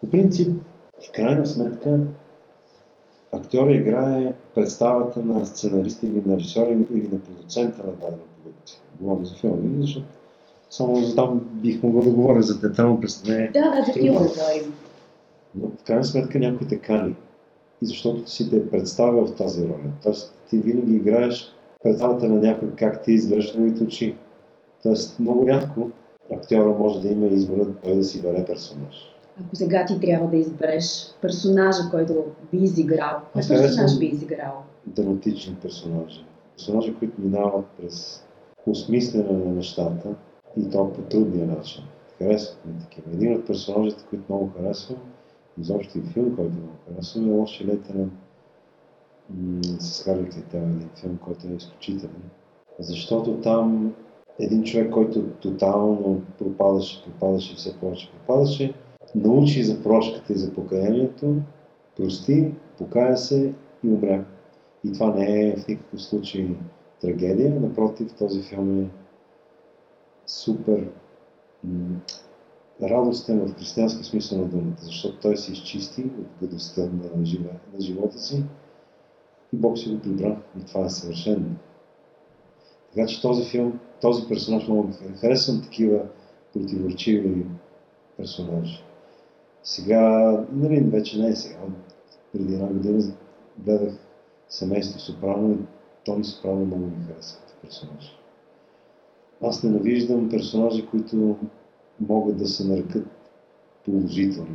По 0.00 0.10
принцип, 0.10 0.62
в 1.08 1.12
крайна 1.12 1.46
сметка, 1.46 2.00
актьора 3.32 3.74
играе 3.74 4.32
представата 4.54 5.20
на 5.20 5.46
сценариста 5.46 6.06
или 6.06 6.22
на 6.26 6.36
режисьора 6.36 6.70
или 6.70 7.08
на 7.12 7.18
продуцента 7.18 7.86
на 7.86 7.92
дадена 7.92 8.22
продукция. 8.42 8.80
Говоря 9.00 9.24
за 9.24 9.34
филми, 9.34 9.82
защото 9.82 10.06
само 10.70 10.96
за 10.96 11.14
там 11.14 11.40
бих 11.52 11.82
могъл 11.82 12.02
да 12.02 12.10
говоря 12.10 12.42
за 12.42 12.60
театрално 12.60 13.00
представление. 13.00 13.50
Да, 13.54 13.60
да, 13.60 13.84
за 13.86 13.92
филма 13.92 14.18
говорим. 14.18 14.74
Но 15.54 15.68
в 15.68 15.84
крайна 15.84 16.04
сметка 16.04 16.38
някой 16.38 16.66
те 16.66 16.78
кани. 16.78 17.14
И 17.82 17.86
защото 17.86 18.30
си 18.30 18.50
те 18.50 18.56
е 18.56 18.68
представил 18.68 19.26
в 19.26 19.34
тази 19.34 19.64
роля. 19.64 19.92
Тоест 20.02 20.34
ти 20.50 20.58
винаги 20.58 20.96
играеш 20.96 21.52
представата 21.82 22.28
на 22.28 22.40
някой 22.40 22.70
как 22.76 23.02
ти 23.02 23.12
изглеждаш 23.12 23.54
на 23.54 23.86
очи. 23.86 24.16
Тоест 24.82 25.20
много 25.20 25.48
рядко 25.48 25.90
актьора 26.32 26.78
може 26.78 27.00
да 27.00 27.08
има 27.08 27.26
избора 27.26 27.66
той 27.84 27.94
да 27.94 28.04
си 28.04 28.22
бере 28.22 28.44
персонаж. 28.44 29.14
Ако 29.46 29.56
сега 29.56 29.86
ти 29.86 30.00
трябва 30.00 30.28
да 30.28 30.36
избереш 30.36 31.14
персонажа, 31.22 31.82
който 31.90 32.24
би 32.52 32.58
изиграл, 32.58 33.20
кой 33.32 33.42
персонаж 33.48 33.98
би 33.98 34.06
изиграл? 34.06 34.62
драматични 34.86 35.56
персонажи. 35.62 36.24
Персонажи, 36.56 36.94
които 36.98 37.20
минават 37.20 37.66
през 37.66 38.24
осмислене 38.66 39.32
на 39.32 39.52
нещата 39.52 40.14
и 40.56 40.70
то 40.70 40.92
по 40.92 41.02
трудния 41.02 41.46
начин. 41.46 41.84
Харесват 42.18 42.66
ми 42.66 42.72
такива. 42.80 43.10
Един 43.12 43.36
от 43.36 43.46
персонажите, 43.46 44.04
които 44.10 44.24
много 44.28 44.52
харесвам, 44.56 44.98
изобщо 45.60 45.98
и 45.98 46.02
филм, 46.12 46.36
който 46.36 46.52
много 46.52 46.72
харесвам, 46.88 47.28
е 47.28 47.30
Лоши 47.30 47.66
лейтенант 47.66 48.12
с 49.78 50.02
Харли 50.04 50.28
един 50.52 50.88
филм, 51.00 51.18
който 51.24 51.46
е 51.46 51.50
изключителен. 51.50 52.22
Защото 52.78 53.40
там 53.40 53.94
един 54.38 54.62
човек, 54.62 54.90
който 54.90 55.22
тотално 55.22 56.22
пропадаше, 56.38 57.04
пропадаше 57.04 57.54
все 57.56 57.76
повече 57.76 58.10
пропадаше, 58.10 58.74
научи 59.14 59.64
за 59.64 59.82
прошката 59.82 60.32
и 60.32 60.36
за 60.36 60.54
покаянието, 60.54 61.36
прости, 61.96 62.54
покая 62.78 63.16
се 63.16 63.54
и 63.84 63.88
умря. 63.88 64.24
И 64.84 64.92
това 64.92 65.14
не 65.14 65.48
е 65.48 65.56
в 65.56 65.68
никакъв 65.68 66.02
случай 66.02 66.56
трагедия, 67.00 67.60
напротив, 67.60 68.14
този 68.18 68.42
филм 68.42 68.82
е 68.82 68.88
супер 70.26 70.88
радостен 72.82 73.40
в 73.40 73.54
християнски 73.54 74.04
смисъл 74.04 74.38
на 74.38 74.44
думата, 74.44 74.76
защото 74.78 75.20
той 75.20 75.36
се 75.36 75.52
изчисти 75.52 76.02
от 76.02 76.26
гадостта 76.40 76.82
на 76.82 77.80
живота 77.80 78.18
си 78.18 78.44
и 79.52 79.56
Бог 79.56 79.78
си 79.78 79.90
го 79.90 80.00
прибра. 80.00 80.42
И 80.60 80.64
това 80.64 80.84
е 80.84 80.90
съвършено. 80.90 81.46
Така 82.94 83.06
че 83.06 83.22
този 83.22 83.50
филм, 83.50 83.80
този 84.00 84.28
персонаж 84.28 84.68
много 84.68 84.82
ми 84.82 84.92
хареса. 84.92 85.20
Харесвам 85.20 85.62
такива 85.62 86.02
противоречиви 86.52 87.46
персонажи. 88.16 88.84
Сега, 89.62 90.32
нали, 90.52 90.80
вече 90.80 91.20
не 91.20 91.28
е 91.28 91.36
сега. 91.36 91.58
Преди 92.32 92.54
една 92.54 92.66
година 92.66 93.14
гледах 93.58 93.94
семейство 94.48 95.00
Сопрано 95.00 95.50
и 95.50 95.58
Тони 96.04 96.24
Сопрано 96.24 96.64
много 96.64 96.86
ми 96.86 97.04
харесва 97.08 97.40
като 97.40 97.60
персонаж. 97.62 98.18
Аз 99.42 99.62
ненавиждам 99.62 100.28
персонажи, 100.28 100.86
които 100.86 101.36
могат 102.00 102.36
да 102.36 102.46
се 102.46 102.68
нарекат 102.68 103.06
положителни. 103.84 104.54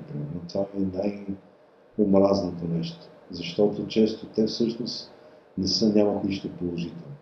Това 0.49 0.65
е 0.77 0.79
най-омразното 0.79 2.67
нещо. 2.67 3.09
Защото 3.31 3.87
често 3.87 4.25
те 4.25 4.45
всъщност 4.45 5.11
не 5.57 5.67
са, 5.67 5.93
нямат 5.95 6.23
нищо 6.23 6.49
положително. 6.59 7.15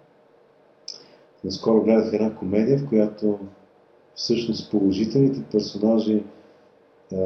Наскоро 1.43 1.83
гледах 1.83 2.13
една 2.13 2.35
комедия, 2.35 2.77
в 2.77 2.89
която 2.89 3.39
всъщност 4.15 4.71
положителните 4.71 5.43
персонажи 5.51 6.23
а, 7.13 7.17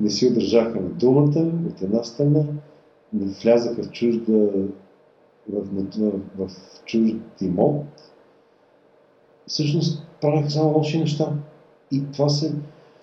не 0.00 0.10
си 0.10 0.26
удържаха 0.26 0.80
на 0.80 0.88
думата 0.88 1.52
от 1.68 1.82
една 1.82 2.04
страна, 2.04 2.44
не 3.12 3.26
влязаха 3.26 3.82
в 3.82 3.90
чужда 3.90 4.32
в, 5.48 5.64
в, 5.96 6.48
в 6.48 6.50
чужд 6.84 7.16
имот, 7.40 7.86
всъщност 9.46 10.06
правеха 10.20 10.50
само 10.50 10.72
лоши 10.72 10.98
неща. 10.98 11.32
И 11.90 12.02
това 12.12 12.28
се... 12.28 12.54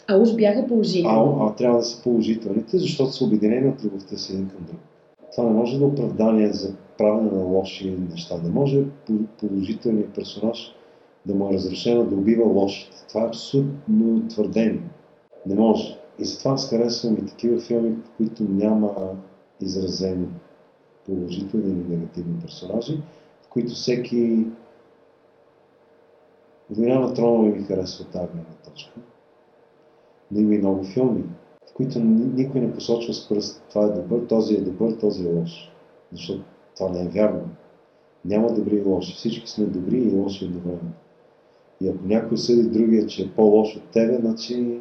А 0.09 0.17
уж 0.17 0.35
бяха 0.35 0.59
А, 0.59 0.67
положителни. 0.67 1.37
а 1.41 1.55
трябва 1.55 1.77
да 1.77 1.83
са 1.83 2.03
положителните, 2.03 2.77
защото 2.77 3.11
са 3.11 3.25
обединени 3.25 3.69
от 3.69 3.83
любовта 3.83 4.17
си 4.17 4.33
един 4.33 4.49
към 4.49 4.65
друг. 4.67 4.79
Това 5.35 5.43
не 5.49 5.53
може 5.53 5.77
да 5.79 5.83
е 5.83 5.87
оправдание 5.87 6.53
за 6.53 6.73
правене 6.97 7.31
на 7.31 7.43
лоши 7.43 7.97
неща. 8.11 8.35
Не 8.43 8.49
може 8.49 8.83
по- 9.07 9.13
положителният 9.39 10.13
персонаж 10.13 10.75
да 11.25 11.35
му 11.35 11.49
е 11.49 11.53
разрешено 11.53 12.03
да 12.03 12.15
убива 12.15 12.43
лошите. 12.43 12.97
Това 13.09 13.21
е 13.23 13.27
абсурдно 13.27 14.27
твърдение. 14.27 14.89
Не 15.45 15.55
може. 15.55 15.97
И 16.19 16.25
затова 16.25 16.51
аз 16.51 16.69
харесвам 16.69 17.13
и 17.13 17.25
такива 17.25 17.59
филми, 17.59 17.89
в 17.89 18.09
които 18.17 18.43
няма 18.43 18.93
изразени 19.61 20.27
положителни 21.05 21.71
или 21.71 21.95
негативни 21.95 22.39
персонажи, 22.41 22.97
в 23.41 23.47
които 23.49 23.73
всеки 23.73 24.45
Война 26.71 26.99
на 26.99 27.13
тронове 27.13 27.49
ми 27.49 27.63
харесва 27.63 28.05
тази 28.05 28.27
гледна 28.27 28.53
точка. 28.65 28.91
Но 30.31 30.39
има 30.39 30.55
и 30.55 30.57
много 30.57 30.83
филми, 30.83 31.23
в 31.69 31.73
които 31.73 31.99
ни- 31.99 32.31
никой 32.35 32.61
не 32.61 32.73
посочва 32.73 33.13
с 33.13 33.29
пръст 33.29 33.63
това 33.69 33.85
е 33.85 33.89
добър, 33.89 34.27
този 34.27 34.55
е 34.55 34.61
добър, 34.61 34.91
този 34.91 35.27
е 35.27 35.31
лош. 35.31 35.71
Защото 36.11 36.43
това 36.77 36.89
не 36.89 37.01
е 37.01 37.07
вярно. 37.07 37.41
Няма 38.25 38.53
добри 38.53 38.75
и 38.75 38.81
лоши. 38.81 39.13
Всички 39.13 39.49
сме 39.49 39.65
добри 39.65 39.97
и 39.97 40.15
лоши 40.15 40.45
едновременно. 40.45 40.91
И 41.81 41.87
ако 41.87 42.05
някой 42.05 42.37
съди 42.37 42.63
другия, 42.63 43.07
че 43.07 43.23
е 43.23 43.31
по-лош 43.35 43.75
от 43.75 43.83
тебе, 43.83 44.17
значи 44.21 44.79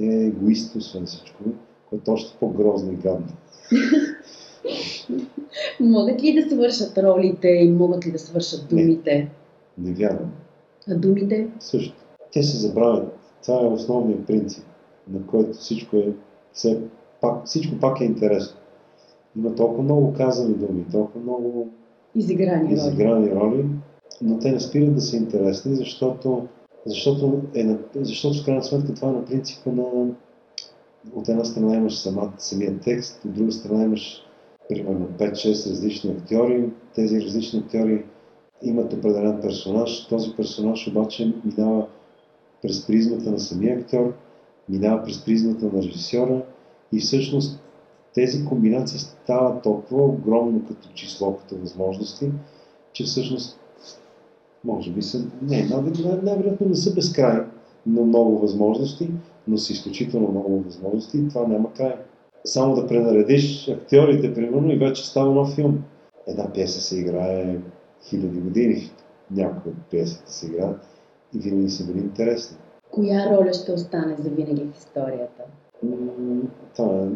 е 0.00 0.04
егоист, 0.06 0.76
освен 0.76 1.06
всичко, 1.06 1.42
което 1.90 2.10
е 2.10 2.14
още 2.14 2.36
по-грозно 2.40 2.92
и 2.92 2.96
гадно. 2.96 3.26
Могат 5.80 6.22
ли 6.22 6.34
да 6.34 6.50
свършат 6.50 6.98
ролите 6.98 7.48
и 7.48 7.70
могат 7.70 8.06
ли 8.06 8.10
да 8.10 8.18
свършат 8.18 8.66
думите? 8.70 9.30
Не 9.78 9.92
вярвам. 9.92 10.32
А 10.88 10.96
думите? 10.96 11.48
Също. 11.60 11.94
Те 12.32 12.42
се 12.42 12.56
забравят. 12.56 13.18
Това 13.42 13.62
е 13.62 13.66
основният 13.66 14.26
принцип, 14.26 14.64
на 15.08 15.26
който 15.26 15.58
всичко 15.58 15.96
е, 15.96 16.12
все, 16.52 16.80
пак, 17.20 17.44
всичко 17.44 17.80
пак 17.80 18.00
е 18.00 18.04
интересно. 18.04 18.56
Има 19.36 19.54
толкова 19.54 19.82
много 19.82 20.14
казани 20.16 20.54
думи, 20.54 20.84
толкова 20.92 21.20
много 21.20 21.68
Изиграни 22.14 22.64
роли. 22.64 22.74
изиграни 22.74 23.30
роли, 23.30 23.64
но 24.22 24.38
те 24.38 24.52
не 24.52 24.60
спират 24.60 24.94
да 24.94 25.00
са 25.00 25.16
интересни, 25.16 25.76
защото, 25.76 26.46
защото, 26.86 27.40
е 27.54 27.78
защото 27.94 28.42
в 28.42 28.44
крайна 28.44 28.62
сметка 28.62 28.94
това 28.94 29.08
е 29.08 29.12
на 29.12 29.24
принципа 29.24 29.70
на 29.70 30.14
от 31.14 31.28
една 31.28 31.44
страна 31.44 31.76
имаш 31.76 31.98
сама, 31.98 32.32
самия 32.38 32.78
текст, 32.78 33.24
от 33.24 33.32
друга 33.32 33.52
страна 33.52 33.84
имаш 33.84 34.22
примерно 34.68 35.08
5-6 35.18 35.70
различни 35.70 36.10
актьори. 36.10 36.70
Тези 36.94 37.20
различни 37.20 37.58
актьори 37.58 38.04
имат 38.62 38.92
определен 38.92 39.40
персонаж. 39.40 40.06
Този 40.06 40.36
персонаж 40.36 40.88
обаче 40.88 41.34
минава 41.44 41.86
през 42.62 42.86
призмата 42.86 43.30
на 43.30 43.38
самия 43.38 43.78
актьор, 43.78 44.14
минава 44.68 45.04
през 45.04 45.24
призмата 45.24 45.66
на 45.66 45.82
режисьора 45.82 46.42
и 46.92 46.98
всъщност 46.98 47.60
тези 48.14 48.44
комбинации 48.44 48.98
стават 48.98 49.62
толкова 49.62 50.04
огромно 50.04 50.66
като 50.68 50.88
число, 50.94 51.36
като 51.36 51.56
възможности, 51.56 52.30
че 52.92 53.04
всъщност 53.04 53.58
може 54.64 54.90
би 54.90 55.02
са, 55.02 55.18
не, 55.42 55.68
най- 56.02 56.22
най-вероятно 56.22 56.68
не 56.68 56.74
са 56.76 56.94
безкрай, 56.94 57.40
но 57.86 58.04
много 58.04 58.38
възможности, 58.38 59.10
но 59.48 59.58
са 59.58 59.72
изключително 59.72 60.28
много 60.28 60.62
възможности 60.62 61.18
и 61.18 61.28
това 61.28 61.46
няма 61.46 61.72
край. 61.72 61.96
Само 62.44 62.74
да 62.74 62.86
пренаредиш 62.86 63.68
актьорите, 63.68 64.34
примерно, 64.34 64.72
и 64.72 64.76
вече 64.76 65.06
става 65.06 65.34
нов 65.34 65.54
филм. 65.54 65.82
Една 66.26 66.52
пиеса 66.52 66.80
се 66.80 67.00
играе 67.00 67.58
хиляди 68.08 68.38
години, 68.40 68.90
някои 69.30 69.72
от 69.72 69.78
пиесите 69.90 70.32
се 70.32 70.46
играят 70.46 70.86
и 71.34 71.38
винаги 71.38 71.70
са 71.70 71.86
били 71.86 71.98
интересни. 71.98 72.56
Коя 72.94 73.36
роля 73.36 73.52
ще 73.52 73.72
остане 73.72 74.16
за 74.18 74.30
винаги 74.30 74.64
в 74.72 74.78
историята? 74.78 75.42
Това 76.76 77.08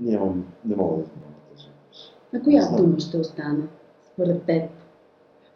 нямам, 0.00 0.44
не 0.64 0.76
мога 0.76 0.96
да 0.96 1.04
знам. 1.04 1.32
На 2.32 2.42
коя 2.42 2.62
знам. 2.62 2.76
дума 2.76 3.00
ще 3.00 3.16
остане, 3.16 3.62
според 4.12 4.42
теб? 4.42 4.70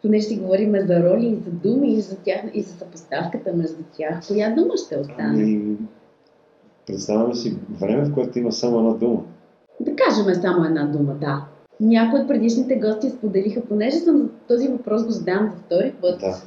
Понеже 0.01 0.27
си 0.27 0.39
говорим 0.39 0.75
за 0.87 1.03
роли 1.03 1.27
и 1.27 1.35
за 1.35 1.51
думи, 1.51 1.93
и 1.93 2.01
за, 2.01 2.15
тях, 2.15 2.41
и 2.53 2.61
за 2.61 2.73
съпоставката 2.73 3.53
между 3.53 3.83
тях. 3.97 4.27
Коя 4.27 4.55
дума 4.55 4.77
ще 4.85 4.97
остане? 4.97 5.43
Ами, 5.43 5.77
представяме 6.87 7.35
си 7.35 7.57
време, 7.79 8.05
в 8.05 8.13
което 8.13 8.39
има 8.39 8.51
само 8.51 8.79
една 8.79 8.93
дума. 8.93 9.23
Да 9.79 9.95
кажем 9.95 10.41
само 10.41 10.65
една 10.65 10.85
дума, 10.85 11.13
да. 11.13 11.45
Някои 11.79 12.19
от 12.19 12.27
предишните 12.27 12.75
гости 12.75 13.09
споделиха, 13.09 13.61
понеже 13.61 13.97
съм 13.97 14.31
този 14.47 14.67
въпрос 14.67 15.05
го 15.05 15.11
задам 15.11 15.51
за 15.51 15.57
втори 15.57 15.95
път. 16.01 16.19
Да. 16.19 16.41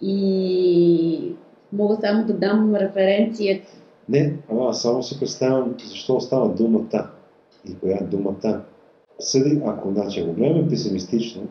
И 0.00 1.36
мога 1.72 1.96
само 2.00 2.26
да 2.26 2.34
дам 2.34 2.74
референция. 2.74 3.60
Не, 4.08 4.36
ама 4.50 4.68
аз 4.68 4.82
само 4.82 5.02
си 5.02 5.20
представям 5.20 5.74
защо 5.88 6.16
остава 6.16 6.48
думата 6.48 7.10
и 7.68 7.78
коя 7.78 7.96
е 8.00 8.04
думата. 8.04 8.60
Съди, 9.20 9.62
ако 9.66 9.90
значи 9.90 10.24
го 10.24 10.32
гледаме 10.32 10.68
песимистично, 10.68 11.42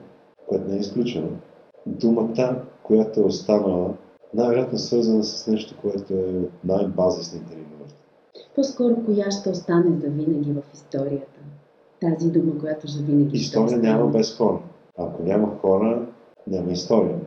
което 0.48 0.68
не 0.68 0.76
е 0.76 0.80
изключено, 0.80 1.30
думата, 1.86 2.62
която 2.84 3.20
е 3.20 3.24
останала, 3.24 3.94
най-вероятно 4.34 4.78
свързана 4.78 5.24
с 5.24 5.48
нещо, 5.48 5.76
което 5.82 6.14
е 6.14 6.18
от 6.18 6.52
най-базисните 6.64 7.56
ни 7.56 7.66
нужди. 7.80 7.96
По-скоро 8.56 8.96
коя 9.06 9.32
ще 9.32 9.50
остане 9.50 10.00
за 10.02 10.10
винаги 10.10 10.52
в 10.52 10.62
историята? 10.74 11.40
Тази 12.02 12.32
дума, 12.32 12.60
която 12.60 12.88
за 12.88 13.04
винаги 13.04 13.38
ще 13.38 13.46
История 13.46 13.66
остане. 13.66 13.90
няма 13.90 14.08
без 14.08 14.38
хора. 14.38 14.60
Ако 14.98 15.24
няма 15.24 15.58
хора, 15.62 16.06
няма 16.48 16.72
история. 16.72 17.20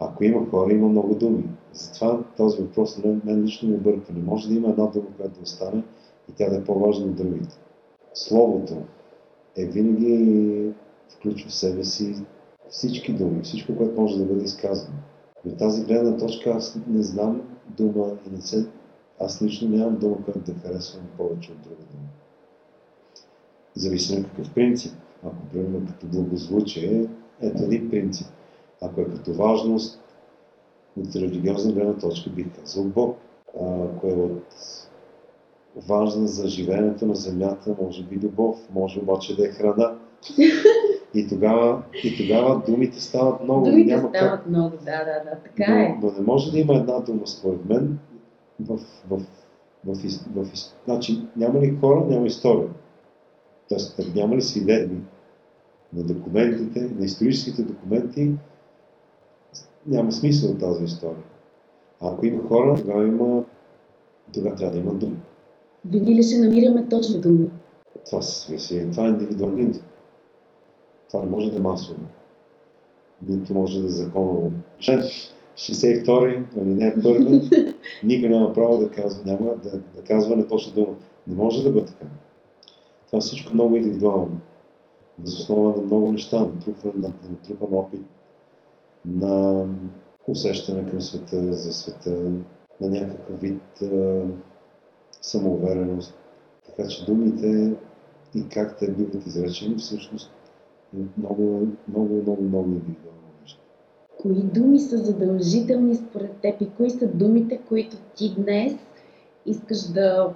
Ако 0.00 0.24
има 0.24 0.50
хора, 0.50 0.72
има 0.72 0.88
много 0.88 1.14
думи. 1.14 1.44
Затова 1.74 2.24
този 2.36 2.62
въпрос 2.62 2.98
на 2.98 3.20
мен, 3.24 3.42
лично 3.42 3.68
ме 3.68 3.76
бърка. 3.76 4.12
Не 4.12 4.22
може 4.22 4.48
да 4.48 4.54
има 4.54 4.68
една 4.68 4.86
дума, 4.86 5.06
която 5.16 5.34
да 5.34 5.42
остане 5.42 5.82
и 6.28 6.32
тя 6.32 6.50
да 6.50 6.56
е 6.56 6.64
по-важна 6.64 7.06
от 7.06 7.14
другите. 7.14 7.56
Словото 8.14 8.74
е 9.56 9.66
винаги 9.66 10.72
включва 11.08 11.50
в 11.50 11.54
себе 11.54 11.84
си 11.84 12.14
всички 12.68 13.12
думи, 13.12 13.42
всичко, 13.42 13.76
което 13.76 14.00
може 14.00 14.18
да 14.18 14.24
бъде 14.24 14.44
изказано. 14.44 14.96
И 15.44 15.48
от 15.48 15.58
тази 15.58 15.84
гледна 15.84 16.16
точка 16.16 16.50
аз 16.50 16.78
не 16.86 17.02
знам 17.02 17.42
дума 17.76 18.06
и 18.26 18.30
не 18.30 18.40
се... 18.40 18.66
Аз 19.20 19.42
лично 19.42 19.68
нямам 19.68 19.96
дума, 19.96 20.16
която 20.24 20.52
да 20.52 20.60
харесвам 20.60 21.04
повече 21.16 21.52
от 21.52 21.60
друга 21.60 21.82
дума. 21.92 22.08
Зависи 23.74 24.18
на 24.18 24.24
какъв 24.24 24.54
принцип. 24.54 24.92
Ако, 25.22 25.36
примерно, 25.52 25.86
като 25.86 26.06
благозвучие, 26.06 27.06
ето 27.40 27.62
един 27.62 27.90
принцип. 27.90 28.26
Ако 28.82 29.00
е 29.00 29.04
като 29.04 29.32
важност, 29.32 30.03
от 31.00 31.16
религиозна 31.16 31.72
гледна 31.72 31.98
точка 31.98 32.30
бих 32.30 32.46
казал 32.60 32.84
Бог. 32.84 33.18
Ако 33.56 34.06
е 34.06 34.12
от 34.12 34.44
важна 35.76 36.28
за 36.28 36.48
живеенето 36.48 37.06
на 37.06 37.14
земята, 37.14 37.76
може 37.82 38.04
би 38.04 38.26
любов, 38.26 38.56
може 38.74 39.00
обаче 39.00 39.36
да 39.36 39.44
е 39.48 39.50
храна. 39.50 39.98
И 41.14 41.28
тогава, 41.28 41.82
и 42.04 42.16
тогава 42.16 42.62
думите 42.66 43.00
стават 43.00 43.42
много. 43.42 43.64
Думите 43.64 43.94
няма 43.94 44.12
как 44.12 44.16
стават 44.16 44.46
много, 44.46 44.76
да, 44.76 45.04
да, 45.04 45.30
да, 45.30 45.38
така 45.44 45.64
е. 45.64 45.98
но, 46.02 46.06
но 46.06 46.12
не 46.18 46.26
може 46.26 46.52
да 46.52 46.58
има 46.58 46.74
една 46.74 47.00
дума, 47.00 47.26
според 47.26 47.64
мен, 47.64 47.98
в, 48.60 48.78
в, 49.08 49.20
в, 49.84 49.94
в, 50.34 50.44
в, 50.44 50.46
Значи, 50.84 51.26
няма 51.36 51.60
ли 51.60 51.76
хора, 51.80 52.04
няма 52.08 52.26
история. 52.26 52.68
Тоест, 53.68 54.14
няма 54.14 54.36
ли 54.36 54.42
свидетели 54.42 55.00
на 55.92 56.02
документите, 56.02 56.80
на 56.98 57.04
историческите 57.04 57.62
документи, 57.62 58.32
няма 59.86 60.12
смисъл 60.12 60.50
от 60.50 60.60
тази 60.60 60.84
история. 60.84 61.24
Ако 62.00 62.26
има 62.26 62.48
хора, 62.48 62.74
тогава 62.76 63.06
има... 63.06 63.44
Тогава 64.34 64.56
трябва 64.56 64.72
да 64.72 64.78
има 64.78 64.94
думи. 64.94 65.16
Винаги 65.84 66.14
ли 66.14 66.22
ще 66.22 66.38
намираме 66.38 66.88
точно 66.88 67.20
думи? 67.20 67.50
Това, 68.06 68.22
се 68.22 68.58
си, 68.58 68.88
това 68.92 69.06
е 69.06 69.08
индивидуален 69.08 69.58
индив. 69.58 69.82
Това 71.10 71.24
не 71.24 71.30
може 71.30 71.50
да 71.50 71.56
е 71.56 71.60
масово. 71.60 72.00
Нито 73.28 73.54
може 73.54 73.80
да 73.80 73.86
е 73.86 73.90
законово. 73.90 74.50
Член 74.78 75.02
62, 75.56 76.60
алинея 76.60 76.94
първа, 77.02 77.40
никой 78.04 78.28
няма 78.28 78.52
право 78.52 78.78
да 78.78 78.90
казва, 78.90 79.22
няма 79.26 79.56
да, 79.56 79.70
да 79.70 80.02
казва 80.06 80.36
неточна 80.36 80.72
дума. 80.72 80.96
Не 81.26 81.34
може 81.34 81.62
да 81.62 81.70
бъде 81.70 81.86
така. 81.86 82.06
Това 83.06 83.20
всичко 83.20 83.50
е 83.50 83.54
много 83.54 83.76
индивидуално. 83.76 84.40
Въз 85.18 85.38
основа 85.38 85.76
на 85.76 85.82
много 85.82 86.12
неща, 86.12 86.40
натрупване 86.40 86.94
на, 86.96 87.08
на 87.08 87.30
натрупан 87.30 87.78
опит, 87.78 88.00
на 89.04 89.66
усещане 90.28 90.90
към 90.90 91.00
света, 91.00 91.52
за 91.52 91.72
света, 91.72 92.10
на 92.80 92.88
някакъв 92.88 93.40
вид 93.40 93.82
а, 93.82 94.22
самоувереност. 95.20 96.14
Така 96.66 96.88
че 96.88 97.04
думите 97.04 97.76
и 98.34 98.48
как 98.48 98.78
те 98.78 98.92
биват 98.92 99.26
изречени, 99.26 99.76
всъщност 99.76 100.32
е 100.96 101.00
много, 101.18 101.66
много, 101.88 102.14
много, 102.14 102.42
много 102.42 102.68
индивидуално 102.68 103.20
нещо. 103.42 103.60
Кои 104.22 104.34
думи 104.34 104.80
са 104.80 104.98
задължителни 104.98 105.94
според 105.94 106.36
теб 106.36 106.60
и 106.60 106.70
кои 106.76 106.90
са 106.90 107.06
думите, 107.06 107.60
които 107.68 107.96
ти 108.16 108.34
днес 108.34 108.74
искаш 109.46 109.82
да 109.82 110.34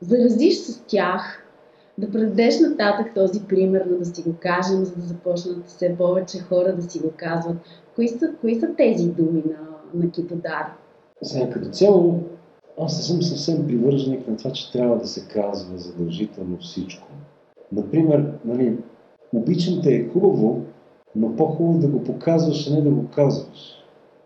заразиш 0.00 0.56
с 0.56 0.84
тях, 0.86 1.43
да 1.98 2.10
предадеш 2.10 2.60
нататък 2.60 3.14
този 3.14 3.40
пример, 3.48 3.84
да 3.88 4.04
си 4.04 4.22
го 4.22 4.34
кажем, 4.40 4.84
за 4.84 4.96
да 4.96 5.02
започнат 5.02 5.66
все 5.66 5.96
повече 5.98 6.38
хора 6.38 6.76
да 6.76 6.82
си 6.82 6.98
го 6.98 7.10
казват. 7.16 7.56
Кои 7.94 8.08
са, 8.08 8.30
кои 8.40 8.60
са 8.60 8.74
тези 8.76 9.08
думи 9.08 9.42
на, 9.46 9.58
на 9.94 10.10
Китодар? 10.10 10.72
Сега 11.22 11.50
като 11.50 11.68
цяло, 11.68 12.20
аз 12.80 12.96
не 12.96 13.02
съм 13.02 13.22
съвсем 13.22 13.66
привърженик 13.66 14.28
на 14.28 14.36
това, 14.36 14.52
че 14.52 14.72
трябва 14.72 14.98
да 14.98 15.06
се 15.06 15.28
казва 15.28 15.78
задължително 15.78 16.58
всичко. 16.60 17.08
Например, 17.72 18.32
нали, 18.44 18.78
обичам 19.32 19.80
те 19.82 19.94
е 19.94 20.08
хубаво, 20.08 20.62
но 21.16 21.36
по-хубаво 21.36 21.78
да 21.78 21.88
го 21.88 22.04
показваш, 22.04 22.70
а 22.70 22.74
не 22.74 22.80
да 22.80 22.90
го 22.90 23.08
казваш. 23.14 23.84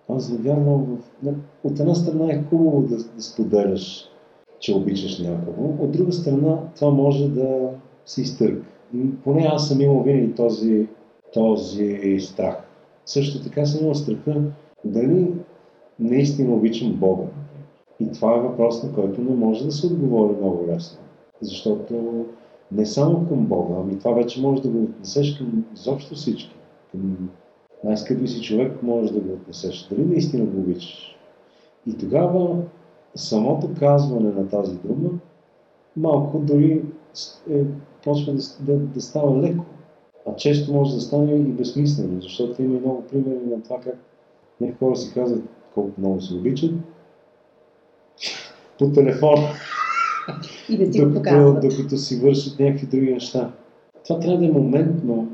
Аз 0.09 0.31
не 0.31 0.39
вярвам 0.39 0.99
в... 1.23 1.35
От 1.65 1.81
една 1.81 1.95
страна 1.95 2.33
е 2.33 2.45
хубаво 2.51 2.83
да, 2.83 2.97
да 2.97 3.23
споделяш, 3.23 4.08
че 4.61 4.75
обичаш 4.75 5.19
някого, 5.19 5.85
от 5.85 5.93
друга 5.93 6.13
страна 6.13 6.59
това 6.77 6.91
може 6.91 7.29
да 7.29 7.71
се 8.05 8.23
изтърка. 8.23 8.67
Поне 9.25 9.49
аз 9.53 9.69
съм 9.69 9.81
имал 9.81 10.03
винаги 10.03 10.35
този, 10.35 10.87
този 11.33 12.19
страх. 12.21 12.57
Също 13.07 13.43
така 13.43 13.67
съм 13.67 13.83
имал 13.83 13.95
страха 13.95 14.43
дали 14.85 15.35
наистина 15.99 16.55
обичам 16.55 16.93
Бога. 16.93 17.25
И 18.01 18.13
това 18.13 18.37
е 18.37 18.41
въпрос, 18.41 18.83
на 18.83 18.93
който 18.93 19.21
не 19.21 19.35
може 19.35 19.65
да 19.65 19.73
се 19.73 19.87
отговори 19.87 20.37
много 20.41 20.67
лесно. 20.69 20.99
Защото 21.41 22.25
не 22.73 22.87
само 22.87 23.27
към 23.29 23.47
Бога, 23.47 23.75
ами 23.79 23.99
това 23.99 24.13
вече 24.13 24.43
може 24.43 24.63
да 24.63 24.69
го 24.69 24.83
отнесеш 24.83 25.39
към 25.39 25.65
изобщо 25.75 26.15
всички. 26.15 26.57
Към 26.91 27.29
най-скъпи 27.85 28.29
си 28.29 28.43
човек 28.43 28.83
може 28.83 29.13
да 29.13 29.21
го 29.21 29.33
отнесеш. 29.33 29.89
Дали 29.91 30.05
наистина 30.05 30.45
го 30.45 30.61
обичаш? 30.61 31.17
И 31.87 31.99
тогава 31.99 32.57
самото 33.15 33.69
казване 33.79 34.31
на 34.31 34.49
тази 34.49 34.77
дума 34.77 35.11
малко 35.97 36.39
дори 36.39 36.83
е, 37.51 37.65
почва 38.05 38.33
да, 38.33 38.43
да, 38.61 38.79
да 38.79 39.01
става 39.01 39.43
леко. 39.43 39.65
А 40.27 40.37
често 40.37 40.73
може 40.73 40.95
да 40.95 41.01
стане 41.01 41.33
и 41.33 41.43
безсмислено, 41.43 42.23
защото 42.23 42.63
има 42.63 42.81
много 42.81 43.03
примери 43.03 43.47
на 43.47 43.63
това 43.63 43.81
как 43.81 43.99
някои 44.61 44.79
хора 44.79 44.97
си 44.97 45.15
казват 45.15 45.43
колко 45.75 46.01
много 46.01 46.21
се 46.21 46.35
обичат 46.35 46.75
по 48.79 48.93
телефона, 48.93 49.49
И 50.69 50.79
да 50.79 50.93
си 50.93 51.01
докато, 51.01 51.15
показват. 51.15 51.63
докато 51.63 51.97
си 51.97 52.21
вършат 52.21 52.59
някакви 52.59 52.87
други 52.87 53.13
неща. 53.13 53.53
Това 54.05 54.21
трябва 54.21 54.39
да 54.39 54.47
е 54.47 54.51
моментно. 54.51 55.29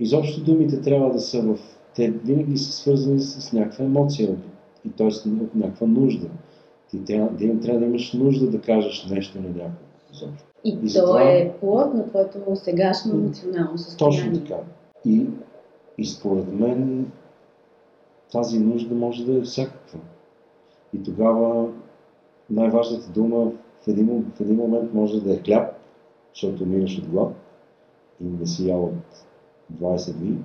Изобщо 0.00 0.44
думите 0.44 0.80
трябва 0.80 1.12
да 1.12 1.20
са 1.20 1.42
в... 1.42 1.58
Те 1.94 2.10
винаги 2.10 2.58
са 2.58 2.72
свързани 2.72 3.20
с 3.20 3.52
някаква 3.52 3.84
емоция 3.84 4.36
и 4.84 4.90
т.е. 4.90 5.06
от 5.28 5.54
някаква 5.54 5.86
нужда. 5.86 6.26
Ти 6.90 7.04
трябва, 7.04 7.36
ти 7.36 7.60
трябва 7.60 7.80
да 7.80 7.86
имаш 7.86 8.12
нужда 8.12 8.50
да 8.50 8.60
кажеш 8.60 9.06
нещо 9.10 9.40
на 9.40 9.48
някого. 9.48 9.70
И, 10.64 10.68
И 10.70 10.80
то 10.80 10.86
затова- 10.86 11.22
е 11.22 11.52
плод 11.60 11.94
на 11.94 12.08
твоето 12.08 12.56
сегашно 12.56 13.14
емоционално 13.14 13.78
състояние. 13.78 14.18
Точно 14.32 14.44
така. 14.44 14.60
И, 15.04 15.26
и 15.98 16.04
според 16.04 16.52
мен 16.52 17.10
тази 18.32 18.58
нужда 18.58 18.94
може 18.94 19.26
да 19.26 19.38
е 19.38 19.42
всякаква. 19.42 19.98
И 20.94 21.02
тогава 21.02 21.68
най-важната 22.50 23.10
дума 23.10 23.52
в 23.80 23.88
един, 23.88 24.32
в 24.36 24.40
един 24.40 24.56
момент 24.56 24.94
може 24.94 25.20
да 25.20 25.34
е 25.34 25.38
хляб, 25.38 25.72
защото 26.34 26.62
умираш 26.62 26.98
от 26.98 27.08
глад 27.08 27.34
и 28.20 28.24
не 28.24 28.46
си 28.46 28.68
ял 28.68 28.84
от 28.84 29.24
20 29.80 30.12
дни. 30.12 30.38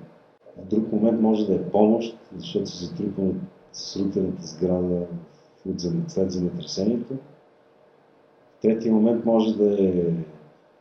В 0.58 0.66
друг 0.70 0.92
момент 0.92 1.20
може 1.20 1.46
да 1.46 1.54
е 1.54 1.70
помощ, 1.70 2.18
защото 2.36 2.66
си 2.66 2.84
затрупан 2.84 3.28
от 3.28 3.36
срутената 3.72 4.46
сграда 4.46 5.06
след 6.08 6.32
земетресението. 6.32 7.14
Третия 8.62 8.92
момент 8.92 9.24
може 9.24 9.56
да 9.56 9.84
е 9.84 10.12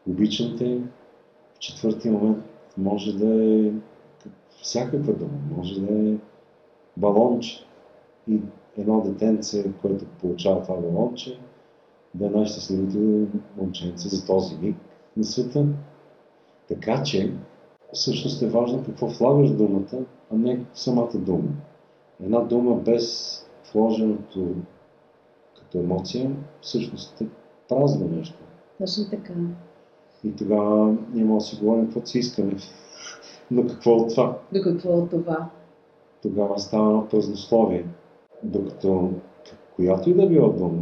обичам 0.10 0.56
те, 0.58 0.82
в 1.56 1.60
четвъртия 1.60 2.12
момент 2.14 2.44
може 2.78 3.18
да 3.18 3.44
е 3.44 3.72
всякаква 4.62 5.14
дума, 5.14 5.38
може 5.58 5.82
да 5.82 6.10
е 6.10 6.16
балонче. 6.98 7.66
И 8.28 8.40
едно 8.78 9.02
детенце, 9.02 9.74
което 9.82 10.06
получава 10.06 10.62
това 10.62 10.76
балонче, 10.76 11.40
да 12.14 12.26
е 12.26 12.30
най-щастливото 12.30 13.28
момченце 13.58 14.10
за 14.10 14.26
този 14.26 14.56
миг 14.58 14.76
на 15.18 15.24
света. 15.24 15.66
Така 16.68 17.04
че, 17.04 17.34
всъщност 17.94 18.42
е 18.42 18.50
важно 18.50 18.84
какво 18.86 19.08
влагаш 19.08 19.52
думата, 19.52 20.06
а 20.32 20.36
не 20.36 20.66
самата 20.74 21.18
дума. 21.18 21.50
Една 22.24 22.40
дума 22.40 22.76
без 22.76 23.38
вложеното 23.74 24.56
като 25.60 25.78
емоция, 25.78 26.32
всъщност 26.62 27.22
е 27.22 27.26
празно 27.70 28.08
нещо. 28.08 28.38
Точно 28.78 29.10
така. 29.10 29.34
И 30.24 30.36
тогава 30.36 30.98
няма 31.14 31.36
да 31.36 31.42
си 31.42 31.56
говорим 31.56 31.86
каквото 31.86 32.10
си 32.10 32.20
искаме. 32.20 32.56
Но 33.52 33.68
какво 33.68 33.92
от 33.92 34.10
това? 34.10 34.38
До 34.54 34.62
какво 34.64 34.90
от 34.90 35.10
това? 35.10 35.50
Тогава 36.22 36.60
става 36.60 36.90
едно 36.90 37.08
празнословие. 37.08 37.86
Докато 38.44 39.12
която 39.76 40.10
и 40.10 40.14
да 40.14 40.28
била 40.28 40.50
дума, 40.50 40.82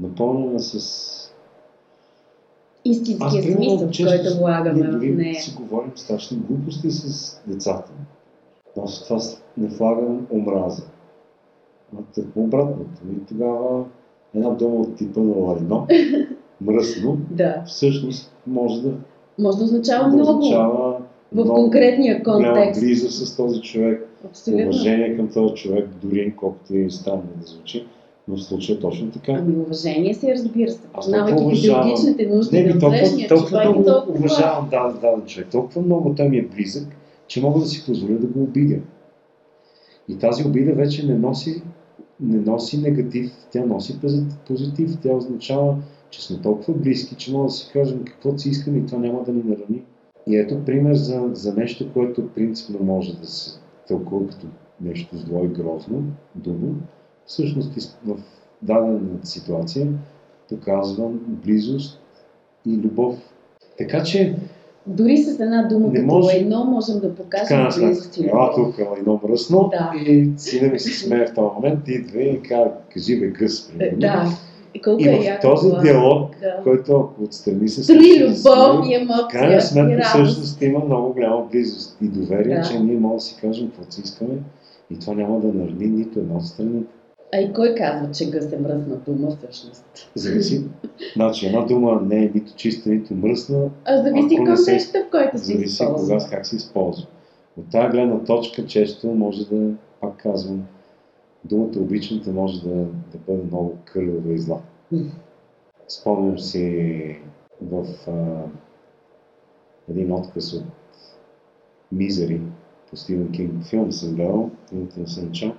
напълнена 0.00 0.60
с 0.60 1.32
Истинския 2.84 3.42
смисъл, 3.42 3.78
който 3.78 4.38
влагаме 4.38 4.82
в 4.82 5.16
нея. 5.16 5.40
си 5.40 5.56
говорим 5.60 5.92
страшни 5.96 6.36
глупости 6.36 6.90
с 6.90 7.40
децата. 7.46 7.92
Но 8.76 8.86
с 8.86 9.04
това 9.04 9.20
не 9.56 9.68
влагам 9.68 10.26
омраза. 10.32 10.82
А 11.98 12.02
тъкмо 12.14 12.42
обратното. 12.44 13.02
И 13.16 13.26
тогава 13.28 13.84
една 14.34 14.50
дума 14.50 14.74
от 14.74 14.96
типа 14.96 15.20
на 15.20 15.34
лайно, 15.34 15.86
мръсно, 16.60 17.18
Да. 17.30 17.62
всъщност 17.66 18.32
може 18.46 18.82
да, 18.82 18.92
Може 19.38 19.58
да 19.58 19.64
означава 19.64 20.04
да 20.10 20.16
много 20.16 20.30
означава 20.38 20.92
в 21.32 21.34
много 21.34 21.54
конкретния 21.54 22.22
контекст. 22.22 22.80
близост 22.80 23.26
с 23.26 23.36
този 23.36 23.60
човек, 23.60 24.08
Абсолютно. 24.24 24.64
уважение 24.64 25.16
към 25.16 25.28
този 25.28 25.54
човек, 25.54 25.88
дори 26.02 26.34
колкото 26.36 26.76
и 26.76 26.90
странно 26.90 27.22
да 27.40 27.46
звучи, 27.46 27.86
но 28.28 28.36
в 28.36 28.42
случая 28.42 28.78
точно 28.80 29.10
така. 29.10 29.32
Ами 29.32 29.56
уважение 29.56 30.14
си, 30.14 30.32
разбира 30.34 30.70
се, 30.70 30.80
познавайки 30.94 31.50
физиологичните 31.50 32.26
нужди 32.26 32.62
Не 32.62 32.74
на 32.74 32.80
толкова, 32.80 33.28
толкова 33.28 33.48
човек 33.48 33.64
и 33.64 33.68
много 33.68 33.84
толкова... 33.84 34.18
уважавам 34.18 34.68
даден, 34.70 35.00
даден 35.00 35.26
човек. 35.26 35.48
Толкова 35.52 35.82
много 35.82 36.14
той 36.14 36.28
ми 36.28 36.38
е 36.38 36.48
близък, 36.56 36.88
че 37.26 37.42
мога 37.42 37.60
да 37.60 37.66
си 37.66 37.86
позволя 37.86 38.14
да 38.14 38.26
го 38.26 38.42
обидя. 38.42 38.76
И 40.08 40.18
тази 40.18 40.44
обида 40.48 40.72
вече 40.72 41.06
не 41.06 41.14
носи, 41.14 41.62
не 42.20 42.38
носи 42.38 42.80
негатив, 42.80 43.32
тя 43.50 43.66
носи 43.66 44.00
пози- 44.00 44.46
позитив. 44.46 44.98
Тя 45.02 45.12
означава, 45.12 45.76
че 46.10 46.26
сме 46.26 46.40
толкова 46.40 46.74
близки, 46.78 47.14
че 47.14 47.32
мога 47.32 47.44
да 47.44 47.50
си 47.50 47.70
кажем 47.72 48.04
каквото 48.04 48.38
си 48.38 48.48
искаме 48.48 48.78
и 48.78 48.86
това 48.86 48.98
няма 48.98 49.22
да 49.22 49.32
ни 49.32 49.42
нарани. 49.42 49.82
И 50.26 50.36
ето 50.36 50.64
пример 50.64 50.94
за, 50.94 51.30
за 51.32 51.54
нещо, 51.54 51.92
което 51.92 52.28
принципно 52.28 52.84
може 52.84 53.16
да 53.20 53.26
се 53.26 53.60
тълкува 53.88 54.26
като 54.26 54.46
нещо 54.80 55.16
зло 55.16 55.44
и 55.44 55.48
грозно, 55.48 56.04
дума. 56.34 56.74
Всъщност 57.26 57.98
в 58.06 58.16
дадена 58.62 59.00
ситуация 59.22 59.92
показва 60.48 61.10
близост 61.28 62.00
и 62.66 62.76
любов. 62.76 63.34
Така 63.78 64.02
че, 64.02 64.36
Дори 64.86 65.16
с 65.18 65.40
една 65.40 65.62
дума 65.62 65.88
Не 65.88 65.94
като 65.94 66.06
може- 66.06 66.36
едно 66.36 66.64
можем 66.64 67.00
да 67.00 67.14
покажем 67.14 67.46
крайна 67.48 67.70
близост 67.78 68.10
и 68.10 68.14
сметка, 68.14 68.36
ела 68.36 68.50
тук 68.54 68.74
едно 68.98 69.20
мръсно 69.24 69.70
Да. 69.70 69.92
и 70.06 70.30
сина 70.36 70.68
ми 70.68 70.78
се 70.78 70.98
смее 70.98 71.26
в 71.26 71.34
този 71.34 71.48
момент, 71.54 71.88
идва 71.88 72.22
и 72.22 72.42
казва, 72.42 72.70
кажи 72.94 73.20
бе 73.20 73.26
гъс, 73.26 73.68
примерно. 73.68 73.98
Да. 73.98 74.24
И 74.74 74.82
колко 74.82 75.02
И 75.02 75.08
е 75.08 75.20
в 75.20 75.24
яко 75.24 75.48
този 75.48 75.68
това. 75.68 75.82
диалог, 75.82 76.30
Да. 76.40 76.56
който 76.64 76.92
ако 76.92 77.24
отстрани 77.24 77.68
се 77.68 77.82
случи, 77.84 78.20
любов 78.20 78.86
и 78.88 78.94
емоция 78.94 79.26
крайна 79.30 79.60
сметка 79.60 80.02
всъщност 80.04 80.62
има 80.62 80.78
много 80.78 81.12
голяма 81.12 81.46
близост 81.52 81.96
и 82.02 82.08
доверие, 82.08 82.56
Да. 82.56 82.62
че 82.62 82.78
ние 82.78 82.96
можем 82.96 83.16
да 83.16 83.20
си 83.20 83.36
кажем 83.40 83.66
каквото 83.66 83.94
си 83.94 84.00
искаме 84.04 84.34
и 84.90 84.98
това 84.98 85.14
няма 85.14 85.40
да 85.40 85.46
нарани 85.48 85.86
нито 85.86 86.18
една 86.18 86.34
от 86.34 86.46
страни. 86.46 86.80
А 87.34 87.40
и 87.40 87.52
кой 87.52 87.74
казва, 87.74 88.10
че 88.12 88.30
гъс 88.30 88.52
е 88.52 88.56
мръсна 88.58 88.96
дума 88.96 89.36
всъщност? 89.36 90.10
Зависи. 90.14 90.64
Значи 91.16 91.46
една 91.46 91.60
дума 91.60 92.00
не 92.04 92.16
е 92.16 92.30
нито 92.34 92.54
чиста, 92.56 92.88
нито 92.88 93.14
мръсна, 93.14 93.70
А 93.84 94.02
зависи 94.02 94.36
контекста, 94.36 94.98
в 95.06 95.10
който 95.10 95.38
се 95.38 95.44
зависи 95.44 95.64
използва. 95.64 96.18
кога, 96.18 96.30
как 96.30 96.46
се 96.46 96.56
използва. 96.56 97.06
От 97.58 97.70
тази 97.70 97.88
гледна 97.88 98.24
точка 98.24 98.66
често 98.66 99.06
може 99.06 99.48
да, 99.48 99.70
пак 100.00 100.16
казвам, 100.16 100.62
думата 101.44 101.72
обичаната 101.76 102.30
може 102.30 102.62
да, 102.62 102.74
да 102.74 103.18
бъде 103.26 103.42
много 103.42 103.76
кървава 103.84 104.34
и 104.34 104.38
зла. 104.38 104.60
Спомням 105.88 106.38
си 106.38 107.16
в 107.62 107.86
а, 108.08 108.42
един 109.90 110.12
отказ 110.12 110.52
от 110.52 110.64
Мизери 111.92 112.40
по 112.90 112.96
Стивен 112.96 113.32
Кинг 113.32 113.64
филм 113.64 113.92
съм 113.92 114.14
гледал, 114.14 114.50
не 114.96 115.06
съм 115.06 115.32
чел, 115.32 115.52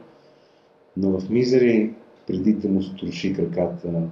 но 0.97 1.19
в 1.19 1.29
Мизери 1.29 1.93
преди 2.27 2.53
да 2.53 2.69
му 2.69 2.81
струши 2.83 3.33
краката 3.33 4.09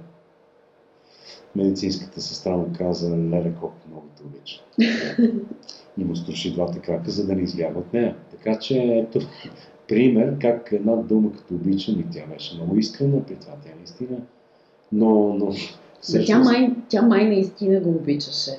медицинската 1.56 2.20
сестра 2.20 2.56
му 2.56 2.70
каза, 2.78 3.16
леле 3.16 3.52
колко 3.60 3.76
много 3.90 4.06
те 4.16 4.22
обича. 4.22 4.62
И 5.98 6.04
му 6.04 6.16
струши 6.16 6.52
двата 6.52 6.80
крака, 6.80 7.10
за 7.10 7.26
да 7.26 7.34
не 7.34 7.42
избяга 7.42 7.78
от 7.78 7.92
нея. 7.92 8.16
Така 8.30 8.58
че 8.58 8.78
ето 8.78 9.20
пример 9.88 10.38
как 10.40 10.72
една 10.72 10.96
дума 10.96 11.32
като 11.32 11.54
обичам 11.54 12.00
и 12.00 12.04
тя 12.12 12.26
беше 12.26 12.56
много 12.56 12.76
искрена 12.76 13.26
при 13.26 13.36
това, 13.36 13.52
тя 13.64 13.70
наистина. 13.78 14.18
Но, 14.92 15.34
но 15.34 15.52
Да, 16.12 16.24
тя, 16.24 16.38
май, 16.38 16.70
тя 16.88 17.02
май 17.02 17.26
наистина 17.26 17.80
го 17.80 17.90
обичаше. 17.90 18.50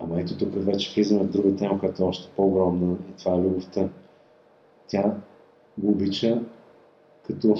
Ама 0.00 0.20
ето 0.20 0.38
тук 0.38 0.50
вече 0.54 0.94
влизаме 0.94 1.22
в 1.22 1.30
друга 1.30 1.56
тема, 1.56 1.78
която 1.78 2.02
е 2.02 2.06
още 2.06 2.30
по-огромна 2.36 2.96
и 3.10 3.18
това 3.18 3.34
е 3.34 3.38
любовта. 3.38 3.88
Тя 4.88 5.14
го 5.78 5.90
обича 5.90 6.42
като, 7.32 7.54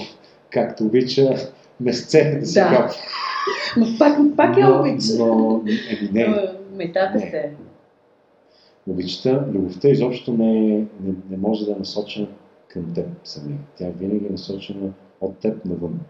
както 0.51 0.85
обича 0.85 1.35
месце 1.81 2.39
да 2.41 2.47
се 2.47 2.61
Да. 2.61 2.68
капва. 2.68 2.95
Но 3.77 3.87
пак, 3.99 4.18
пак 4.37 4.57
я 4.57 4.68
Но- 4.68 4.81
обича. 4.81 5.12
Но, 5.18 5.62
еми 5.66 6.11
не, 6.12 6.21
Е, 6.23 6.51
Метате 6.75 7.18
Не. 7.18 7.31
се. 7.31 7.53
обичата, 8.89 9.45
любовта 9.53 9.89
изобщо 9.89 10.33
не, 10.33 10.68
е- 10.68 10.85
не, 11.01 11.14
не 11.31 11.37
може 11.37 11.64
да 11.64 11.73
е 11.73 11.79
насочена 11.79 12.27
към 12.68 12.95
теб 12.95 13.07
самия. 13.25 13.59
Тя 13.77 13.91
винаги 13.91 14.27
е 14.27 14.31
насочена 14.31 14.91
от 15.21 15.39
теб 15.39 15.64
навън. 15.64 16.01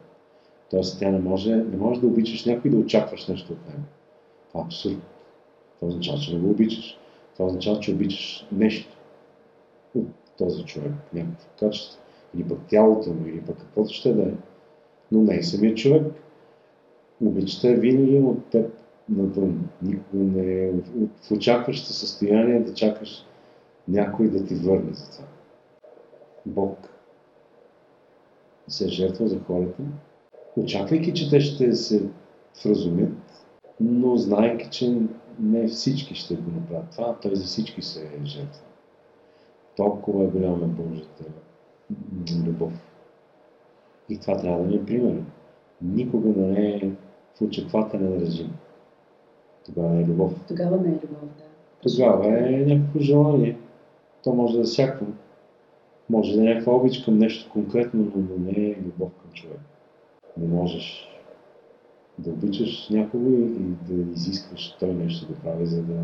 Тоест 0.70 0.98
тя 0.98 1.10
не 1.10 1.18
може, 1.18 1.50
не 1.50 1.76
може 1.76 2.00
да 2.00 2.06
обичаш 2.06 2.44
някой 2.44 2.70
да 2.70 2.76
очакваш 2.76 3.28
нещо 3.28 3.52
от 3.52 3.68
него. 3.68 3.82
Това 4.48 4.60
е 4.60 4.64
абсурд. 4.64 4.96
Това 5.76 5.88
означава, 5.88 6.18
че 6.18 6.34
не 6.34 6.40
го 6.40 6.50
обичаш. 6.50 6.98
Това 7.34 7.46
означава, 7.46 7.80
че 7.80 7.90
обичаш 7.92 8.46
нещо 8.52 8.96
от 9.94 10.06
този 10.38 10.64
човек, 10.64 10.92
някакво 11.12 11.46
качество. 11.60 12.00
Или 12.34 12.48
пък 12.48 12.58
тялото 12.68 13.10
му, 13.10 13.26
или 13.26 13.40
пък 13.40 13.58
каквото 13.58 13.94
ще 13.94 14.12
да 14.12 14.22
е. 14.22 14.32
Но 15.12 15.22
не 15.22 15.34
и 15.34 15.42
самият 15.42 15.76
човек. 15.76 16.02
Обичата 17.24 17.68
е 17.68 17.74
винаги 17.74 18.18
от 18.18 18.46
теб 18.46 18.72
навън. 19.08 19.68
Никога 19.82 20.24
не 20.24 20.52
е 20.64 20.70
в- 20.70 21.32
очакващо 21.32 21.86
състояние 21.86 22.60
да 22.60 22.74
чакаш 22.74 23.26
някой 23.88 24.28
да 24.28 24.46
ти 24.46 24.54
върне 24.54 24.92
за 24.92 25.10
това. 25.10 25.24
Бог 26.46 26.78
се 28.68 28.84
е 28.84 28.88
жертва 28.88 29.28
за 29.28 29.40
хората, 29.40 29.82
очаквайки, 30.56 31.14
че 31.14 31.30
те 31.30 31.40
ще 31.40 31.72
се 31.72 32.02
вразумят, 32.64 33.12
но 33.80 34.16
знаейки, 34.16 34.68
че 34.70 35.00
не 35.38 35.68
всички 35.68 36.14
ще 36.14 36.34
го 36.34 36.50
направят 36.50 36.90
това, 36.90 37.16
той 37.22 37.36
за 37.36 37.44
всички 37.44 37.82
се 37.82 38.02
е 38.02 38.24
жертва. 38.24 38.62
Толкова 39.76 40.24
е 40.24 40.26
голяма 40.26 40.66
Божията 40.66 41.24
м, 41.28 41.34
любов. 42.46 42.72
И 44.08 44.18
това 44.18 44.36
трябва 44.36 44.62
да 44.62 44.68
ни 44.68 44.76
е 44.76 44.84
пример. 44.84 45.22
Никога 45.82 46.28
да 46.28 46.40
не 46.40 46.68
е 46.68 46.90
в 47.34 47.42
очаквателен 47.42 48.20
режим. 48.20 48.52
Тогава 49.66 49.88
не 49.88 50.02
е 50.02 50.06
любов. 50.06 50.32
Тогава 50.48 50.76
не 50.76 50.88
е 50.88 50.92
любов, 50.92 51.28
да. 51.38 51.44
Тогава 51.82 52.28
е 52.28 52.50
някакво 52.50 53.00
желание. 53.00 53.58
То 54.24 54.34
може 54.34 54.54
да 54.54 54.60
е 54.60 54.64
всяко. 54.64 55.04
Може 56.10 56.36
да 56.36 56.40
е 56.40 56.44
някаква 56.44 56.72
обич 56.72 57.04
към 57.04 57.18
нещо 57.18 57.50
конкретно, 57.52 58.12
но 58.16 58.38
не 58.38 58.66
е 58.66 58.76
любов 58.86 59.10
към 59.22 59.32
човек. 59.32 59.60
Не 60.36 60.48
можеш 60.48 61.08
да 62.18 62.30
обичаш 62.30 62.88
някого 62.90 63.30
и 63.30 63.74
да 63.88 64.12
изискваш 64.12 64.76
той 64.80 64.94
нещо 64.94 65.26
да 65.28 65.34
прави, 65.34 65.66
за 65.66 65.82
да 65.82 65.94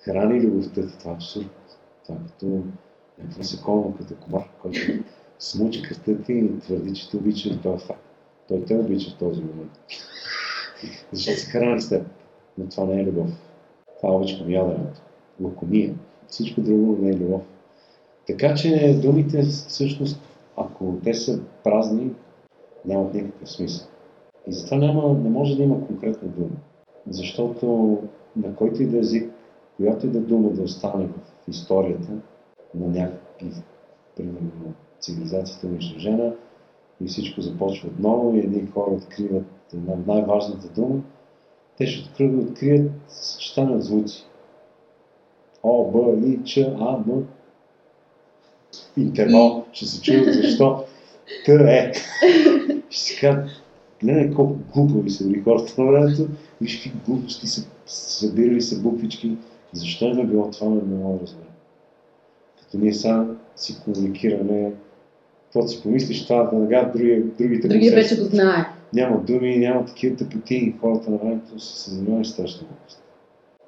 храни 0.00 0.40
любовта 0.40 0.86
ти. 0.86 0.98
Това 0.98 1.10
е 1.10 1.14
абсурд. 1.14 1.78
Това 2.04 2.14
е 2.14 2.26
като 2.26 2.62
насекомо, 3.38 3.94
като 3.98 4.14
комар, 4.14 4.50
който 4.62 4.80
смучи 5.38 5.82
кръвта 5.82 6.22
ти 6.22 6.32
и 6.32 6.58
твърди, 6.58 6.94
че 6.94 7.10
те 7.10 7.16
обича 7.16 7.48
и 7.48 7.58
това 7.58 7.74
е 7.74 7.78
факт. 7.78 8.02
Той 8.48 8.64
те 8.64 8.76
обича 8.76 9.10
в 9.10 9.18
този 9.18 9.40
момент. 9.40 9.70
Защото 11.12 11.38
се 11.38 11.50
храни 11.50 11.80
с 11.80 11.88
теб. 11.88 12.06
Но 12.58 12.68
това 12.68 12.84
не 12.84 13.00
е 13.00 13.04
любов. 13.04 13.30
Това 13.96 14.12
е 14.12 14.16
обич 14.16 14.36
към 14.36 14.50
яденето. 14.50 15.00
Лакомия. 15.40 15.94
Всичко 16.28 16.60
друго 16.60 16.98
не 17.02 17.10
е 17.10 17.16
любов. 17.16 17.42
Така 18.26 18.54
че 18.54 19.00
думите 19.02 19.42
всъщност, 19.42 20.20
ако 20.56 20.98
те 21.04 21.14
са 21.14 21.40
празни, 21.64 22.10
нямат 22.84 23.14
никакъв 23.14 23.50
смисъл. 23.50 23.88
И 24.46 24.52
затова 24.52 24.76
няма, 24.76 25.14
не 25.14 25.30
може 25.30 25.56
да 25.56 25.62
има 25.62 25.86
конкретна 25.86 26.28
дума. 26.28 26.56
Защото 27.10 27.98
на 28.36 28.54
който 28.54 28.82
и 28.82 28.86
да 28.86 28.96
е 28.96 29.00
език, 29.00 29.32
която 29.76 30.06
и 30.06 30.10
да 30.10 30.20
дума 30.20 30.50
да 30.50 30.62
остане 30.62 31.06
в 31.06 31.48
историята 31.48 32.12
на 32.74 32.86
някакви, 32.86 33.62
примерно, 34.16 34.74
цивилизацията 35.00 35.66
е 35.66 35.70
унищожена 35.70 36.34
и 37.00 37.06
всичко 37.06 37.40
започва 37.40 37.88
отново 37.88 38.36
и 38.36 38.38
едни 38.38 38.66
хора 38.66 38.90
откриват 38.90 39.44
една 39.74 39.94
най-важната 40.06 40.68
дума, 40.68 41.00
те 41.78 41.86
ще 41.86 42.08
открият, 42.08 42.50
открият 42.50 42.92
съчетание 43.08 43.76
от 43.76 43.84
звуци. 43.84 44.26
О, 45.62 45.90
Б, 45.90 46.26
И, 46.26 46.44
Ч, 46.44 46.58
А, 46.58 46.98
М. 47.06 47.22
Интервал. 48.96 49.64
Ще 49.72 49.86
се 49.86 50.02
чуят 50.02 50.34
защо. 50.34 50.84
Т, 51.46 51.52
Е. 51.52 51.92
Ще 52.90 53.00
си 53.00 53.20
кажат, 53.20 53.48
гледай 54.02 54.34
колко 54.34 54.56
глупави 54.74 55.10
са 55.10 55.28
били 55.28 55.42
хората 55.42 55.82
на 55.82 55.92
времето. 55.92 56.28
Виж 56.60 56.82
какви 56.82 57.00
глупости 57.06 57.46
са 57.46 57.68
събирали 57.86 58.62
се 58.62 58.82
буквички. 58.82 59.36
Защо 59.72 60.10
е 60.10 60.26
било 60.26 60.50
това, 60.50 60.68
не 60.68 60.82
мога 60.82 61.18
да 61.18 61.22
разбера. 61.22 61.44
Като 62.68 62.84
ние 62.84 62.94
сега 62.94 63.26
си 63.56 63.76
комуникираме, 63.84 64.72
каквото 65.44 65.68
си 65.68 65.82
помислиш, 65.82 66.26
това 66.26 66.42
веднага 66.42 66.90
другия, 66.94 67.22
другите 67.38 67.68
Другия 67.68 67.94
вече 67.94 68.20
го 68.20 68.24
знае. 68.24 68.66
Няма 68.94 69.20
думи, 69.20 69.58
няма 69.58 69.84
такива 69.84 70.16
тъпоти. 70.16 70.74
Хората 70.80 71.10
на 71.10 71.16
времето 71.16 71.60
са 71.60 71.78
се 71.78 71.90
занимавали 71.90 72.24
с 72.24 72.28
страшна 72.28 72.66
глупост. 72.68 73.02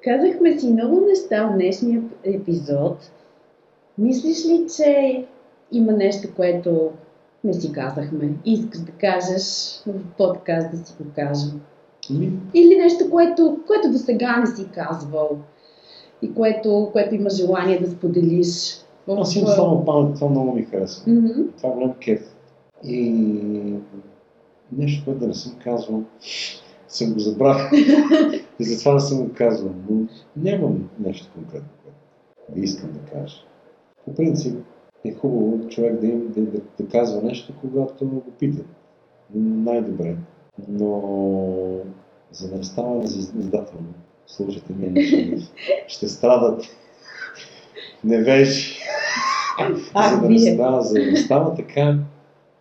Казахме 0.03 0.59
си 0.59 0.71
много 0.71 1.01
неща 1.09 1.47
в 1.47 1.53
днешния 1.53 2.01
епизод. 2.23 3.11
Мислиш 3.97 4.45
ли, 4.45 4.65
че 4.77 5.23
има 5.71 5.91
нещо, 5.91 6.27
което 6.35 6.91
не 7.43 7.53
си 7.53 7.71
казахме 7.71 8.29
искаш 8.45 8.79
да 8.79 8.91
кажеш 8.91 9.43
в 9.87 10.17
подкаст 10.17 10.71
да 10.71 10.77
си 10.77 10.93
го 10.99 11.05
кажем? 11.15 11.61
Ами, 12.09 12.31
Или 12.53 12.75
нещо, 12.75 13.09
което, 13.09 13.59
което 13.67 13.91
до 13.91 13.97
сега 13.97 14.37
не 14.37 14.47
си 14.47 14.67
казвал 14.73 15.37
и 16.21 16.33
което, 16.33 16.89
което 16.91 17.15
има 17.15 17.29
желание 17.29 17.79
да 17.79 17.91
споделиш? 17.91 18.77
Аз 19.19 19.35
имам 19.35 19.47
слава 19.47 19.85
памет, 19.85 20.15
това 20.15 20.29
много 20.29 20.51
ми 20.51 20.63
харесва. 20.63 21.11
Мгм. 21.11 21.41
Това 21.57 21.69
е 21.69 21.73
голям 21.73 21.93
кеф. 21.93 22.35
И 22.83 23.11
нещо, 24.71 25.05
което 25.05 25.19
да 25.19 25.27
не 25.27 25.33
съм 25.33 25.55
казвал, 25.63 26.03
съм 26.87 27.13
го 27.13 27.19
забравил. 27.19 27.65
и 28.59 28.63
затова 28.63 28.93
не 28.93 28.99
съм 28.99 29.27
го 29.27 29.33
казвал. 29.33 29.73
Но 29.89 30.07
нямам 30.35 30.89
нещо 30.99 31.27
конкретно, 31.33 31.69
което 31.83 31.97
да 32.55 32.59
искам 32.59 32.89
да 32.91 32.99
кажа. 32.99 33.37
По 34.05 34.15
принцип 34.15 34.59
е 35.05 35.13
хубаво 35.13 35.67
човек 35.69 35.99
да, 35.99 36.07
им, 36.07 36.27
да, 36.27 36.41
да, 36.41 36.59
да 36.79 36.87
казва 36.87 37.21
нещо, 37.21 37.53
когато 37.61 38.05
го 38.05 38.21
питат. 38.39 38.65
Най-добре. 39.35 40.15
Но 40.67 41.01
за 42.31 42.49
да 42.49 42.57
не 42.57 42.63
става 42.63 43.03
издателно, 43.03 43.93
слушайте 44.27 44.73
ми, 44.73 45.37
ще 45.87 46.07
страдат 46.07 46.63
невежи. 48.03 48.77
Ах, 49.93 50.15
за, 50.15 50.21
да 50.21 50.29
не 50.29 50.39
става, 50.39 50.81
за 50.81 50.93
да 50.93 51.11
не 51.11 51.17
става 51.17 51.55
така, 51.55 51.97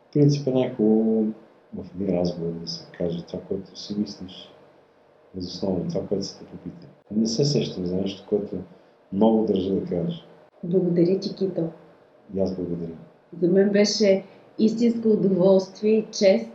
в 0.09 0.13
принцип 0.13 0.47
е 0.47 0.51
най-хубаво 0.51 1.27
в 1.75 1.85
един 1.95 2.19
разговор 2.19 2.53
да 2.53 2.69
се 2.69 2.85
каже 2.99 3.25
това, 3.27 3.41
което 3.49 3.81
си 3.81 3.95
мислиш, 3.99 4.53
въз 5.35 5.47
основа 5.47 5.89
това, 5.89 6.07
което 6.07 6.25
са 6.25 6.39
те 6.39 6.45
попитали. 6.45 6.91
Не 7.11 7.27
се 7.27 7.45
сещам 7.45 7.87
за 7.87 7.97
нещо, 7.97 8.27
което 8.29 8.57
много 9.13 9.45
държа 9.45 9.75
да 9.75 9.85
кажа. 9.85 10.23
Благодаря 10.65 11.21
ти, 11.21 11.35
Кито. 11.35 11.69
И 12.35 12.41
аз 12.41 12.57
благодаря. 12.57 12.97
За 13.43 13.49
мен 13.49 13.71
беше 13.71 14.25
истинско 14.59 15.09
удоволствие 15.09 15.91
и 15.91 16.07
чест 16.13 16.49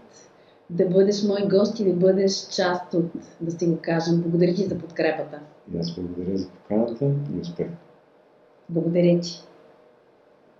да 0.70 0.86
бъдеш 0.86 1.24
мой 1.24 1.48
гост 1.48 1.80
и 1.80 1.86
да 1.86 1.94
бъдеш 1.94 2.48
част 2.48 2.94
от, 2.94 3.06
да 3.42 3.52
си 3.52 3.68
го 3.68 3.78
кажем. 3.82 4.22
Благодаря 4.22 4.54
ти 4.54 4.64
за 4.64 4.78
подкрепата. 4.78 5.40
И 5.74 5.78
аз 5.78 5.96
благодаря 5.96 6.38
за 6.38 6.50
поканата 6.50 7.06
и 7.06 7.40
успех. 7.42 7.68
Благодаря 8.68 9.20
ти. 9.20 9.32